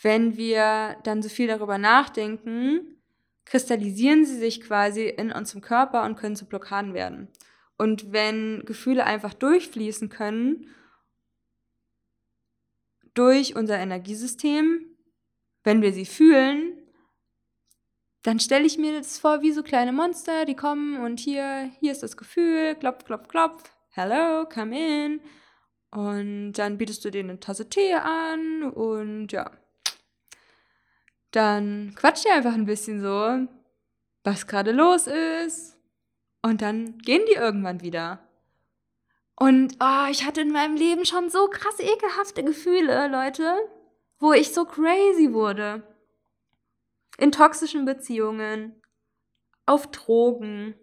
wenn 0.00 0.38
wir 0.38 0.96
dann 1.04 1.20
so 1.20 1.28
viel 1.28 1.46
darüber 1.46 1.76
nachdenken, 1.76 2.96
kristallisieren 3.44 4.24
sie 4.24 4.38
sich 4.38 4.62
quasi 4.62 5.06
in 5.06 5.30
unserem 5.30 5.60
Körper 5.60 6.04
und 6.04 6.16
können 6.16 6.36
zu 6.36 6.46
Blockaden 6.46 6.94
werden. 6.94 7.28
Und 7.76 8.12
wenn 8.12 8.64
Gefühle 8.64 9.04
einfach 9.04 9.34
durchfließen 9.34 10.08
können 10.08 10.68
durch 13.12 13.56
unser 13.56 13.78
Energiesystem, 13.78 14.86
wenn 15.64 15.82
wir 15.82 15.92
sie 15.92 16.06
fühlen, 16.06 16.71
dann 18.22 18.38
stelle 18.38 18.64
ich 18.64 18.78
mir 18.78 18.96
das 18.96 19.18
vor 19.18 19.42
wie 19.42 19.52
so 19.52 19.62
kleine 19.62 19.92
Monster, 19.92 20.44
die 20.44 20.54
kommen 20.54 21.00
und 21.02 21.18
hier, 21.18 21.70
hier 21.80 21.92
ist 21.92 22.02
das 22.02 22.16
Gefühl, 22.16 22.76
klopf, 22.76 23.04
klopf, 23.04 23.28
klopf, 23.28 23.62
hello, 23.90 24.46
come 24.48 24.78
in. 24.78 25.20
Und 25.90 26.52
dann 26.54 26.78
bietest 26.78 27.04
du 27.04 27.10
denen 27.10 27.30
eine 27.30 27.40
Tasse 27.40 27.68
Tee 27.68 27.94
an 27.94 28.62
und 28.62 29.32
ja. 29.32 29.50
Dann 31.32 31.94
quatscht 31.96 32.24
ihr 32.24 32.34
einfach 32.34 32.54
ein 32.54 32.66
bisschen 32.66 33.02
so, 33.02 33.48
was 34.22 34.46
gerade 34.46 34.70
los 34.70 35.06
ist. 35.06 35.76
Und 36.42 36.62
dann 36.62 36.98
gehen 36.98 37.22
die 37.28 37.34
irgendwann 37.34 37.82
wieder. 37.82 38.20
Und 39.36 39.76
oh, 39.80 40.06
ich 40.10 40.24
hatte 40.24 40.42
in 40.42 40.52
meinem 40.52 40.76
Leben 40.76 41.04
schon 41.04 41.28
so 41.28 41.48
krass 41.48 41.78
ekelhafte 41.80 42.44
Gefühle, 42.44 43.08
Leute, 43.08 43.56
wo 44.18 44.32
ich 44.32 44.52
so 44.52 44.64
crazy 44.64 45.32
wurde 45.32 45.82
in 47.18 47.32
toxischen 47.32 47.84
Beziehungen, 47.84 48.80
auf 49.66 49.90
Drogen, 49.90 50.74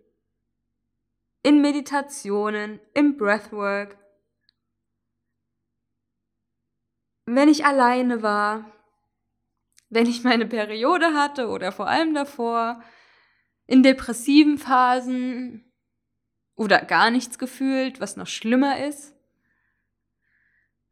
in 1.44 1.62
Meditationen, 1.62 2.80
im 2.94 3.18
Breathwork, 3.18 3.98
wenn 7.26 7.50
ich 7.50 7.66
alleine 7.66 8.24
war, 8.24 8.72
wenn 9.90 10.06
ich 10.06 10.24
meine 10.24 10.46
Periode 10.46 11.14
hatte 11.14 11.48
oder 11.48 11.72
vor 11.72 11.88
allem 11.88 12.14
davor, 12.14 12.84
in 13.66 13.84
depressiven 13.84 14.58
Phasen 14.58 15.72
oder 16.56 16.82
gar 16.82 17.12
nichts 17.12 17.38
gefühlt, 17.38 18.02
was 18.02 18.18
noch 18.18 18.28
schlimmer 18.28 18.86
ist. 18.86 19.16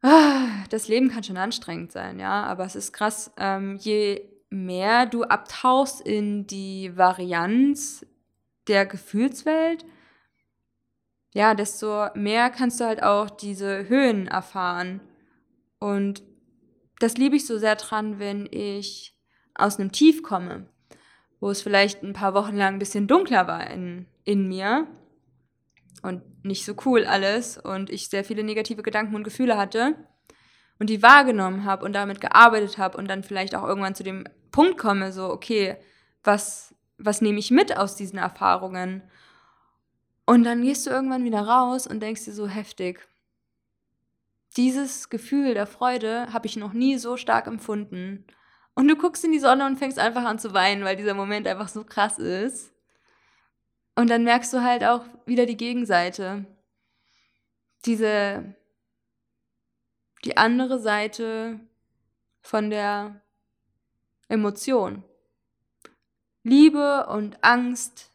Ah, 0.00 0.64
das 0.70 0.86
Leben 0.86 1.10
kann 1.10 1.24
schon 1.24 1.36
anstrengend 1.36 1.90
sein, 1.90 2.20
ja, 2.20 2.44
aber 2.44 2.64
es 2.64 2.76
ist 2.76 2.92
krass, 2.92 3.32
ähm, 3.36 3.76
je 3.76 4.37
mehr 4.50 5.06
du 5.06 5.24
abtauchst 5.24 6.00
in 6.00 6.46
die 6.46 6.96
Varianz 6.96 8.06
der 8.66 8.86
Gefühlswelt, 8.86 9.84
ja, 11.34 11.54
desto 11.54 12.08
mehr 12.14 12.50
kannst 12.50 12.80
du 12.80 12.84
halt 12.84 13.02
auch 13.02 13.30
diese 13.30 13.88
Höhen 13.88 14.26
erfahren. 14.26 15.00
Und 15.78 16.22
das 16.98 17.16
liebe 17.16 17.36
ich 17.36 17.46
so 17.46 17.58
sehr 17.58 17.76
dran, 17.76 18.18
wenn 18.18 18.48
ich 18.50 19.14
aus 19.54 19.78
einem 19.78 19.92
Tief 19.92 20.22
komme, 20.22 20.66
wo 21.40 21.50
es 21.50 21.62
vielleicht 21.62 22.02
ein 22.02 22.12
paar 22.12 22.34
Wochen 22.34 22.56
lang 22.56 22.74
ein 22.74 22.78
bisschen 22.78 23.06
dunkler 23.06 23.46
war 23.46 23.70
in, 23.70 24.06
in 24.24 24.48
mir 24.48 24.86
und 26.02 26.22
nicht 26.44 26.64
so 26.64 26.74
cool 26.86 27.04
alles 27.04 27.58
und 27.58 27.90
ich 27.90 28.08
sehr 28.08 28.24
viele 28.24 28.42
negative 28.42 28.82
Gedanken 28.82 29.14
und 29.14 29.24
Gefühle 29.24 29.56
hatte 29.56 29.94
und 30.78 30.90
die 30.90 31.02
wahrgenommen 31.02 31.64
habe 31.64 31.84
und 31.84 31.92
damit 31.92 32.20
gearbeitet 32.20 32.78
habe 32.78 32.96
und 32.96 33.08
dann 33.08 33.22
vielleicht 33.22 33.54
auch 33.54 33.66
irgendwann 33.66 33.94
zu 33.94 34.02
dem 34.02 34.24
Punkt 34.50 34.78
komme, 34.78 35.12
so, 35.12 35.30
okay, 35.30 35.76
was, 36.24 36.74
was 36.98 37.20
nehme 37.20 37.38
ich 37.38 37.50
mit 37.50 37.76
aus 37.76 37.96
diesen 37.96 38.18
Erfahrungen? 38.18 39.02
Und 40.26 40.44
dann 40.44 40.62
gehst 40.62 40.86
du 40.86 40.90
irgendwann 40.90 41.24
wieder 41.24 41.40
raus 41.40 41.86
und 41.86 42.00
denkst 42.00 42.24
dir 42.24 42.32
so 42.32 42.48
heftig. 42.48 43.08
Dieses 44.56 45.08
Gefühl 45.08 45.54
der 45.54 45.66
Freude 45.66 46.32
habe 46.32 46.46
ich 46.46 46.56
noch 46.56 46.72
nie 46.72 46.98
so 46.98 47.16
stark 47.16 47.46
empfunden. 47.46 48.26
Und 48.74 48.88
du 48.88 48.96
guckst 48.96 49.24
in 49.24 49.32
die 49.32 49.38
Sonne 49.38 49.66
und 49.66 49.78
fängst 49.78 49.98
einfach 49.98 50.24
an 50.24 50.38
zu 50.38 50.54
weinen, 50.54 50.84
weil 50.84 50.96
dieser 50.96 51.14
Moment 51.14 51.46
einfach 51.46 51.68
so 51.68 51.84
krass 51.84 52.18
ist. 52.18 52.72
Und 53.96 54.10
dann 54.10 54.22
merkst 54.22 54.52
du 54.52 54.62
halt 54.62 54.84
auch 54.84 55.04
wieder 55.26 55.46
die 55.46 55.56
Gegenseite. 55.56 56.44
Diese, 57.84 58.54
die 60.24 60.36
andere 60.36 60.78
Seite 60.78 61.58
von 62.42 62.70
der 62.70 63.20
Emotion. 64.28 65.04
Liebe 66.42 67.06
und 67.06 67.42
Angst 67.42 68.10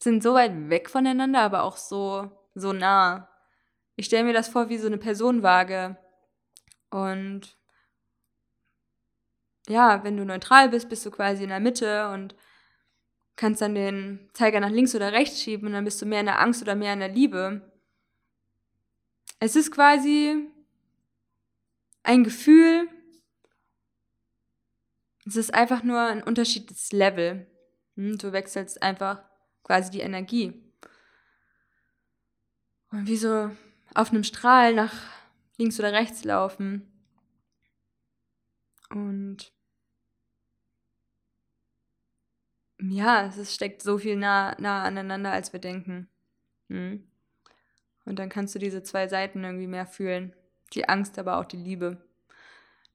sind 0.00 0.22
so 0.22 0.34
weit 0.34 0.68
weg 0.68 0.90
voneinander, 0.90 1.40
aber 1.40 1.62
auch 1.62 1.76
so, 1.76 2.30
so 2.54 2.72
nah. 2.72 3.28
Ich 3.96 4.06
stelle 4.06 4.24
mir 4.24 4.32
das 4.32 4.48
vor 4.48 4.68
wie 4.68 4.78
so 4.78 4.86
eine 4.86 4.98
Personenwaage. 4.98 5.96
Und 6.90 7.56
ja, 9.68 10.02
wenn 10.04 10.16
du 10.16 10.24
neutral 10.24 10.68
bist, 10.68 10.88
bist 10.88 11.06
du 11.06 11.10
quasi 11.10 11.44
in 11.44 11.50
der 11.50 11.60
Mitte 11.60 12.10
und 12.10 12.34
kannst 13.36 13.62
dann 13.62 13.74
den 13.74 14.28
Zeiger 14.34 14.60
nach 14.60 14.70
links 14.70 14.94
oder 14.94 15.12
rechts 15.12 15.40
schieben 15.40 15.68
und 15.68 15.72
dann 15.72 15.84
bist 15.84 16.02
du 16.02 16.06
mehr 16.06 16.20
in 16.20 16.26
der 16.26 16.40
Angst 16.40 16.62
oder 16.62 16.74
mehr 16.74 16.92
in 16.92 17.00
der 17.00 17.08
Liebe. 17.08 17.72
Es 19.38 19.56
ist 19.56 19.70
quasi 19.70 20.48
ein 22.02 22.24
Gefühl, 22.24 22.88
es 25.24 25.36
ist 25.36 25.54
einfach 25.54 25.82
nur 25.82 26.00
ein 26.00 26.22
unterschiedliches 26.22 26.92
Level. 26.92 27.46
Hm, 27.96 28.18
du 28.18 28.32
wechselst 28.32 28.82
einfach 28.82 29.22
quasi 29.62 29.90
die 29.90 30.00
Energie. 30.00 30.54
Und 32.90 33.06
wie 33.06 33.16
so 33.16 33.50
auf 33.94 34.10
einem 34.10 34.24
Strahl 34.24 34.74
nach 34.74 34.92
links 35.56 35.78
oder 35.78 35.92
rechts 35.92 36.24
laufen. 36.24 36.90
Und 38.90 39.52
ja, 42.80 43.26
es 43.26 43.54
steckt 43.54 43.82
so 43.82 43.98
viel 43.98 44.16
nah, 44.16 44.56
nah 44.58 44.82
aneinander, 44.82 45.32
als 45.32 45.52
wir 45.52 45.60
denken. 45.60 46.08
Hm. 46.68 47.06
Und 48.04 48.18
dann 48.18 48.28
kannst 48.28 48.54
du 48.54 48.58
diese 48.58 48.82
zwei 48.82 49.08
Seiten 49.08 49.44
irgendwie 49.44 49.68
mehr 49.68 49.86
fühlen. 49.86 50.34
Die 50.72 50.88
Angst, 50.88 51.18
aber 51.18 51.38
auch 51.38 51.44
die 51.44 51.56
Liebe 51.56 52.04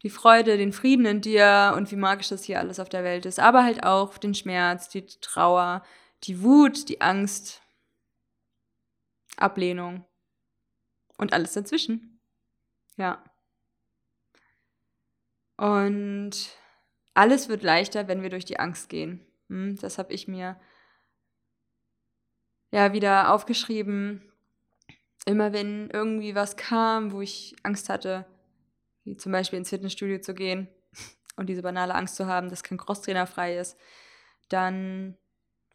die 0.08 0.10
Freude, 0.10 0.56
den 0.56 0.72
Frieden 0.72 1.06
in 1.06 1.20
dir 1.20 1.74
und 1.76 1.92
wie 1.92 1.98
magisch 1.98 2.30
das 2.30 2.46
hier 2.46 2.60
alles 2.60 2.80
auf 2.80 2.88
der 2.88 3.04
Welt 3.04 3.26
ist, 3.26 3.42
aber 3.42 3.66
halt 3.66 3.84
auch 3.84 4.18
den 4.18 4.34
Schmerz, 4.34 4.88
die 4.88 5.06
Trauer, 5.06 5.84
die 6.24 6.42
Wut, 6.44 6.88
die 6.88 7.02
Angst, 7.02 7.62
Ablehnung 9.36 10.06
und 11.18 11.34
alles 11.34 11.52
dazwischen. 11.52 12.22
Ja. 12.96 13.22
Und 15.58 16.56
alles 17.14 17.50
wird 17.50 17.64
leichter, 17.64 18.08
wenn 18.08 18.22
wir 18.22 18.30
durch 18.30 18.46
die 18.46 18.62
Angst 18.62 18.88
gehen. 18.88 19.26
Hm, 19.50 19.76
das 19.76 19.98
habe 19.98 20.14
ich 20.14 20.30
mir 20.30 20.58
ja 22.72 22.94
wieder 22.94 23.34
aufgeschrieben. 23.34 24.22
Immer 25.26 25.52
wenn 25.52 25.90
irgendwie 25.90 26.34
was 26.34 26.56
kam, 26.56 27.12
wo 27.12 27.20
ich 27.20 27.58
Angst 27.64 27.90
hatte, 27.90 28.26
wie 29.08 29.16
zum 29.16 29.32
Beispiel 29.32 29.58
ins 29.58 29.70
Fitnessstudio 29.70 30.20
zu 30.20 30.34
gehen 30.34 30.68
und 31.38 31.48
diese 31.48 31.62
banale 31.62 31.96
Angst 31.96 32.18
zu 32.18 32.28
haben, 32.28 32.50
dass 32.50 32.62
kein 32.62 32.78
Crosstrainer 32.78 33.26
frei 33.26 33.58
ist, 33.58 33.78
dann 34.50 35.18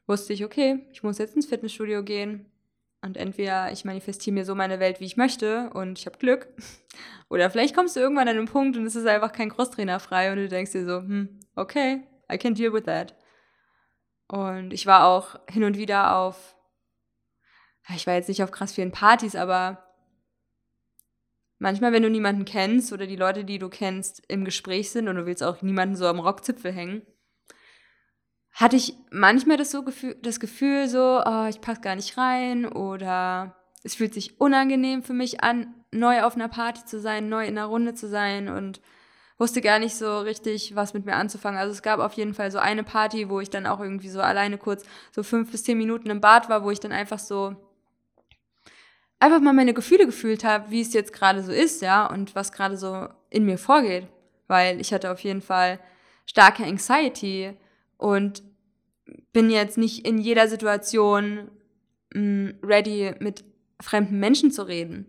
wusste 0.07 0.35
ich, 0.35 0.45
okay, 0.45 0.87
ich 0.93 1.03
muss 1.03 1.19
jetzt 1.19 1.35
ins 1.35 1.47
Fitnessstudio 1.47 2.03
gehen 2.03 2.53
und 3.01 3.17
entweder 3.17 3.73
ich 3.73 3.87
manifestiere 3.87 4.35
mir 4.35 4.45
so 4.45 4.55
meine 4.55 4.81
Welt, 4.81 5.01
wie 5.01 5.07
ich 5.07 5.17
möchte 5.17 5.71
und 5.71 5.99
ich 5.99 6.05
habe 6.05 6.19
Glück 6.19 6.49
oder 7.31 7.49
vielleicht 7.49 7.75
kommst 7.75 7.97
du 7.97 8.01
irgendwann 8.01 8.29
an 8.29 8.37
einen 8.37 8.47
Punkt 8.47 8.77
und 8.77 8.85
es 8.87 8.97
ist 8.97 9.07
einfach 9.07 9.33
kein 9.33 9.51
Crosstrainer 9.51 9.99
frei 9.99 10.31
und 10.31 10.37
du 10.37 10.49
denkst 10.49 10.73
dir 10.73 10.85
so, 10.85 10.99
hm, 10.99 11.41
okay, 11.57 12.03
I 12.31 12.37
can 12.37 12.55
deal 12.55 12.73
with 12.73 12.85
that. 12.85 13.17
Und 14.29 14.73
ich 14.73 14.87
war 14.87 15.07
auch 15.07 15.37
hin 15.49 15.65
und 15.65 15.79
wieder 15.79 16.17
auf, 16.17 16.55
ich 17.95 18.07
war 18.07 18.15
jetzt 18.15 18.29
nicht 18.29 18.43
auf 18.43 18.51
krass 18.51 18.73
vielen 18.73 18.93
Partys, 18.93 19.37
aber 19.37 19.92
manchmal, 21.63 21.93
wenn 21.93 22.03
du 22.03 22.11
niemanden 22.11 22.45
kennst 22.45 22.93
oder 22.93 23.07
die 23.07 23.17
Leute, 23.17 23.45
die 23.45 23.59
du 23.59 23.69
kennst, 23.69 24.23
im 24.29 24.45
Gespräch 24.45 24.91
sind 24.91 25.09
und 25.09 25.17
du 25.17 25.27
willst 25.27 25.43
auch 25.43 25.63
niemanden 25.63 25.97
so 25.97 26.07
am 26.07 26.19
Rockzipfel 26.19 26.73
hängen, 26.73 27.03
hatte 28.53 28.77
ich 28.77 28.95
manchmal 29.11 29.57
das, 29.57 29.71
so 29.71 29.83
Gefühl, 29.83 30.17
das 30.23 30.41
Gefühl 30.41 30.89
so, 30.89 31.23
oh, 31.25 31.47
ich 31.49 31.61
passe 31.61 31.81
gar 31.81 31.95
nicht 31.95 32.19
rein 32.19 32.67
oder 32.67 33.57
es 33.85 33.95
fühlt 33.95 34.13
sich 34.13 34.41
unangenehm 34.41 35.03
für 35.03 35.15
mich 35.15 35.43
an, 35.43 35.73
neu 35.93 36.23
auf 36.23 36.35
einer 36.35 36.49
Party 36.49 36.85
zu 36.85 37.01
sein, 37.01 37.29
neu 37.29 37.47
in 37.47 37.57
einer 37.57 37.67
Runde 37.67 37.95
zu 37.95 38.09
sein 38.09 38.49
und 38.49 38.81
wusste 39.39 39.61
gar 39.61 39.79
nicht 39.79 39.95
so 39.95 40.19
richtig, 40.21 40.75
was 40.75 40.95
mit 40.95 41.07
mir 41.07 41.15
anzufangen. 41.15 41.59
Also 41.59 41.73
es 41.73 41.83
gab 41.83 42.01
auf 42.01 42.13
jeden 42.15 42.35
Fall 42.35 42.51
so 42.51 42.59
eine 42.59 42.83
Party, 42.83 43.29
wo 43.29 43.41
ich 43.41 43.51
dann 43.51 43.67
auch 43.67 43.81
irgendwie 43.81 44.09
so 44.09 44.21
alleine 44.21 44.59
kurz 44.59 44.85
so 45.13 45.23
fünf 45.23 45.51
bis 45.51 45.65
zehn 45.65 45.79
Minuten 45.79 46.11
im 46.11 46.21
Bad 46.21 46.49
war, 46.49 46.65
wo 46.65 46.71
ich 46.71 46.81
dann 46.81 46.93
einfach 46.93 47.19
so 47.19 47.57
einfach 49.23 49.41
mal 49.41 49.53
meine 49.53 49.73
Gefühle 49.73 50.05
gefühlt 50.05 50.43
habe, 50.43 50.71
wie 50.71 50.81
es 50.81 50.93
jetzt 50.93 51.13
gerade 51.13 51.43
so 51.43 51.53
ist, 51.53 51.81
ja, 51.81 52.07
und 52.07 52.35
was 52.35 52.53
gerade 52.53 52.77
so 52.77 53.09
in 53.31 53.45
mir 53.45 53.57
vorgeht. 53.57 54.09
Weil 54.49 54.81
ich 54.81 54.93
hatte 54.93 55.13
auf 55.13 55.21
jeden 55.21 55.41
Fall 55.41 55.79
starke 56.27 56.65
Anxiety 56.65 57.57
und 57.97 58.43
bin 59.33 59.49
jetzt 59.49 59.79
nicht 59.79 60.05
in 60.07 60.19
jeder 60.19 60.49
Situation 60.49 61.51
mh, 62.13 62.21
mm, 62.21 62.59
ready, 62.65 63.15
mit 63.21 63.45
fremden 63.81 64.19
Menschen 64.19 64.51
zu 64.51 64.67
reden. 64.67 65.07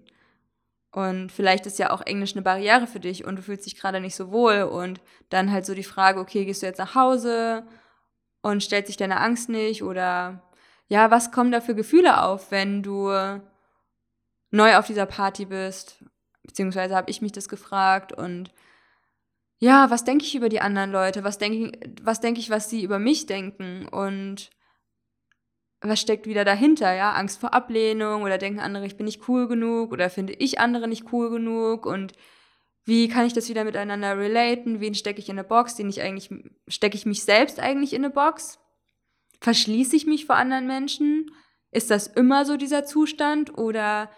Und 0.91 1.31
vielleicht 1.31 1.65
ist 1.65 1.79
ja 1.79 1.89
auch 1.89 2.01
Englisch 2.01 2.33
eine 2.33 2.43
Barriere 2.43 2.85
für 2.85 2.99
dich 2.99 3.25
und 3.25 3.37
du 3.37 3.41
fühlst 3.41 3.65
dich 3.65 3.79
gerade 3.79 3.99
nicht 3.99 4.15
so 4.15 4.31
wohl. 4.31 4.61
Und 4.61 5.01
dann 5.29 5.51
halt 5.51 5.65
so 5.65 5.73
die 5.73 5.83
Frage, 5.83 6.19
okay, 6.19 6.45
gehst 6.45 6.61
du 6.61 6.67
jetzt 6.67 6.77
nach 6.77 6.93
Hause 6.93 7.63
und 8.43 8.61
stellt 8.61 8.85
sich 8.85 8.97
deine 8.97 9.19
Angst 9.19 9.49
nicht? 9.49 9.81
Oder 9.81 10.43
ja, 10.87 11.09
was 11.09 11.31
kommen 11.31 11.51
da 11.51 11.61
für 11.61 11.73
Gefühle 11.73 12.21
auf, 12.21 12.51
wenn 12.51 12.83
du 12.83 13.09
neu 14.53 14.77
auf 14.77 14.87
dieser 14.87 15.05
Party 15.05 15.45
bist? 15.45 16.03
Beziehungsweise 16.43 16.95
habe 16.95 17.09
ich 17.09 17.21
mich 17.21 17.31
das 17.31 17.49
gefragt 17.49 18.13
und 18.13 18.51
ja, 19.59 19.89
was 19.89 20.03
denke 20.03 20.25
ich 20.25 20.35
über 20.35 20.49
die 20.49 20.59
anderen 20.59 20.91
Leute? 20.91 21.23
Was 21.23 21.37
denke 21.37 21.71
was 22.01 22.19
denk 22.19 22.37
ich, 22.37 22.49
was 22.49 22.69
sie 22.69 22.83
über 22.83 22.99
mich 22.99 23.25
denken? 23.25 23.87
Und 23.87 24.49
was 25.81 26.01
steckt 26.01 26.27
wieder 26.27 26.45
dahinter, 26.45 26.93
ja? 26.93 27.13
Angst 27.13 27.39
vor 27.39 27.53
Ablehnung 27.53 28.23
oder 28.23 28.37
denken 28.37 28.59
andere, 28.59 28.85
ich 28.85 28.97
bin 28.97 29.05
nicht 29.05 29.27
cool 29.27 29.47
genug 29.47 29.91
oder 29.91 30.09
finde 30.09 30.33
ich 30.33 30.59
andere 30.59 30.87
nicht 30.87 31.11
cool 31.11 31.29
genug 31.29 31.85
und 31.85 32.13
wie 32.85 33.07
kann 33.07 33.25
ich 33.25 33.33
das 33.33 33.47
wieder 33.47 33.63
miteinander 33.63 34.17
relaten? 34.17 34.81
Wen 34.81 34.93
stecke 34.93 35.19
ich 35.19 35.29
in 35.29 35.39
eine 35.39 35.47
Box? 35.47 35.75
Den 35.75 35.89
ich 35.89 36.01
eigentlich, 36.01 36.29
stecke 36.67 36.97
ich 36.97 37.05
mich 37.05 37.23
selbst 37.23 37.59
eigentlich 37.59 37.93
in 37.93 38.03
eine 38.03 38.13
Box? 38.13 38.59
Verschließe 39.39 39.95
ich 39.95 40.05
mich 40.05 40.25
vor 40.25 40.35
anderen 40.35 40.67
Menschen? 40.67 41.31
Ist 41.71 41.89
das 41.89 42.07
immer 42.07 42.43
so 42.45 42.57
dieser 42.57 42.83
Zustand 42.83 43.57
oder 43.57 44.11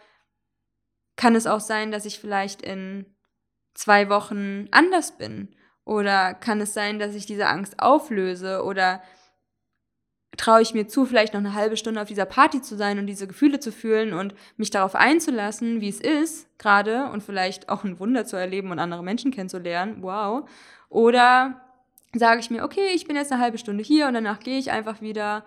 kann 1.16 1.36
es 1.36 1.48
auch 1.48 1.60
sein, 1.60 1.92
dass 1.92 2.06
ich 2.06 2.20
vielleicht 2.20 2.62
in 2.62 3.06
zwei 3.74 4.10
Wochen 4.10 4.68
anders 4.72 5.18
bin? 5.18 5.56
Oder 5.86 6.34
kann 6.34 6.60
es 6.62 6.74
sein, 6.74 7.00
dass 7.00 7.16
ich 7.16 7.26
diese 7.26 7.48
Angst 7.48 7.80
auflöse? 7.80 8.64
Oder 8.64 9.02
traue 10.38 10.62
ich 10.62 10.74
mir 10.74 10.88
zu, 10.88 11.06
vielleicht 11.06 11.34
noch 11.34 11.40
eine 11.40 11.54
halbe 11.54 11.78
Stunde 11.78 12.02
auf 12.02 12.08
dieser 12.08 12.26
Party 12.26 12.62
zu 12.62 12.76
sein 12.76 13.00
und 13.00 13.08
diese 13.08 13.28
Gefühle 13.28 13.60
zu 13.60 13.72
fühlen 13.72 14.14
und 14.14 14.34
mich 14.58 14.70
darauf 14.70 14.96
einzulassen, 14.96 15.82
wie 15.82 15.90
es 15.90 16.02
ist, 16.02 16.48
gerade 16.58 17.10
und 17.12 17.24
vielleicht 17.24 17.70
auch 17.70 17.84
ein 17.84 18.00
Wunder 18.00 18.26
zu 18.26 18.36
erleben 18.36 18.72
und 18.72 18.80
andere 18.80 19.04
Menschen 19.04 19.32
kennenzulernen. 19.32 19.98
Wow. 20.02 20.50
Oder 20.90 21.62
sage 22.14 22.40
ich 22.40 22.50
mir, 22.50 22.64
okay, 22.64 22.90
ich 22.94 23.08
bin 23.08 23.16
jetzt 23.16 23.32
eine 23.32 23.42
halbe 23.42 23.58
Stunde 23.58 23.84
hier 23.84 24.08
und 24.08 24.14
danach 24.14 24.40
gehe 24.40 24.60
ich 24.60 24.72
einfach 24.72 25.02
wieder 25.02 25.46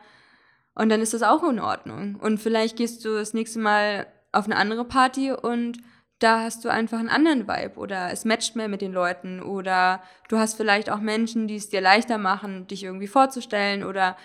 und 0.75 0.91
dann 0.91 1.01
ist 1.01 1.13
das 1.13 1.23
auch 1.23 1.43
in 1.43 1.59
Ordnung. 1.59 2.17
Und 2.17 2.39
vielleicht 2.39 2.77
gehst 2.77 3.05
du 3.05 3.15
das 3.15 3.35
nächste 3.35 3.59
Mal 3.59 4.07
auf 4.33 4.45
eine 4.45 4.57
andere 4.57 4.85
Party 4.85 5.33
und 5.33 5.79
da 6.19 6.41
hast 6.41 6.65
du 6.65 6.69
einfach 6.69 6.99
einen 6.99 7.09
anderen 7.09 7.47
Vibe 7.47 7.79
oder 7.79 8.11
es 8.13 8.25
matcht 8.25 8.57
mehr 8.57 8.69
mit 8.69 8.83
den 8.83 8.93
Leuten 8.93 9.41
oder 9.41 10.03
du 10.29 10.37
hast 10.37 10.55
vielleicht 10.55 10.91
auch 10.91 11.01
Menschen, 11.01 11.47
die 11.47 11.57
es 11.57 11.69
dir 11.69 11.81
leichter 11.81 12.19
machen, 12.19 12.67
dich 12.67 12.83
irgendwie 12.83 13.07
vorzustellen 13.07 13.85
oder 13.85 14.17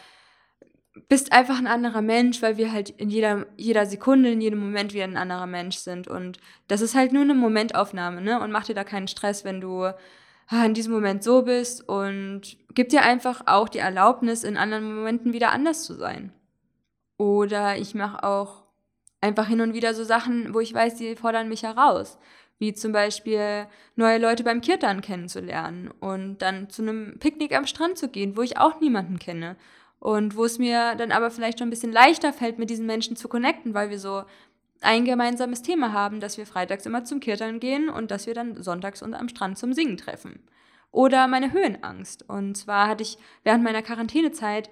bist 1.08 1.32
einfach 1.32 1.58
ein 1.58 1.68
anderer 1.68 2.01
Mensch, 2.01 2.41
weil 2.41 2.58
wir 2.58 2.72
halt 2.72 2.89
in 2.89 3.10
jeder, 3.10 3.45
jeder 3.58 3.86
Sekunde, 3.86 4.32
in 4.32 4.41
jedem 4.41 4.60
Moment 4.60 4.93
wieder 4.93 5.06
ein 5.06 5.18
anderer 5.18 5.47
Mensch 5.47 5.78
sind. 5.78 6.08
Und 6.08 6.39
das 6.68 6.82
ist 6.82 6.95
halt 6.95 7.14
nur 7.14 7.24
eine 7.24 7.34
Momentaufnahme, 7.34 8.22
ne? 8.22 8.39
Und 8.39 8.51
mach 8.51 8.66
dir 8.66 8.76
da 8.76 8.84
keinen 8.84 9.08
Stress, 9.08 9.43
wenn 9.43 9.60
du 9.60 9.86
ah, 9.86 10.66
in 10.66 10.74
diesem 10.74 10.93
Moment 10.93 11.24
so 11.24 11.43
bist 11.43 11.88
und 11.88 12.58
gib 12.76 12.89
dir 12.89 13.01
einfach 13.04 13.43
auch 13.47 13.70
die 13.70 13.80
Erlaubnis, 13.80 14.43
in 14.43 14.58
anderen 14.58 14.95
Momenten 14.95 15.34
wieder 15.34 15.51
anders 15.51 15.84
zu 15.84 15.95
sein. 15.95 16.32
Oder 17.18 17.78
ich 17.78 17.95
mache 17.95 18.24
auch 18.24 18.62
einfach 19.24 19.47
hin 19.47 19.61
und 19.61 19.74
wieder 19.74 19.93
so 19.93 20.03
Sachen, 20.03 20.53
wo 20.53 20.59
ich 20.59 20.74
weiß, 20.74 20.95
die 20.95 21.15
fordern 21.15 21.47
mich 21.47 21.63
heraus. 21.63 22.19
Wie 22.59 22.74
zum 22.74 22.91
Beispiel 22.91 23.67
neue 23.95 24.19
Leute 24.19 24.43
beim 24.43 24.61
Kirtan 24.61 25.01
kennenzulernen 25.01 25.89
und 26.01 26.39
dann 26.39 26.69
zu 26.69 26.82
einem 26.82 27.17
Picknick 27.19 27.55
am 27.55 27.65
Strand 27.65 27.97
zu 27.97 28.09
gehen, 28.09 28.38
wo 28.38 28.41
ich 28.41 28.57
auch 28.57 28.80
niemanden 28.82 29.19
kenne 29.19 29.55
und 29.99 30.36
wo 30.36 30.43
es 30.45 30.59
mir 30.59 30.95
dann 30.95 31.11
aber 31.11 31.32
vielleicht 31.32 31.59
schon 31.59 31.69
ein 31.69 31.71
bisschen 31.71 31.93
leichter 31.93 32.34
fällt, 32.34 32.59
mit 32.59 32.69
diesen 32.69 32.86
Menschen 32.86 33.15
zu 33.15 33.30
connecten, 33.30 33.74
weil 33.74 33.89
wir 33.89 33.99
so 33.99 34.24
ein 34.82 35.05
gemeinsames 35.05 35.61
Thema 35.61 35.93
haben, 35.93 36.19
dass 36.19 36.38
wir 36.38 36.45
freitags 36.45 36.86
immer 36.86 37.05
zum 37.05 37.21
Kirtern 37.21 37.61
gehen 37.61 37.89
und 37.89 38.11
dass 38.11 38.28
wir 38.28 38.34
dann 38.34 38.61
sonntags 38.61 39.01
und 39.01 39.13
am 39.13 39.30
Strand 39.30 39.57
zum 39.57 39.71
Singen 39.71 39.97
treffen. 39.97 40.41
Oder 40.91 41.28
meine 41.28 41.53
Höhenangst. 41.53 42.30
Und 42.30 42.55
zwar 42.55 42.88
hatte 42.88 43.03
ich 43.03 43.17
während 43.43 43.63
meiner 43.63 43.82
Quarantänezeit 43.82 44.69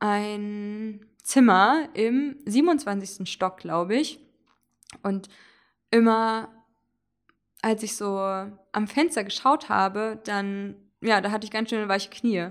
ein 0.00 1.06
Zimmer 1.26 1.88
im 1.94 2.36
27. 2.44 3.28
Stock, 3.28 3.56
glaube 3.56 3.96
ich. 3.96 4.20
Und 5.02 5.28
immer, 5.90 6.48
als 7.62 7.82
ich 7.82 7.96
so 7.96 8.16
am 8.16 8.86
Fenster 8.86 9.24
geschaut 9.24 9.68
habe, 9.68 10.20
dann, 10.22 10.76
ja, 11.00 11.20
da 11.20 11.32
hatte 11.32 11.44
ich 11.44 11.50
ganz 11.50 11.70
schön 11.70 11.88
weiche 11.88 12.10
Knie. 12.10 12.50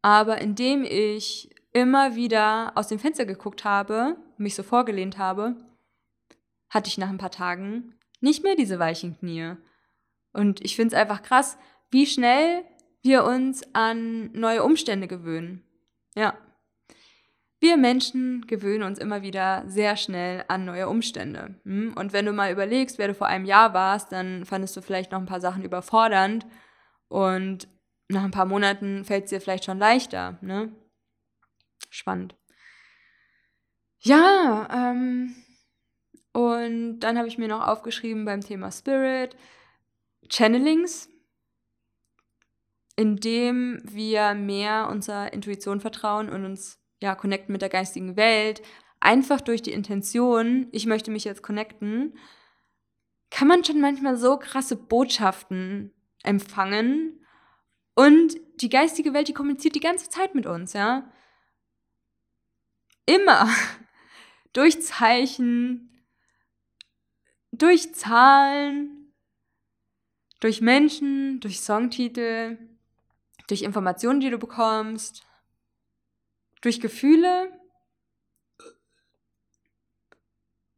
Aber 0.00 0.40
indem 0.40 0.84
ich 0.84 1.50
immer 1.72 2.14
wieder 2.14 2.70
aus 2.76 2.86
dem 2.86 3.00
Fenster 3.00 3.26
geguckt 3.26 3.64
habe, 3.64 4.16
mich 4.36 4.54
so 4.54 4.62
vorgelehnt 4.62 5.18
habe, 5.18 5.56
hatte 6.70 6.88
ich 6.88 6.98
nach 6.98 7.08
ein 7.08 7.18
paar 7.18 7.32
Tagen 7.32 7.98
nicht 8.20 8.44
mehr 8.44 8.54
diese 8.54 8.78
weichen 8.78 9.18
Knie. 9.18 9.56
Und 10.32 10.64
ich 10.64 10.76
finde 10.76 10.94
es 10.94 11.00
einfach 11.00 11.22
krass, 11.22 11.58
wie 11.90 12.06
schnell 12.06 12.64
wir 13.02 13.24
uns 13.24 13.74
an 13.74 14.30
neue 14.32 14.62
Umstände 14.62 15.08
gewöhnen. 15.08 15.64
Ja. 16.14 16.38
Wir 17.60 17.76
Menschen 17.76 18.46
gewöhnen 18.46 18.82
uns 18.82 18.98
immer 18.98 19.22
wieder 19.22 19.64
sehr 19.66 19.96
schnell 19.96 20.44
an 20.48 20.64
neue 20.64 20.88
Umstände. 20.88 21.54
Hm? 21.64 21.94
Und 21.96 22.12
wenn 22.12 22.26
du 22.26 22.32
mal 22.32 22.52
überlegst, 22.52 22.98
wer 22.98 23.08
du 23.08 23.14
vor 23.14 23.26
einem 23.26 23.44
Jahr 23.44 23.72
warst, 23.72 24.12
dann 24.12 24.44
fandest 24.44 24.76
du 24.76 24.82
vielleicht 24.82 25.12
noch 25.12 25.20
ein 25.20 25.26
paar 25.26 25.40
Sachen 25.40 25.62
überfordernd. 25.62 26.46
Und 27.08 27.68
nach 28.08 28.24
ein 28.24 28.30
paar 28.30 28.44
Monaten 28.44 29.04
fällt 29.04 29.24
es 29.24 29.30
dir 29.30 29.40
vielleicht 29.40 29.64
schon 29.64 29.78
leichter, 29.78 30.38
ne? 30.42 30.72
Spannend. 31.90 32.34
Ja, 34.00 34.68
ähm, 34.70 35.34
und 36.32 37.00
dann 37.00 37.16
habe 37.16 37.28
ich 37.28 37.38
mir 37.38 37.48
noch 37.48 37.66
aufgeschrieben 37.66 38.24
beim 38.24 38.40
Thema 38.40 38.70
Spirit, 38.70 39.36
Channelings, 40.28 41.08
indem 42.96 43.80
wir 43.84 44.34
mehr 44.34 44.88
unserer 44.90 45.32
Intuition 45.32 45.80
vertrauen 45.80 46.28
und 46.28 46.44
uns 46.44 46.83
ja 47.04 47.14
connecten 47.14 47.52
mit 47.52 47.62
der 47.62 47.68
geistigen 47.68 48.16
Welt, 48.16 48.62
einfach 48.98 49.40
durch 49.40 49.62
die 49.62 49.72
Intention, 49.72 50.68
ich 50.72 50.86
möchte 50.86 51.10
mich 51.10 51.24
jetzt 51.24 51.42
connecten, 51.42 52.18
kann 53.30 53.46
man 53.46 53.62
schon 53.64 53.80
manchmal 53.80 54.16
so 54.16 54.38
krasse 54.38 54.76
Botschaften 54.76 55.92
empfangen 56.22 57.20
und 57.94 58.34
die 58.60 58.70
geistige 58.70 59.12
Welt, 59.12 59.28
die 59.28 59.34
kommuniziert 59.34 59.74
die 59.74 59.80
ganze 59.80 60.08
Zeit 60.08 60.34
mit 60.34 60.46
uns, 60.46 60.72
ja. 60.72 61.10
Immer. 63.06 63.48
durch 64.52 64.80
Zeichen, 64.82 65.90
durch 67.52 67.94
Zahlen, 67.94 69.12
durch 70.40 70.60
Menschen, 70.60 71.40
durch 71.40 71.60
Songtitel, 71.60 72.58
durch 73.48 73.62
Informationen, 73.62 74.20
die 74.20 74.30
du 74.30 74.38
bekommst, 74.38 75.26
durch 76.64 76.80
Gefühle. 76.80 77.52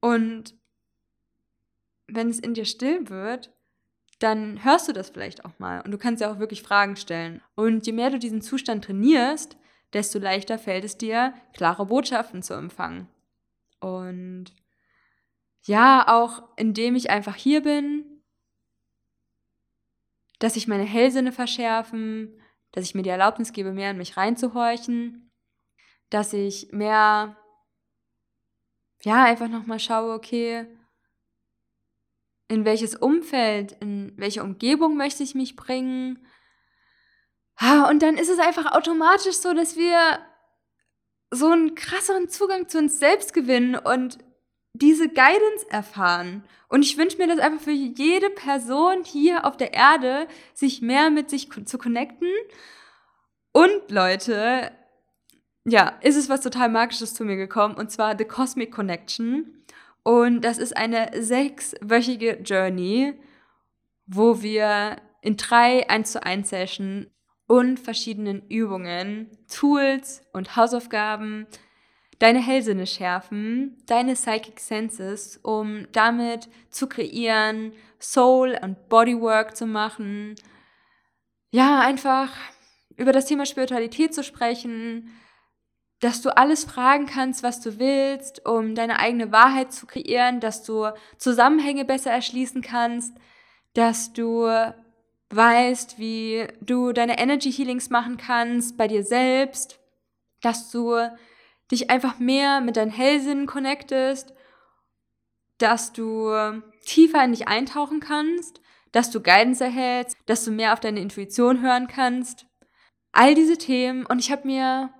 Und 0.00 0.54
wenn 2.08 2.28
es 2.28 2.38
in 2.38 2.54
dir 2.54 2.64
still 2.64 3.08
wird, 3.08 3.52
dann 4.18 4.64
hörst 4.64 4.88
du 4.88 4.92
das 4.92 5.10
vielleicht 5.10 5.44
auch 5.44 5.58
mal 5.58 5.82
und 5.82 5.90
du 5.90 5.98
kannst 5.98 6.22
ja 6.22 6.32
auch 6.32 6.38
wirklich 6.38 6.62
Fragen 6.62 6.96
stellen. 6.96 7.42
Und 7.54 7.86
je 7.86 7.92
mehr 7.92 8.10
du 8.10 8.18
diesen 8.18 8.40
Zustand 8.40 8.84
trainierst, 8.84 9.56
desto 9.92 10.18
leichter 10.18 10.58
fällt 10.58 10.84
es 10.84 10.98
dir, 10.98 11.34
klare 11.52 11.86
Botschaften 11.86 12.42
zu 12.42 12.54
empfangen. 12.54 13.08
Und 13.80 14.46
ja, 15.62 16.06
auch 16.08 16.48
indem 16.56 16.96
ich 16.96 17.10
einfach 17.10 17.34
hier 17.34 17.62
bin, 17.62 18.04
dass 20.38 20.56
ich 20.56 20.68
meine 20.68 20.84
Hellsinne 20.84 21.32
verschärfen, 21.32 22.40
dass 22.72 22.84
ich 22.84 22.94
mir 22.94 23.02
die 23.02 23.10
Erlaubnis 23.10 23.52
gebe, 23.52 23.72
mehr 23.72 23.90
in 23.90 23.96
mich 23.96 24.16
reinzuhorchen, 24.16 25.25
dass 26.10 26.32
ich 26.32 26.72
mehr, 26.72 27.36
ja, 29.02 29.24
einfach 29.24 29.48
nochmal 29.48 29.80
schaue, 29.80 30.14
okay, 30.14 30.66
in 32.48 32.64
welches 32.64 32.94
Umfeld, 32.94 33.72
in 33.80 34.12
welche 34.16 34.42
Umgebung 34.42 34.96
möchte 34.96 35.22
ich 35.22 35.34
mich 35.34 35.56
bringen. 35.56 36.24
Und 37.88 38.02
dann 38.02 38.16
ist 38.18 38.28
es 38.28 38.38
einfach 38.38 38.72
automatisch 38.72 39.36
so, 39.36 39.52
dass 39.52 39.76
wir 39.76 40.20
so 41.30 41.50
einen 41.50 41.74
krasseren 41.74 42.28
Zugang 42.28 42.68
zu 42.68 42.78
uns 42.78 43.00
selbst 43.00 43.34
gewinnen 43.34 43.74
und 43.74 44.18
diese 44.74 45.08
Guidance 45.08 45.68
erfahren. 45.70 46.44
Und 46.68 46.82
ich 46.82 46.98
wünsche 46.98 47.16
mir 47.18 47.26
das 47.26 47.38
einfach 47.38 47.64
für 47.64 47.72
jede 47.72 48.30
Person 48.30 49.02
hier 49.04 49.44
auf 49.44 49.56
der 49.56 49.74
Erde, 49.74 50.28
sich 50.54 50.82
mehr 50.82 51.10
mit 51.10 51.30
sich 51.30 51.50
zu 51.64 51.78
connecten. 51.78 52.28
Und 53.52 53.90
Leute, 53.90 54.70
ja, 55.68 55.98
ist 56.00 56.16
es 56.16 56.28
was 56.28 56.40
total 56.40 56.68
Magisches 56.68 57.12
zu 57.12 57.24
mir 57.24 57.36
gekommen, 57.36 57.74
und 57.74 57.90
zwar 57.90 58.16
The 58.16 58.24
Cosmic 58.24 58.72
Connection. 58.72 59.64
Und 60.04 60.42
das 60.42 60.58
ist 60.58 60.76
eine 60.76 61.10
sechswöchige 61.20 62.38
Journey, 62.44 63.14
wo 64.06 64.40
wir 64.42 64.96
in 65.22 65.36
drei 65.36 65.90
1 65.90 66.12
zu 66.12 66.22
1 66.22 66.48
Session 66.48 67.10
und 67.48 67.80
verschiedenen 67.80 68.46
Übungen, 68.48 69.28
Tools 69.48 70.22
und 70.32 70.54
Hausaufgaben 70.54 71.48
deine 72.20 72.40
Hellsinne 72.40 72.86
schärfen, 72.86 73.76
deine 73.86 74.14
Psychic 74.14 74.60
Senses, 74.60 75.38
um 75.42 75.86
damit 75.92 76.48
zu 76.70 76.88
kreieren, 76.88 77.72
Soul 77.98 78.56
und 78.62 78.88
Bodywork 78.88 79.56
zu 79.56 79.66
machen. 79.66 80.36
Ja, 81.50 81.80
einfach 81.80 82.30
über 82.96 83.12
das 83.12 83.26
Thema 83.26 83.44
Spiritualität 83.44 84.14
zu 84.14 84.22
sprechen, 84.22 85.10
dass 86.00 86.20
du 86.20 86.36
alles 86.36 86.64
fragen 86.64 87.06
kannst, 87.06 87.42
was 87.42 87.60
du 87.60 87.78
willst, 87.78 88.46
um 88.46 88.74
deine 88.74 88.98
eigene 88.98 89.32
Wahrheit 89.32 89.72
zu 89.72 89.86
kreieren, 89.86 90.40
dass 90.40 90.62
du 90.62 90.92
Zusammenhänge 91.16 91.84
besser 91.84 92.10
erschließen 92.10 92.60
kannst, 92.60 93.14
dass 93.72 94.12
du 94.12 94.46
weißt, 95.30 95.98
wie 95.98 96.46
du 96.60 96.92
deine 96.92 97.18
Energy 97.18 97.50
Healings 97.50 97.90
machen 97.90 98.16
kannst 98.16 98.76
bei 98.76 98.88
dir 98.88 99.02
selbst, 99.02 99.80
dass 100.42 100.70
du 100.70 100.96
dich 101.70 101.90
einfach 101.90 102.18
mehr 102.18 102.60
mit 102.60 102.76
deinen 102.76 102.90
Hellsinnen 102.90 103.46
connectest, 103.46 104.34
dass 105.58 105.92
du 105.92 106.30
tiefer 106.84 107.24
in 107.24 107.32
dich 107.32 107.48
eintauchen 107.48 108.00
kannst, 108.00 108.60
dass 108.92 109.10
du 109.10 109.20
Guidance 109.20 109.64
erhältst, 109.64 110.16
dass 110.26 110.44
du 110.44 110.50
mehr 110.50 110.72
auf 110.72 110.80
deine 110.80 111.00
Intuition 111.00 111.60
hören 111.60 111.88
kannst. 111.88 112.46
All 113.12 113.34
diese 113.34 113.58
Themen 113.58 114.06
und 114.06 114.20
ich 114.20 114.30
habe 114.30 114.46
mir 114.46 114.90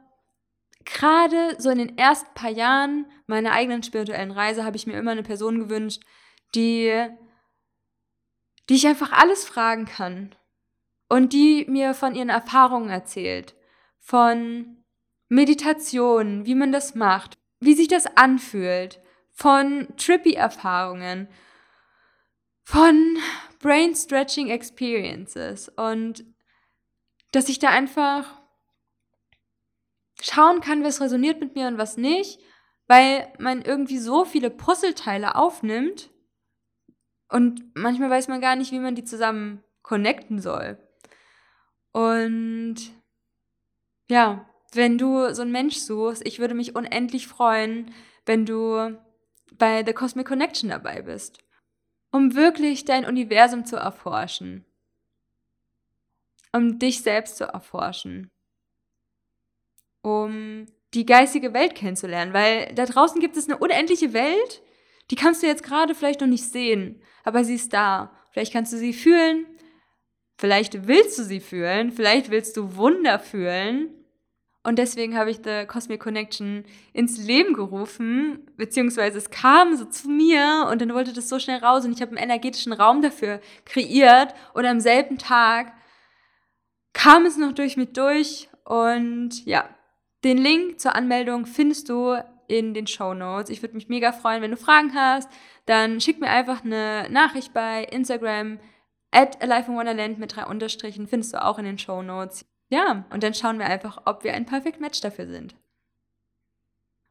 gerade 0.86 1.56
so 1.58 1.68
in 1.70 1.78
den 1.78 1.98
ersten 1.98 2.32
paar 2.34 2.50
Jahren 2.50 3.06
meiner 3.26 3.52
eigenen 3.52 3.82
spirituellen 3.82 4.30
Reise 4.30 4.64
habe 4.64 4.76
ich 4.76 4.86
mir 4.86 4.96
immer 4.96 5.10
eine 5.10 5.22
Person 5.22 5.58
gewünscht, 5.58 6.02
die 6.54 7.08
die 8.68 8.74
ich 8.74 8.86
einfach 8.86 9.12
alles 9.12 9.44
fragen 9.44 9.84
kann 9.84 10.34
und 11.08 11.32
die 11.32 11.66
mir 11.68 11.94
von 11.94 12.14
ihren 12.14 12.30
Erfahrungen 12.30 12.90
erzählt, 12.90 13.54
von 14.00 14.84
Meditation, 15.28 16.46
wie 16.46 16.54
man 16.54 16.72
das 16.72 16.94
macht, 16.94 17.38
wie 17.60 17.74
sich 17.74 17.88
das 17.88 18.06
anfühlt, 18.16 19.00
von 19.32 19.88
Trippy-Erfahrungen, 19.96 21.28
von 22.64 23.18
Brain-Stretching 23.60 24.48
Experiences 24.48 25.68
und 25.68 26.24
dass 27.32 27.48
ich 27.48 27.58
da 27.58 27.70
einfach 27.70 28.35
schauen 30.20 30.60
kann, 30.60 30.84
was 30.84 31.00
resoniert 31.00 31.40
mit 31.40 31.54
mir 31.54 31.68
und 31.68 31.78
was 31.78 31.96
nicht, 31.96 32.40
weil 32.86 33.32
man 33.38 33.62
irgendwie 33.62 33.98
so 33.98 34.24
viele 34.24 34.50
Puzzleteile 34.50 35.34
aufnimmt 35.34 36.10
und 37.28 37.62
manchmal 37.74 38.10
weiß 38.10 38.28
man 38.28 38.40
gar 38.40 38.56
nicht, 38.56 38.72
wie 38.72 38.78
man 38.78 38.94
die 38.94 39.04
zusammen 39.04 39.62
connecten 39.82 40.40
soll. 40.40 40.78
Und 41.92 42.76
ja, 44.08 44.48
wenn 44.72 44.98
du 44.98 45.32
so 45.34 45.42
einen 45.42 45.52
Mensch 45.52 45.76
suchst, 45.76 46.26
ich 46.26 46.38
würde 46.38 46.54
mich 46.54 46.76
unendlich 46.76 47.26
freuen, 47.26 47.92
wenn 48.24 48.46
du 48.46 48.96
bei 49.58 49.84
The 49.84 49.92
Cosmic 49.92 50.26
Connection 50.26 50.70
dabei 50.70 51.02
bist, 51.02 51.38
um 52.10 52.34
wirklich 52.34 52.84
dein 52.84 53.06
Universum 53.06 53.64
zu 53.64 53.76
erforschen, 53.76 54.64
um 56.52 56.78
dich 56.78 57.02
selbst 57.02 57.36
zu 57.36 57.44
erforschen, 57.44 58.30
um 60.06 60.66
die 60.94 61.04
geistige 61.04 61.52
Welt 61.52 61.74
kennenzulernen, 61.74 62.32
weil 62.32 62.72
da 62.76 62.86
draußen 62.86 63.20
gibt 63.20 63.36
es 63.36 63.48
eine 63.48 63.58
unendliche 63.58 64.12
Welt, 64.12 64.62
die 65.10 65.16
kannst 65.16 65.42
du 65.42 65.48
jetzt 65.48 65.64
gerade 65.64 65.96
vielleicht 65.96 66.20
noch 66.20 66.28
nicht 66.28 66.44
sehen, 66.44 67.02
aber 67.24 67.42
sie 67.42 67.56
ist 67.56 67.72
da. 67.72 68.12
Vielleicht 68.30 68.52
kannst 68.52 68.72
du 68.72 68.76
sie 68.76 68.92
fühlen, 68.92 69.46
vielleicht 70.38 70.86
willst 70.86 71.18
du 71.18 71.24
sie 71.24 71.40
fühlen, 71.40 71.90
vielleicht 71.90 72.30
willst 72.30 72.56
du 72.56 72.76
Wunder 72.76 73.18
fühlen 73.18 73.90
und 74.62 74.78
deswegen 74.78 75.18
habe 75.18 75.30
ich 75.30 75.38
The 75.42 75.66
Cosmic 75.66 76.00
Connection 76.00 76.64
ins 76.92 77.18
Leben 77.18 77.52
gerufen, 77.52 78.48
beziehungsweise 78.56 79.18
es 79.18 79.30
kam 79.30 79.76
so 79.76 79.86
zu 79.86 80.08
mir 80.08 80.68
und 80.70 80.80
dann 80.80 80.94
wollte 80.94 81.12
das 81.12 81.28
so 81.28 81.40
schnell 81.40 81.58
raus 81.58 81.84
und 81.84 81.90
ich 81.90 82.00
habe 82.00 82.12
einen 82.12 82.30
energetischen 82.30 82.72
Raum 82.72 83.02
dafür 83.02 83.40
kreiert 83.64 84.34
und 84.54 84.66
am 84.66 84.78
selben 84.78 85.18
Tag 85.18 85.72
kam 86.92 87.26
es 87.26 87.36
noch 87.36 87.52
durch 87.52 87.76
mit 87.76 87.96
durch 87.96 88.48
und 88.64 89.44
ja, 89.46 89.68
den 90.26 90.38
Link 90.38 90.80
zur 90.80 90.96
Anmeldung 90.96 91.46
findest 91.46 91.88
du 91.88 92.16
in 92.48 92.74
den 92.74 92.86
Show 92.86 93.14
Notes. 93.14 93.48
Ich 93.48 93.62
würde 93.62 93.74
mich 93.74 93.88
mega 93.88 94.12
freuen, 94.12 94.42
wenn 94.42 94.50
du 94.50 94.56
Fragen 94.56 94.92
hast, 94.94 95.30
dann 95.66 96.00
schick 96.00 96.20
mir 96.20 96.28
einfach 96.28 96.64
eine 96.64 97.08
Nachricht 97.10 97.54
bei 97.54 97.84
Instagram 97.84 98.58
at 99.12 99.40
Alive 99.40 99.70
in 99.70 99.76
Wonderland 99.76 100.18
mit 100.18 100.34
drei 100.34 100.46
Unterstrichen, 100.46 101.06
findest 101.06 101.34
du 101.34 101.44
auch 101.44 101.58
in 101.58 101.64
den 101.64 101.78
Show 101.78 102.02
Notes. 102.02 102.44
Ja, 102.68 103.04
und 103.10 103.22
dann 103.22 103.34
schauen 103.34 103.58
wir 103.58 103.66
einfach, 103.66 104.02
ob 104.04 104.24
wir 104.24 104.34
ein 104.34 104.46
Perfect 104.46 104.80
Match 104.80 105.00
dafür 105.00 105.28
sind. 105.28 105.54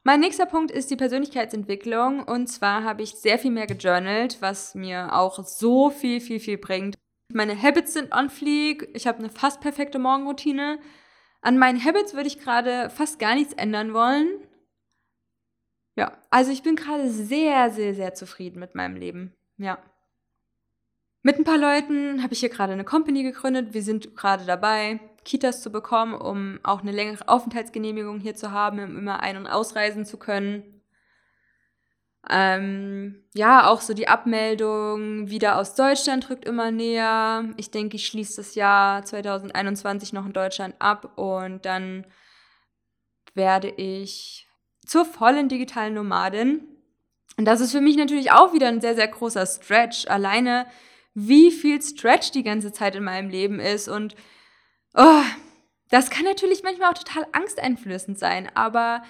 Mein 0.03 0.20
nächster 0.20 0.45
Punkt 0.45 0.70
ist 0.70 0.91
die 0.91 0.97
Persönlichkeitsentwicklung. 0.97 2.22
Und 2.22 2.47
zwar 2.47 2.84
habe 2.84 3.01
ich 3.01 3.16
sehr 3.16 3.39
viel 3.39 3.51
mehr 3.51 3.66
gejournalt, 3.66 4.38
was 4.41 4.76
mir 4.76 5.16
auch 5.16 5.43
so 5.43 5.89
viel, 5.89 6.20
viel, 6.20 6.39
viel 6.39 6.57
bringt. 6.57 6.95
Meine 7.34 7.59
Habits 7.59 7.93
sind 7.93 8.13
on 8.13 8.30
fleek. 8.30 8.89
Ich 8.93 9.07
habe 9.07 9.20
eine 9.20 9.30
fast 9.30 9.61
perfekte 9.61 9.97
Morgenroutine. 9.97 10.80
An 11.45 11.59
meinen 11.59 11.85
Habits 11.85 12.15
würde 12.15 12.25
ich 12.25 12.39
gerade 12.39 12.89
fast 12.89 13.19
gar 13.19 13.35
nichts 13.35 13.53
ändern 13.53 13.93
wollen. 13.93 14.39
Ja, 15.95 16.17
also 16.31 16.51
ich 16.51 16.63
bin 16.63 16.75
gerade 16.75 17.07
sehr, 17.07 17.69
sehr, 17.69 17.93
sehr 17.93 18.15
zufrieden 18.15 18.59
mit 18.59 18.73
meinem 18.73 18.95
Leben. 18.95 19.31
Ja. 19.57 19.77
Mit 21.21 21.37
ein 21.37 21.43
paar 21.43 21.59
Leuten 21.59 22.23
habe 22.23 22.33
ich 22.33 22.39
hier 22.39 22.49
gerade 22.49 22.73
eine 22.73 22.83
Company 22.83 23.21
gegründet. 23.21 23.75
Wir 23.75 23.83
sind 23.83 24.15
gerade 24.15 24.43
dabei, 24.45 24.99
Kitas 25.23 25.61
zu 25.61 25.71
bekommen, 25.71 26.15
um 26.15 26.59
auch 26.63 26.81
eine 26.81 26.91
längere 26.91 27.29
Aufenthaltsgenehmigung 27.29 28.19
hier 28.19 28.33
zu 28.33 28.49
haben, 28.49 28.79
um 28.79 28.97
immer 28.97 29.19
ein- 29.19 29.37
und 29.37 29.45
ausreisen 29.45 30.03
zu 30.03 30.17
können. 30.17 30.74
Ähm, 32.30 33.23
ja, 33.34 33.67
auch 33.67 33.82
so 33.82 33.93
die 33.93 34.07
Abmeldung 34.07 35.30
wieder 35.30 35.57
aus 35.57 35.76
Deutschland 35.76 36.30
rückt 36.30 36.45
immer 36.45 36.71
näher. 36.71 37.45
Ich 37.57 37.71
denke, 37.71 37.97
ich 37.97 38.07
schließe 38.07 38.38
das 38.38 38.55
Jahr 38.55 39.03
2021 39.03 40.13
noch 40.13 40.26
in 40.26 40.34
Deutschland 40.34 40.76
ab 40.80 41.17
und 41.17 41.65
dann 41.65 42.05
werde 43.34 43.69
ich 43.69 44.47
zur 44.86 45.05
vollen 45.05 45.49
digitalen 45.49 45.93
Nomadin. 45.93 46.67
Und 47.38 47.45
das 47.45 47.61
ist 47.61 47.71
für 47.71 47.82
mich 47.82 47.97
natürlich 47.97 48.32
auch 48.32 48.53
wieder 48.53 48.67
ein 48.67 48.82
sehr, 48.82 48.95
sehr 48.95 49.07
großer 49.07 49.45
Stretch. 49.45 50.07
Alleine, 50.07 50.65
wie 51.13 51.51
viel 51.51 51.82
Stretch 51.82 52.32
die 52.32 52.43
ganze 52.43 52.71
Zeit 52.71 52.95
in 52.95 53.03
meinem 53.03 53.30
Leben 53.30 53.59
ist 53.59 53.88
und 53.88 54.15
Oh, 54.97 55.23
das 55.89 56.09
kann 56.09 56.23
natürlich 56.23 56.63
manchmal 56.63 56.89
auch 56.89 56.97
total 56.97 57.28
angsteinflößend 57.34 58.17
sein, 58.17 58.49
aber 58.55 59.03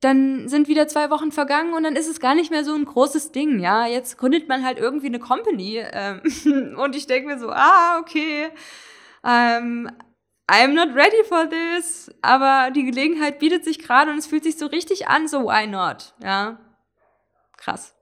dann 0.00 0.48
sind 0.48 0.68
wieder 0.68 0.86
zwei 0.86 1.10
Wochen 1.10 1.32
vergangen 1.32 1.74
und 1.74 1.82
dann 1.82 1.96
ist 1.96 2.08
es 2.08 2.20
gar 2.20 2.34
nicht 2.34 2.50
mehr 2.50 2.64
so 2.64 2.74
ein 2.74 2.84
großes 2.84 3.32
Ding, 3.32 3.58
ja. 3.58 3.86
Jetzt 3.86 4.16
gründet 4.18 4.48
man 4.48 4.64
halt 4.64 4.78
irgendwie 4.78 5.06
eine 5.06 5.18
Company 5.18 5.84
ähm, 5.92 6.76
und 6.78 6.94
ich 6.94 7.06
denke 7.06 7.28
mir 7.28 7.38
so, 7.38 7.50
ah, 7.50 7.98
okay, 7.98 8.48
ähm, 9.24 9.90
I'm 10.48 10.72
not 10.72 10.94
ready 10.94 11.24
for 11.28 11.48
this, 11.50 12.10
aber 12.22 12.70
die 12.70 12.84
Gelegenheit 12.84 13.38
bietet 13.38 13.64
sich 13.64 13.80
gerade 13.80 14.10
und 14.10 14.18
es 14.18 14.26
fühlt 14.26 14.44
sich 14.44 14.56
so 14.56 14.66
richtig 14.66 15.08
an, 15.08 15.28
so 15.28 15.44
why 15.44 15.66
not, 15.66 16.14
ja. 16.22 16.58
Krass. 17.56 17.94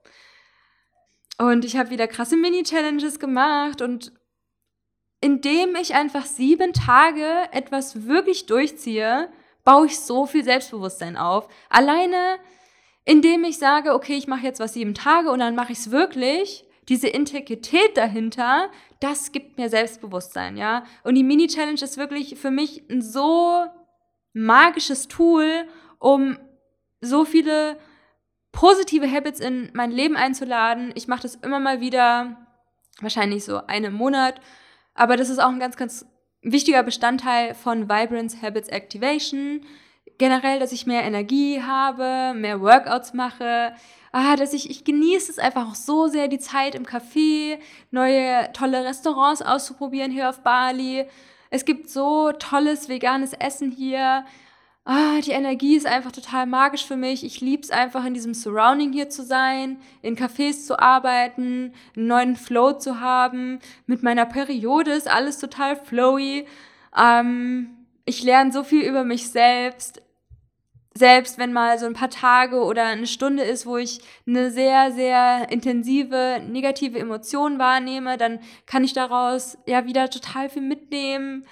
Und 1.39 1.65
ich 1.65 1.77
habe 1.77 1.89
wieder 1.89 2.07
krasse 2.07 2.37
Mini-Challenges 2.37 3.19
gemacht 3.19 3.81
und 3.81 4.11
indem 5.19 5.75
ich 5.75 5.95
einfach 5.95 6.25
sieben 6.25 6.73
Tage 6.73 7.49
etwas 7.51 8.05
wirklich 8.05 8.45
durchziehe, 8.45 9.31
baue 9.67 9.87
ich 9.87 9.99
so 9.99 10.25
viel 10.25 10.45
Selbstbewusstsein 10.45 11.17
auf. 11.17 11.49
Alleine, 11.69 12.37
indem 13.03 13.43
ich 13.43 13.57
sage, 13.57 13.93
okay, 13.93 14.15
ich 14.15 14.25
mache 14.25 14.45
jetzt 14.45 14.61
was 14.61 14.75
sieben 14.75 14.93
Tage 14.93 15.29
und 15.29 15.39
dann 15.39 15.55
mache 15.55 15.73
ich 15.73 15.79
es 15.79 15.91
wirklich, 15.91 16.63
diese 16.87 17.09
Integrität 17.09 17.97
dahinter, 17.97 18.69
das 19.01 19.33
gibt 19.33 19.57
mir 19.57 19.67
Selbstbewusstsein, 19.67 20.55
ja. 20.55 20.85
Und 21.03 21.15
die 21.15 21.23
Mini-Challenge 21.25 21.81
ist 21.81 21.97
wirklich 21.97 22.39
für 22.39 22.49
mich 22.49 22.89
ein 22.89 23.01
so 23.01 23.65
magisches 24.31 25.09
Tool, 25.09 25.65
um 25.99 26.39
so 27.01 27.25
viele 27.25 27.77
positive 28.53 29.11
Habits 29.11 29.41
in 29.41 29.69
mein 29.73 29.91
Leben 29.91 30.15
einzuladen. 30.15 30.93
Ich 30.95 31.09
mache 31.09 31.23
das 31.23 31.35
immer 31.35 31.59
mal 31.59 31.81
wieder, 31.81 32.37
wahrscheinlich 33.01 33.43
so 33.43 33.57
einen 33.67 33.93
Monat 33.93 34.39
aber 34.97 35.15
das 35.15 35.29
ist 35.29 35.39
auch 35.39 35.49
ein 35.49 35.59
ganz, 35.59 35.77
ganz 35.77 36.05
wichtiger 36.51 36.83
Bestandteil 36.83 37.53
von 37.53 37.89
Vibrance 37.89 38.41
Habits 38.41 38.69
Activation. 38.69 39.61
Generell, 40.17 40.59
dass 40.59 40.71
ich 40.71 40.87
mehr 40.87 41.03
Energie 41.03 41.61
habe, 41.61 42.33
mehr 42.37 42.61
Workouts 42.61 43.13
mache, 43.13 43.73
ah, 44.11 44.35
dass 44.35 44.53
ich, 44.53 44.69
ich 44.69 44.83
genieße 44.83 45.31
es 45.31 45.39
einfach 45.39 45.69
auch 45.69 45.75
so 45.75 46.07
sehr, 46.07 46.27
die 46.27 46.39
Zeit 46.39 46.73
im 46.73 46.85
Café, 46.85 47.59
neue 47.91 48.51
tolle 48.53 48.83
Restaurants 48.83 49.41
auszuprobieren 49.41 50.11
hier 50.11 50.29
auf 50.29 50.41
Bali. 50.41 51.05
Es 51.49 51.65
gibt 51.65 51.89
so 51.89 52.31
tolles 52.31 52.89
veganes 52.89 53.33
Essen 53.33 53.71
hier 53.71 54.25
ah, 54.87 55.19
die 55.19 55.31
Energie 55.31 55.75
ist 55.75 55.85
einfach 55.85 56.13
total 56.13 56.45
magisch 56.45 56.85
für 56.85 56.95
mich. 56.95 57.25
Ich 57.25 57.41
liebe 57.41 57.61
es 57.61 57.71
einfach, 57.71 58.05
in 58.05 58.13
diesem 58.13 58.33
Surrounding 58.33 58.93
hier 58.93 59.09
zu 59.09 59.23
sein, 59.23 59.77
in 60.01 60.15
Cafés 60.15 60.65
zu 60.65 60.79
arbeiten, 60.79 61.73
einen 61.95 62.07
neuen 62.07 62.35
Flow 62.37 62.71
zu 62.73 63.01
haben. 63.01 63.59
Mit 63.85 64.01
meiner 64.01 64.25
Periode 64.25 64.91
ist 64.91 65.09
alles 65.09 65.39
total 65.39 65.75
flowy. 65.75 66.47
Ähm, 66.97 67.69
ich 68.05 68.23
lerne 68.23 68.53
so 68.53 68.63
viel 68.63 68.83
über 68.83 69.03
mich 69.03 69.29
selbst. 69.29 70.01
selbst 70.93 71.37
wenn 71.37 71.53
mal 71.53 71.77
so 71.77 71.85
ein 71.85 71.93
paar 71.93 72.09
Tage 72.09 72.63
oder 72.63 72.85
eine 72.85 73.07
Stunde 73.07 73.43
ist, 73.43 73.65
wo 73.65 73.77
ich 73.77 73.99
eine 74.25 74.51
sehr, 74.51 74.91
sehr 74.93 75.51
intensive 75.51 76.41
negative 76.47 76.97
Emotion 76.97 77.59
wahrnehme, 77.59 78.17
dann 78.17 78.39
kann 78.65 78.83
ich 78.83 78.93
daraus 78.93 79.57
ja 79.67 79.85
wieder 79.85 80.09
total 80.09 80.49
viel 80.49 80.63
mitnehmen. 80.63 81.45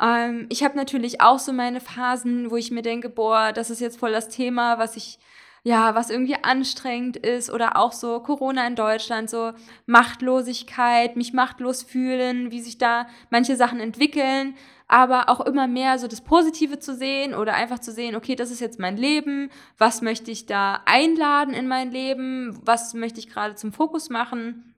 Ähm, 0.00 0.46
ich 0.50 0.64
habe 0.64 0.76
natürlich 0.76 1.20
auch 1.20 1.38
so 1.38 1.52
meine 1.52 1.80
Phasen, 1.80 2.50
wo 2.50 2.56
ich 2.56 2.70
mir 2.70 2.82
denke, 2.82 3.08
boah, 3.08 3.52
das 3.52 3.70
ist 3.70 3.80
jetzt 3.80 3.98
voll 3.98 4.12
das 4.12 4.28
Thema, 4.28 4.78
was 4.78 4.96
ich 4.96 5.18
ja, 5.66 5.94
was 5.94 6.10
irgendwie 6.10 6.36
anstrengend 6.42 7.16
ist 7.16 7.50
oder 7.50 7.78
auch 7.78 7.92
so 7.92 8.20
Corona 8.20 8.66
in 8.66 8.76
Deutschland, 8.76 9.30
so 9.30 9.52
Machtlosigkeit, 9.86 11.16
mich 11.16 11.32
machtlos 11.32 11.82
fühlen, 11.82 12.50
wie 12.50 12.60
sich 12.60 12.76
da 12.76 13.06
manche 13.30 13.56
Sachen 13.56 13.80
entwickeln, 13.80 14.56
aber 14.88 15.30
auch 15.30 15.40
immer 15.40 15.66
mehr 15.66 15.98
so 15.98 16.06
das 16.06 16.20
Positive 16.20 16.78
zu 16.80 16.94
sehen 16.94 17.34
oder 17.34 17.54
einfach 17.54 17.78
zu 17.78 17.92
sehen, 17.92 18.14
okay, 18.14 18.36
das 18.36 18.50
ist 18.50 18.60
jetzt 18.60 18.78
mein 18.78 18.98
Leben, 18.98 19.50
was 19.78 20.02
möchte 20.02 20.30
ich 20.30 20.44
da 20.44 20.82
einladen 20.84 21.54
in 21.54 21.66
mein 21.66 21.90
Leben, 21.90 22.60
was 22.62 22.92
möchte 22.92 23.18
ich 23.18 23.30
gerade 23.30 23.54
zum 23.54 23.72
Fokus 23.72 24.10
machen. 24.10 24.74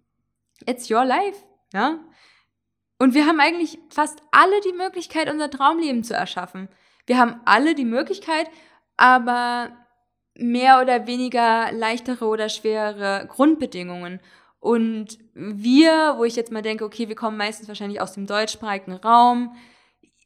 It's 0.66 0.88
your 0.88 1.04
life, 1.04 1.44
ja. 1.74 1.98
Und 2.98 3.14
wir 3.14 3.26
haben 3.26 3.40
eigentlich 3.40 3.78
fast 3.90 4.22
alle 4.30 4.60
die 4.62 4.72
Möglichkeit, 4.72 5.30
unser 5.30 5.50
Traumleben 5.50 6.02
zu 6.02 6.14
erschaffen. 6.14 6.68
Wir 7.06 7.18
haben 7.18 7.40
alle 7.44 7.74
die 7.74 7.84
Möglichkeit, 7.84 8.48
aber 8.96 9.70
mehr 10.34 10.80
oder 10.80 11.06
weniger 11.06 11.72
leichtere 11.72 12.26
oder 12.26 12.48
schwere 12.48 13.26
Grundbedingungen. 13.28 14.20
Und 14.60 15.18
wir, 15.34 16.14
wo 16.16 16.24
ich 16.24 16.36
jetzt 16.36 16.52
mal 16.52 16.62
denke, 16.62 16.84
okay, 16.84 17.08
wir 17.08 17.14
kommen 17.14 17.36
meistens 17.36 17.68
wahrscheinlich 17.68 18.00
aus 18.00 18.14
dem 18.14 18.26
deutschsprachigen 18.26 18.94
Raum, 18.94 19.54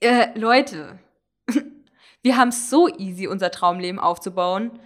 äh, 0.00 0.38
Leute, 0.38 0.98
wir 2.22 2.36
haben 2.36 2.48
es 2.48 2.70
so 2.70 2.88
easy, 2.88 3.26
unser 3.26 3.50
Traumleben 3.50 4.00
aufzubauen. 4.00 4.78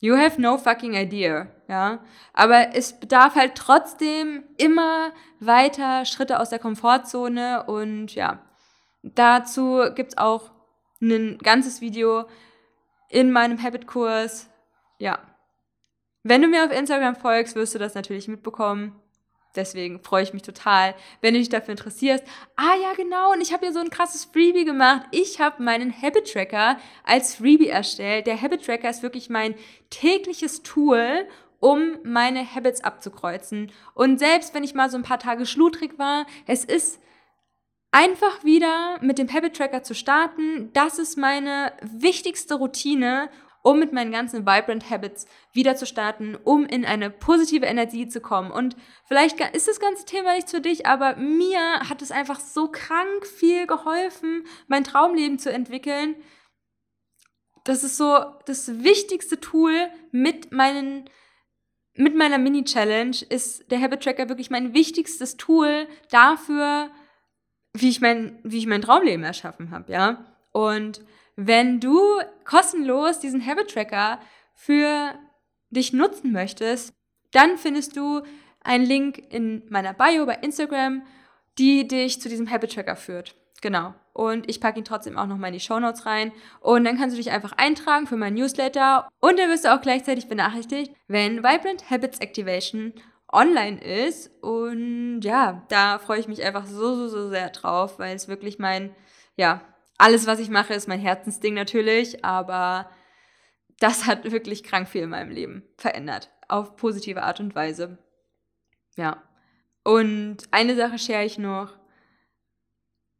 You 0.00 0.16
have 0.16 0.40
no 0.40 0.56
fucking 0.56 0.94
idea, 0.94 1.48
ja. 1.68 2.04
Aber 2.32 2.74
es 2.74 2.98
bedarf 2.98 3.34
halt 3.34 3.54
trotzdem 3.54 4.44
immer 4.56 5.12
weiter 5.40 6.04
Schritte 6.04 6.40
aus 6.40 6.50
der 6.50 6.58
Komfortzone 6.58 7.64
und 7.64 8.14
ja, 8.14 8.40
dazu 9.02 9.82
gibt's 9.94 10.18
auch 10.18 10.50
ein 11.00 11.38
ganzes 11.38 11.80
Video 11.80 12.26
in 13.08 13.30
meinem 13.30 13.62
Habit-Kurs, 13.62 14.48
ja. 14.98 15.18
Wenn 16.22 16.42
du 16.42 16.48
mir 16.48 16.64
auf 16.64 16.72
Instagram 16.72 17.14
folgst, 17.14 17.54
wirst 17.54 17.74
du 17.74 17.78
das 17.78 17.94
natürlich 17.94 18.26
mitbekommen. 18.26 19.00
Deswegen 19.54 20.00
freue 20.00 20.22
ich 20.22 20.34
mich 20.34 20.42
total, 20.42 20.94
wenn 21.22 21.32
du 21.32 21.40
dich 21.40 21.48
dafür 21.48 21.72
interessierst. 21.72 22.24
Ah 22.56 22.74
ja, 22.82 22.92
genau, 22.94 23.32
und 23.32 23.40
ich 23.40 23.52
habe 23.52 23.64
ja 23.64 23.72
so 23.72 23.78
ein 23.80 23.90
krasses 23.90 24.26
Freebie 24.26 24.64
gemacht. 24.64 25.02
Ich 25.10 25.40
habe 25.40 25.62
meinen 25.62 25.94
Habit 26.02 26.30
Tracker 26.30 26.78
als 27.04 27.36
Freebie 27.36 27.68
erstellt. 27.68 28.26
Der 28.26 28.40
Habit 28.40 28.64
Tracker 28.66 28.90
ist 28.90 29.02
wirklich 29.02 29.30
mein 29.30 29.54
tägliches 29.88 30.62
Tool, 30.62 31.26
um 31.60 31.98
meine 32.04 32.54
Habits 32.54 32.82
abzukreuzen. 32.82 33.72
Und 33.94 34.18
selbst 34.18 34.54
wenn 34.54 34.64
ich 34.64 34.74
mal 34.74 34.90
so 34.90 34.96
ein 34.96 35.02
paar 35.02 35.18
Tage 35.18 35.46
schludrig 35.46 35.98
war, 35.98 36.26
es 36.46 36.64
ist 36.64 37.00
einfach 37.90 38.44
wieder 38.44 38.98
mit 39.00 39.18
dem 39.18 39.32
Habit 39.32 39.56
Tracker 39.56 39.82
zu 39.82 39.94
starten. 39.94 40.70
Das 40.74 40.98
ist 40.98 41.16
meine 41.16 41.72
wichtigste 41.80 42.56
Routine, 42.56 43.30
um 43.62 43.80
mit 43.80 43.92
meinen 43.92 44.12
ganzen 44.12 44.46
Vibrant 44.46 44.90
Habits 44.90 45.26
wieder 45.52 45.74
zu 45.74 45.86
starten, 45.86 46.36
um 46.44 46.66
in 46.66 46.84
eine 46.84 47.10
positive 47.10 47.66
Energie 47.66 48.06
zu 48.06 48.20
kommen. 48.20 48.52
Und 48.52 48.76
vielleicht 49.06 49.40
ist 49.54 49.66
das 49.66 49.80
ganze 49.80 50.04
Thema 50.04 50.34
nicht 50.36 50.50
für 50.50 50.60
dich, 50.60 50.86
aber 50.86 51.16
mir 51.16 51.80
hat 51.88 52.00
es 52.00 52.12
einfach 52.12 52.38
so 52.38 52.68
krank 52.68 53.26
viel 53.26 53.66
geholfen, 53.66 54.46
mein 54.68 54.84
Traumleben 54.84 55.40
zu 55.40 55.50
entwickeln. 55.50 56.14
Das 57.64 57.82
ist 57.82 57.96
so 57.96 58.16
das 58.44 58.84
wichtigste 58.84 59.40
Tool 59.40 59.88
mit 60.12 60.52
meinen 60.52 61.10
mit 61.96 62.16
meiner 62.16 62.38
Mini-Challenge 62.38 63.16
ist 63.28 63.70
der 63.70 63.80
Habit 63.80 64.02
Tracker 64.02 64.28
wirklich 64.28 64.50
mein 64.50 64.74
wichtigstes 64.74 65.36
Tool 65.36 65.86
dafür, 66.10 66.90
wie 67.72 67.88
ich 67.88 68.00
mein, 68.00 68.38
wie 68.42 68.58
ich 68.58 68.66
mein 68.66 68.82
Traumleben 68.82 69.24
erschaffen 69.24 69.70
habe, 69.70 69.92
ja. 69.92 70.24
Und 70.52 71.02
wenn 71.36 71.80
du 71.80 72.00
kostenlos 72.44 73.18
diesen 73.18 73.44
Habit 73.44 73.70
Tracker 73.70 74.20
für 74.54 75.14
dich 75.70 75.92
nutzen 75.92 76.32
möchtest, 76.32 76.94
dann 77.32 77.58
findest 77.58 77.96
du 77.96 78.22
einen 78.60 78.86
Link 78.86 79.22
in 79.30 79.62
meiner 79.68 79.92
Bio 79.92 80.26
bei 80.26 80.36
Instagram, 80.36 81.02
die 81.58 81.86
dich 81.86 82.20
zu 82.20 82.28
diesem 82.28 82.50
Habit 82.50 82.74
Tracker 82.74 82.96
führt. 82.96 83.34
Genau. 83.62 83.94
Und 84.12 84.48
ich 84.48 84.60
packe 84.60 84.78
ihn 84.78 84.84
trotzdem 84.84 85.18
auch 85.18 85.26
nochmal 85.26 85.48
in 85.48 85.54
die 85.54 85.60
Show 85.60 85.78
Notes 85.78 86.06
rein. 86.06 86.32
Und 86.60 86.84
dann 86.84 86.96
kannst 86.96 87.16
du 87.16 87.22
dich 87.22 87.30
einfach 87.30 87.52
eintragen 87.56 88.06
für 88.06 88.16
mein 88.16 88.34
Newsletter. 88.34 89.08
Und 89.20 89.38
dann 89.38 89.50
wirst 89.50 89.64
du 89.64 89.74
auch 89.74 89.80
gleichzeitig 89.80 90.28
benachrichtigt, 90.28 90.92
wenn 91.08 91.38
Vibrant 91.38 91.90
Habits 91.90 92.18
Activation 92.18 92.94
online 93.32 93.82
ist. 93.82 94.30
Und 94.42 95.20
ja, 95.22 95.64
da 95.68 95.98
freue 95.98 96.20
ich 96.20 96.28
mich 96.28 96.42
einfach 96.42 96.66
so, 96.66 96.94
so, 96.94 97.08
so 97.08 97.28
sehr 97.28 97.50
drauf, 97.50 97.98
weil 97.98 98.14
es 98.14 98.28
wirklich 98.28 98.58
mein, 98.58 98.94
ja, 99.36 99.60
alles, 99.98 100.26
was 100.26 100.38
ich 100.38 100.50
mache, 100.50 100.74
ist 100.74 100.88
mein 100.88 101.00
Herzensding 101.00 101.54
natürlich, 101.54 102.24
aber 102.24 102.90
das 103.80 104.06
hat 104.06 104.30
wirklich 104.30 104.62
krank 104.62 104.88
viel 104.88 105.02
in 105.02 105.10
meinem 105.10 105.30
Leben 105.30 105.64
verändert. 105.76 106.30
Auf 106.48 106.76
positive 106.76 107.22
Art 107.22 107.40
und 107.40 107.54
Weise. 107.54 107.98
Ja. 108.96 109.22
Und 109.84 110.38
eine 110.50 110.74
Sache 110.74 110.98
share 110.98 111.24
ich 111.24 111.38
noch. 111.38 111.74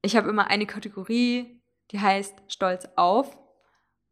Ich 0.07 0.17
habe 0.17 0.29
immer 0.29 0.47
eine 0.49 0.67
Kategorie, 0.67 1.61
die 1.91 2.01
heißt 2.01 2.35
Stolz 2.49 2.89
auf. 2.97 3.37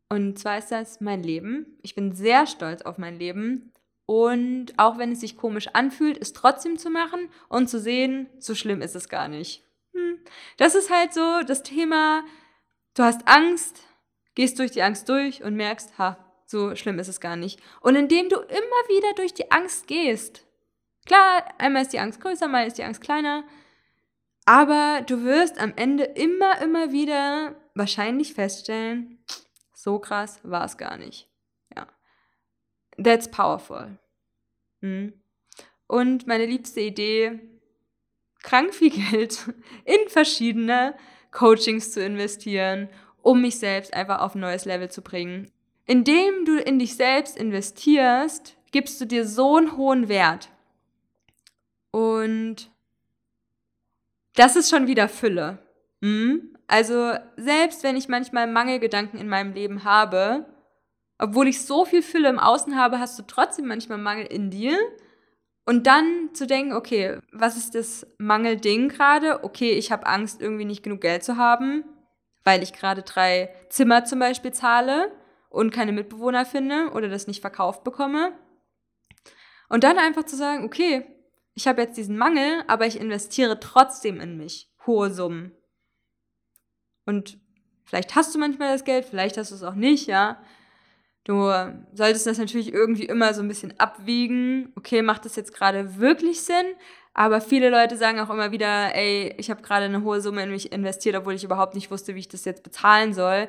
Und 0.08 0.38
zwar 0.38 0.58
ist 0.58 0.72
das 0.72 1.00
mein 1.00 1.22
Leben. 1.22 1.78
Ich 1.82 1.94
bin 1.94 2.14
sehr 2.14 2.46
stolz 2.46 2.82
auf 2.82 2.98
mein 2.98 3.18
Leben. 3.18 3.72
Und 4.04 4.74
auch 4.76 4.98
wenn 4.98 5.12
es 5.12 5.20
sich 5.20 5.36
komisch 5.36 5.68
anfühlt, 5.72 6.18
es 6.20 6.32
trotzdem 6.32 6.78
zu 6.78 6.90
machen 6.90 7.30
und 7.48 7.68
zu 7.68 7.80
sehen, 7.80 8.28
so 8.38 8.54
schlimm 8.54 8.82
ist 8.82 8.96
es 8.96 9.08
gar 9.08 9.28
nicht. 9.28 9.62
Hm. 9.92 10.18
Das 10.56 10.74
ist 10.74 10.90
halt 10.90 11.14
so 11.14 11.40
das 11.46 11.62
Thema, 11.62 12.24
Du 12.96 13.02
hast 13.02 13.26
Angst, 13.26 13.82
gehst 14.36 14.58
durch 14.60 14.70
die 14.70 14.82
Angst 14.82 15.08
durch 15.08 15.42
und 15.42 15.56
merkst, 15.56 15.98
ha, 15.98 16.16
so 16.46 16.76
schlimm 16.76 17.00
ist 17.00 17.08
es 17.08 17.20
gar 17.20 17.34
nicht. 17.34 17.60
Und 17.80 17.96
indem 17.96 18.28
du 18.28 18.36
immer 18.36 18.82
wieder 18.88 19.12
durch 19.16 19.34
die 19.34 19.50
Angst 19.50 19.88
gehst, 19.88 20.44
klar, 21.04 21.44
einmal 21.58 21.82
ist 21.82 21.92
die 21.92 21.98
Angst 21.98 22.20
größer, 22.20 22.46
mal 22.46 22.66
ist 22.66 22.78
die 22.78 22.84
Angst 22.84 23.00
kleiner, 23.00 23.42
aber 24.46 25.02
du 25.06 25.24
wirst 25.24 25.58
am 25.58 25.72
Ende 25.76 26.04
immer, 26.04 26.60
immer 26.60 26.92
wieder 26.92 27.54
wahrscheinlich 27.74 28.34
feststellen, 28.34 29.18
so 29.72 29.98
krass 29.98 30.40
war 30.42 30.64
es 30.64 30.76
gar 30.76 30.96
nicht. 30.96 31.28
Ja. 31.74 31.86
That's 33.02 33.30
powerful. 33.30 33.98
Hm. 34.80 35.12
Und 35.86 36.26
meine 36.26 36.46
liebste 36.46 36.80
Idee, 36.80 37.40
krank 38.42 38.74
viel 38.74 38.90
Geld 38.90 39.38
in 39.84 40.08
verschiedene 40.08 40.94
Coachings 41.30 41.92
zu 41.92 42.04
investieren, 42.04 42.88
um 43.22 43.40
mich 43.40 43.58
selbst 43.58 43.94
einfach 43.94 44.20
auf 44.20 44.34
ein 44.34 44.40
neues 44.40 44.64
Level 44.66 44.90
zu 44.90 45.02
bringen. 45.02 45.50
Indem 45.86 46.44
du 46.44 46.58
in 46.58 46.78
dich 46.78 46.96
selbst 46.96 47.36
investierst, 47.36 48.56
gibst 48.72 49.00
du 49.00 49.06
dir 49.06 49.26
so 49.26 49.56
einen 49.56 49.76
hohen 49.76 50.08
Wert. 50.08 50.50
Und 51.90 52.70
das 54.34 54.56
ist 54.56 54.70
schon 54.70 54.86
wieder 54.86 55.08
Fülle. 55.08 55.58
Hm? 56.02 56.56
Also 56.66 57.12
selbst 57.36 57.82
wenn 57.82 57.96
ich 57.96 58.08
manchmal 58.08 58.46
Mangelgedanken 58.46 59.18
in 59.18 59.28
meinem 59.28 59.52
Leben 59.52 59.84
habe, 59.84 60.46
obwohl 61.18 61.48
ich 61.48 61.64
so 61.64 61.84
viel 61.84 62.02
Fülle 62.02 62.28
im 62.28 62.38
Außen 62.38 62.76
habe, 62.76 62.98
hast 62.98 63.18
du 63.18 63.22
trotzdem 63.22 63.66
manchmal 63.66 63.98
Mangel 63.98 64.26
in 64.26 64.50
dir. 64.50 64.76
Und 65.66 65.86
dann 65.86 66.30
zu 66.34 66.46
denken, 66.46 66.74
okay, 66.74 67.18
was 67.32 67.56
ist 67.56 67.74
das 67.74 68.06
Mangelding 68.18 68.90
gerade? 68.90 69.44
Okay, 69.44 69.72
ich 69.72 69.90
habe 69.90 70.06
Angst, 70.06 70.42
irgendwie 70.42 70.66
nicht 70.66 70.82
genug 70.82 71.00
Geld 71.00 71.24
zu 71.24 71.38
haben, 71.38 71.84
weil 72.42 72.62
ich 72.62 72.74
gerade 72.74 73.02
drei 73.02 73.48
Zimmer 73.70 74.04
zum 74.04 74.18
Beispiel 74.18 74.52
zahle 74.52 75.10
und 75.48 75.72
keine 75.72 75.92
Mitbewohner 75.92 76.44
finde 76.44 76.90
oder 76.90 77.08
das 77.08 77.26
nicht 77.26 77.40
verkauft 77.40 77.82
bekomme. 77.82 78.32
Und 79.70 79.84
dann 79.84 79.98
einfach 79.98 80.24
zu 80.24 80.36
sagen, 80.36 80.64
okay, 80.64 81.06
ich 81.54 81.66
habe 81.68 81.82
jetzt 81.82 81.96
diesen 81.96 82.16
Mangel, 82.16 82.62
aber 82.66 82.86
ich 82.86 83.00
investiere 83.00 83.60
trotzdem 83.60 84.20
in 84.20 84.36
mich 84.36 84.70
hohe 84.86 85.10
Summen. 85.10 85.52
Und 87.06 87.38
vielleicht 87.84 88.14
hast 88.14 88.34
du 88.34 88.38
manchmal 88.38 88.72
das 88.72 88.84
Geld, 88.84 89.04
vielleicht 89.04 89.36
hast 89.36 89.50
du 89.50 89.54
es 89.54 89.62
auch 89.62 89.74
nicht, 89.74 90.06
ja. 90.06 90.42
Du 91.24 91.50
solltest 91.94 92.26
das 92.26 92.36
natürlich 92.36 92.72
irgendwie 92.72 93.06
immer 93.06 93.32
so 93.32 93.40
ein 93.40 93.48
bisschen 93.48 93.78
abwiegen. 93.80 94.72
Okay, 94.76 95.00
macht 95.00 95.24
das 95.24 95.36
jetzt 95.36 95.54
gerade 95.54 95.98
wirklich 95.98 96.42
Sinn? 96.42 96.66
Aber 97.14 97.40
viele 97.40 97.70
Leute 97.70 97.96
sagen 97.96 98.20
auch 98.20 98.28
immer 98.28 98.50
wieder, 98.52 98.94
ey, 98.94 99.34
ich 99.38 99.48
habe 99.48 99.62
gerade 99.62 99.86
eine 99.86 100.02
hohe 100.02 100.20
Summe 100.20 100.42
in 100.42 100.50
mich 100.50 100.70
investiert, 100.72 101.16
obwohl 101.16 101.34
ich 101.34 101.44
überhaupt 101.44 101.74
nicht 101.74 101.90
wusste, 101.90 102.14
wie 102.14 102.18
ich 102.18 102.28
das 102.28 102.44
jetzt 102.44 102.62
bezahlen 102.62 103.14
soll. 103.14 103.48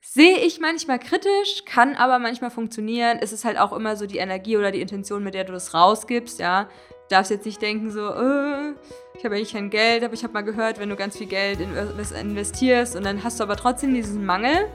Sehe 0.00 0.38
ich 0.38 0.58
manchmal 0.58 0.98
kritisch, 0.98 1.64
kann 1.64 1.94
aber 1.94 2.18
manchmal 2.18 2.50
funktionieren. 2.50 3.18
Es 3.20 3.32
ist 3.32 3.44
halt 3.44 3.56
auch 3.56 3.72
immer 3.72 3.94
so 3.94 4.06
die 4.06 4.18
Energie 4.18 4.56
oder 4.56 4.72
die 4.72 4.80
Intention, 4.80 5.22
mit 5.22 5.34
der 5.34 5.44
du 5.44 5.52
das 5.52 5.74
rausgibst, 5.74 6.40
ja. 6.40 6.68
Darfst 7.12 7.30
jetzt 7.30 7.44
nicht 7.44 7.60
denken 7.60 7.90
so, 7.90 8.08
äh, 8.08 8.72
ich 9.12 9.22
habe 9.22 9.34
eigentlich 9.34 9.52
kein 9.52 9.68
Geld, 9.68 10.02
aber 10.02 10.14
ich 10.14 10.24
habe 10.24 10.32
mal 10.32 10.40
gehört, 10.40 10.80
wenn 10.80 10.88
du 10.88 10.96
ganz 10.96 11.18
viel 11.18 11.26
Geld 11.26 11.60
investierst 11.60 12.96
und 12.96 13.04
dann 13.04 13.22
hast 13.22 13.38
du 13.38 13.44
aber 13.44 13.54
trotzdem 13.54 13.92
diesen 13.92 14.24
Mangel, 14.24 14.66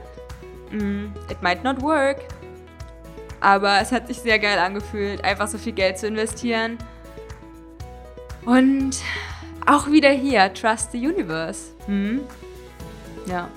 mm, 0.70 1.06
it 1.28 1.42
might 1.42 1.64
not 1.64 1.82
work. 1.82 2.18
Aber 3.40 3.80
es 3.80 3.90
hat 3.90 4.06
sich 4.06 4.20
sehr 4.20 4.38
geil 4.38 4.56
angefühlt, 4.56 5.24
einfach 5.24 5.48
so 5.48 5.58
viel 5.58 5.72
Geld 5.72 5.98
zu 5.98 6.06
investieren. 6.06 6.78
Und 8.46 8.98
auch 9.66 9.90
wieder 9.90 10.10
hier, 10.10 10.54
Trust 10.54 10.92
the 10.92 11.08
Universe. 11.08 11.72
Hm? 11.86 12.20
Ja, 13.26 13.48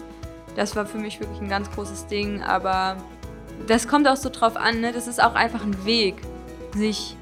das 0.56 0.76
war 0.76 0.88
für 0.88 0.98
mich 0.98 1.20
wirklich 1.20 1.40
ein 1.40 1.50
ganz 1.50 1.70
großes 1.70 2.08
Ding, 2.08 2.42
aber 2.42 2.98
das 3.68 3.88
kommt 3.88 4.08
auch 4.08 4.18
so 4.18 4.30
drauf 4.30 4.58
an, 4.58 4.82
ne? 4.82 4.92
das 4.92 5.06
ist 5.06 5.22
auch 5.22 5.36
einfach 5.36 5.64
ein 5.64 5.86
Weg, 5.86 6.16
sich 6.76 7.16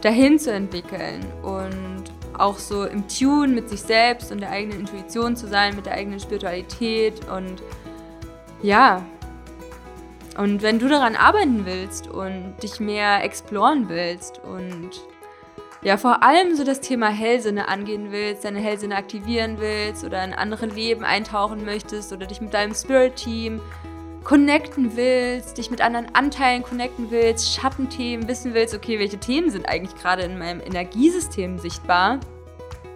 dahin 0.00 0.38
zu 0.38 0.52
entwickeln 0.52 1.24
und 1.42 2.04
auch 2.38 2.58
so 2.58 2.84
im 2.84 3.06
Tune 3.06 3.48
mit 3.48 3.68
sich 3.68 3.82
selbst 3.82 4.32
und 4.32 4.40
der 4.40 4.50
eigenen 4.50 4.80
Intuition 4.80 5.36
zu 5.36 5.46
sein, 5.46 5.76
mit 5.76 5.86
der 5.86 5.94
eigenen 5.94 6.20
Spiritualität 6.20 7.28
und 7.28 7.62
ja. 8.62 9.04
Und 10.38 10.62
wenn 10.62 10.78
du 10.78 10.88
daran 10.88 11.16
arbeiten 11.16 11.66
willst 11.66 12.08
und 12.08 12.54
dich 12.62 12.80
mehr 12.80 13.22
exploren 13.24 13.88
willst 13.88 14.40
und 14.42 14.90
ja, 15.82 15.96
vor 15.96 16.22
allem 16.22 16.56
so 16.56 16.64
das 16.64 16.80
Thema 16.80 17.08
Hellsinne 17.08 17.68
angehen 17.68 18.12
willst, 18.12 18.44
deine 18.44 18.60
Hellsinne 18.60 18.96
aktivieren 18.96 19.56
willst 19.58 20.04
oder 20.04 20.22
in 20.22 20.34
andere 20.34 20.66
Leben 20.66 21.04
eintauchen 21.04 21.64
möchtest 21.64 22.12
oder 22.12 22.26
dich 22.26 22.40
mit 22.40 22.52
deinem 22.52 22.74
Spirit-Team 22.74 23.60
connecten 24.24 24.96
willst, 24.96 25.58
dich 25.58 25.70
mit 25.70 25.80
anderen 25.80 26.14
Anteilen 26.14 26.62
connecten 26.62 27.10
willst, 27.10 27.54
Schattenthemen 27.54 28.28
wissen 28.28 28.54
willst, 28.54 28.74
okay, 28.74 28.98
welche 28.98 29.18
Themen 29.18 29.50
sind 29.50 29.68
eigentlich 29.68 29.94
gerade 30.00 30.22
in 30.22 30.38
meinem 30.38 30.60
Energiesystem 30.60 31.58
sichtbar, 31.58 32.20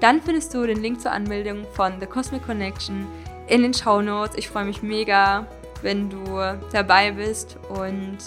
dann 0.01 0.21
findest 0.21 0.53
du 0.55 0.67
den 0.67 0.83
Link 0.83 1.01
zur 1.01 1.13
Anmeldung 1.13 1.65
von 1.73 1.95
The 1.99 2.07
Cosmic 2.07 2.45
Connection 2.45 3.07
in 3.47 3.63
den 3.63 3.73
Show 3.73 4.03
Notes. 4.03 4.37
Ich 4.37 4.49
freue 4.49 4.65
mich 4.65 4.83
mega, 4.83 5.47
wenn 5.83 6.11
du 6.11 6.21
dabei 6.73 7.13
bist 7.13 7.59
und 7.69 8.19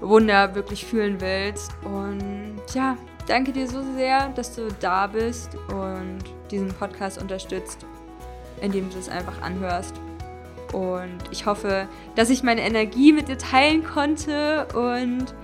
Wunder 0.00 0.54
wirklich 0.54 0.84
fühlen 0.84 1.20
willst. 1.20 1.72
Und 1.84 2.60
ja, 2.74 2.96
danke 3.26 3.52
dir 3.52 3.68
so 3.68 3.82
sehr, 3.96 4.28
dass 4.30 4.54
du 4.54 4.68
da 4.80 5.06
bist 5.06 5.56
und 5.68 6.18
diesen 6.50 6.68
Podcast 6.68 7.20
unterstützt, 7.20 7.84
indem 8.60 8.90
du 8.90 8.98
es 8.98 9.08
einfach 9.08 9.40
anhörst. 9.42 9.94
Und 10.72 11.18
ich 11.30 11.46
hoffe, 11.46 11.88
dass 12.14 12.30
ich 12.30 12.42
meine 12.42 12.60
Energie 12.62 13.12
mit 13.12 13.28
dir 13.28 13.38
teilen 13.38 13.84
konnte 13.84 14.66
und 14.74 15.34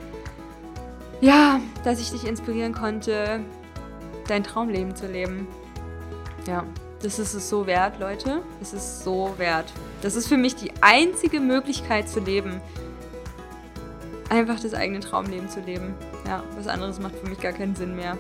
ja, 1.21 1.61
dass 1.85 2.01
ich 2.01 2.11
dich 2.11 2.27
inspirieren 2.27 2.75
konnte, 2.75 3.41
dein 4.29 4.45
Traumleben 4.45 4.95
zu 4.95 5.07
leben. 5.07 5.47
Ja, 6.47 6.65
das 7.03 7.19
ist 7.19 7.35
es 7.35 7.49
so 7.49 7.67
wert, 7.67 7.99
Leute. 8.01 8.43
Es 8.61 8.73
ist 8.73 9.05
so 9.05 9.35
wert. 9.39 9.73
Das 10.03 10.17
ist 10.17 10.27
für 10.27 10.37
mich 10.37 10.57
die 10.57 10.73
einzige 10.81 11.41
Möglichkeit 11.41 12.09
zu 12.09 12.21
leben. 12.21 12.61
Einfach 14.29 14.61
das 14.61 14.75
eigene 14.75 15.01
Traumleben 15.01 15.49
zu 15.49 15.61
leben. 15.61 15.95
Ja, 16.27 16.43
was 16.57 16.67
anderes 16.67 16.99
macht 17.01 17.17
für 17.17 17.29
mich 17.29 17.41
gar 17.41 17.53
keinen 17.53 17.75
Sinn 17.75 17.95
mehr. 17.95 18.19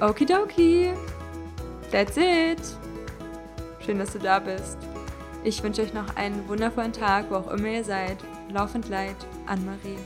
Okidoki. 0.00 0.92
That's 1.90 2.16
it. 2.16 2.60
Schön, 3.84 3.98
dass 3.98 4.12
du 4.12 4.18
da 4.18 4.40
bist. 4.40 4.78
Ich 5.46 5.62
wünsche 5.62 5.82
euch 5.82 5.94
noch 5.94 6.16
einen 6.16 6.48
wundervollen 6.48 6.92
Tag, 6.92 7.26
wo 7.30 7.36
auch 7.36 7.52
immer 7.52 7.68
ihr 7.68 7.84
seid. 7.84 8.18
Laufend 8.52 8.88
Leid, 8.88 9.14
Anne-Marie. 9.46 9.96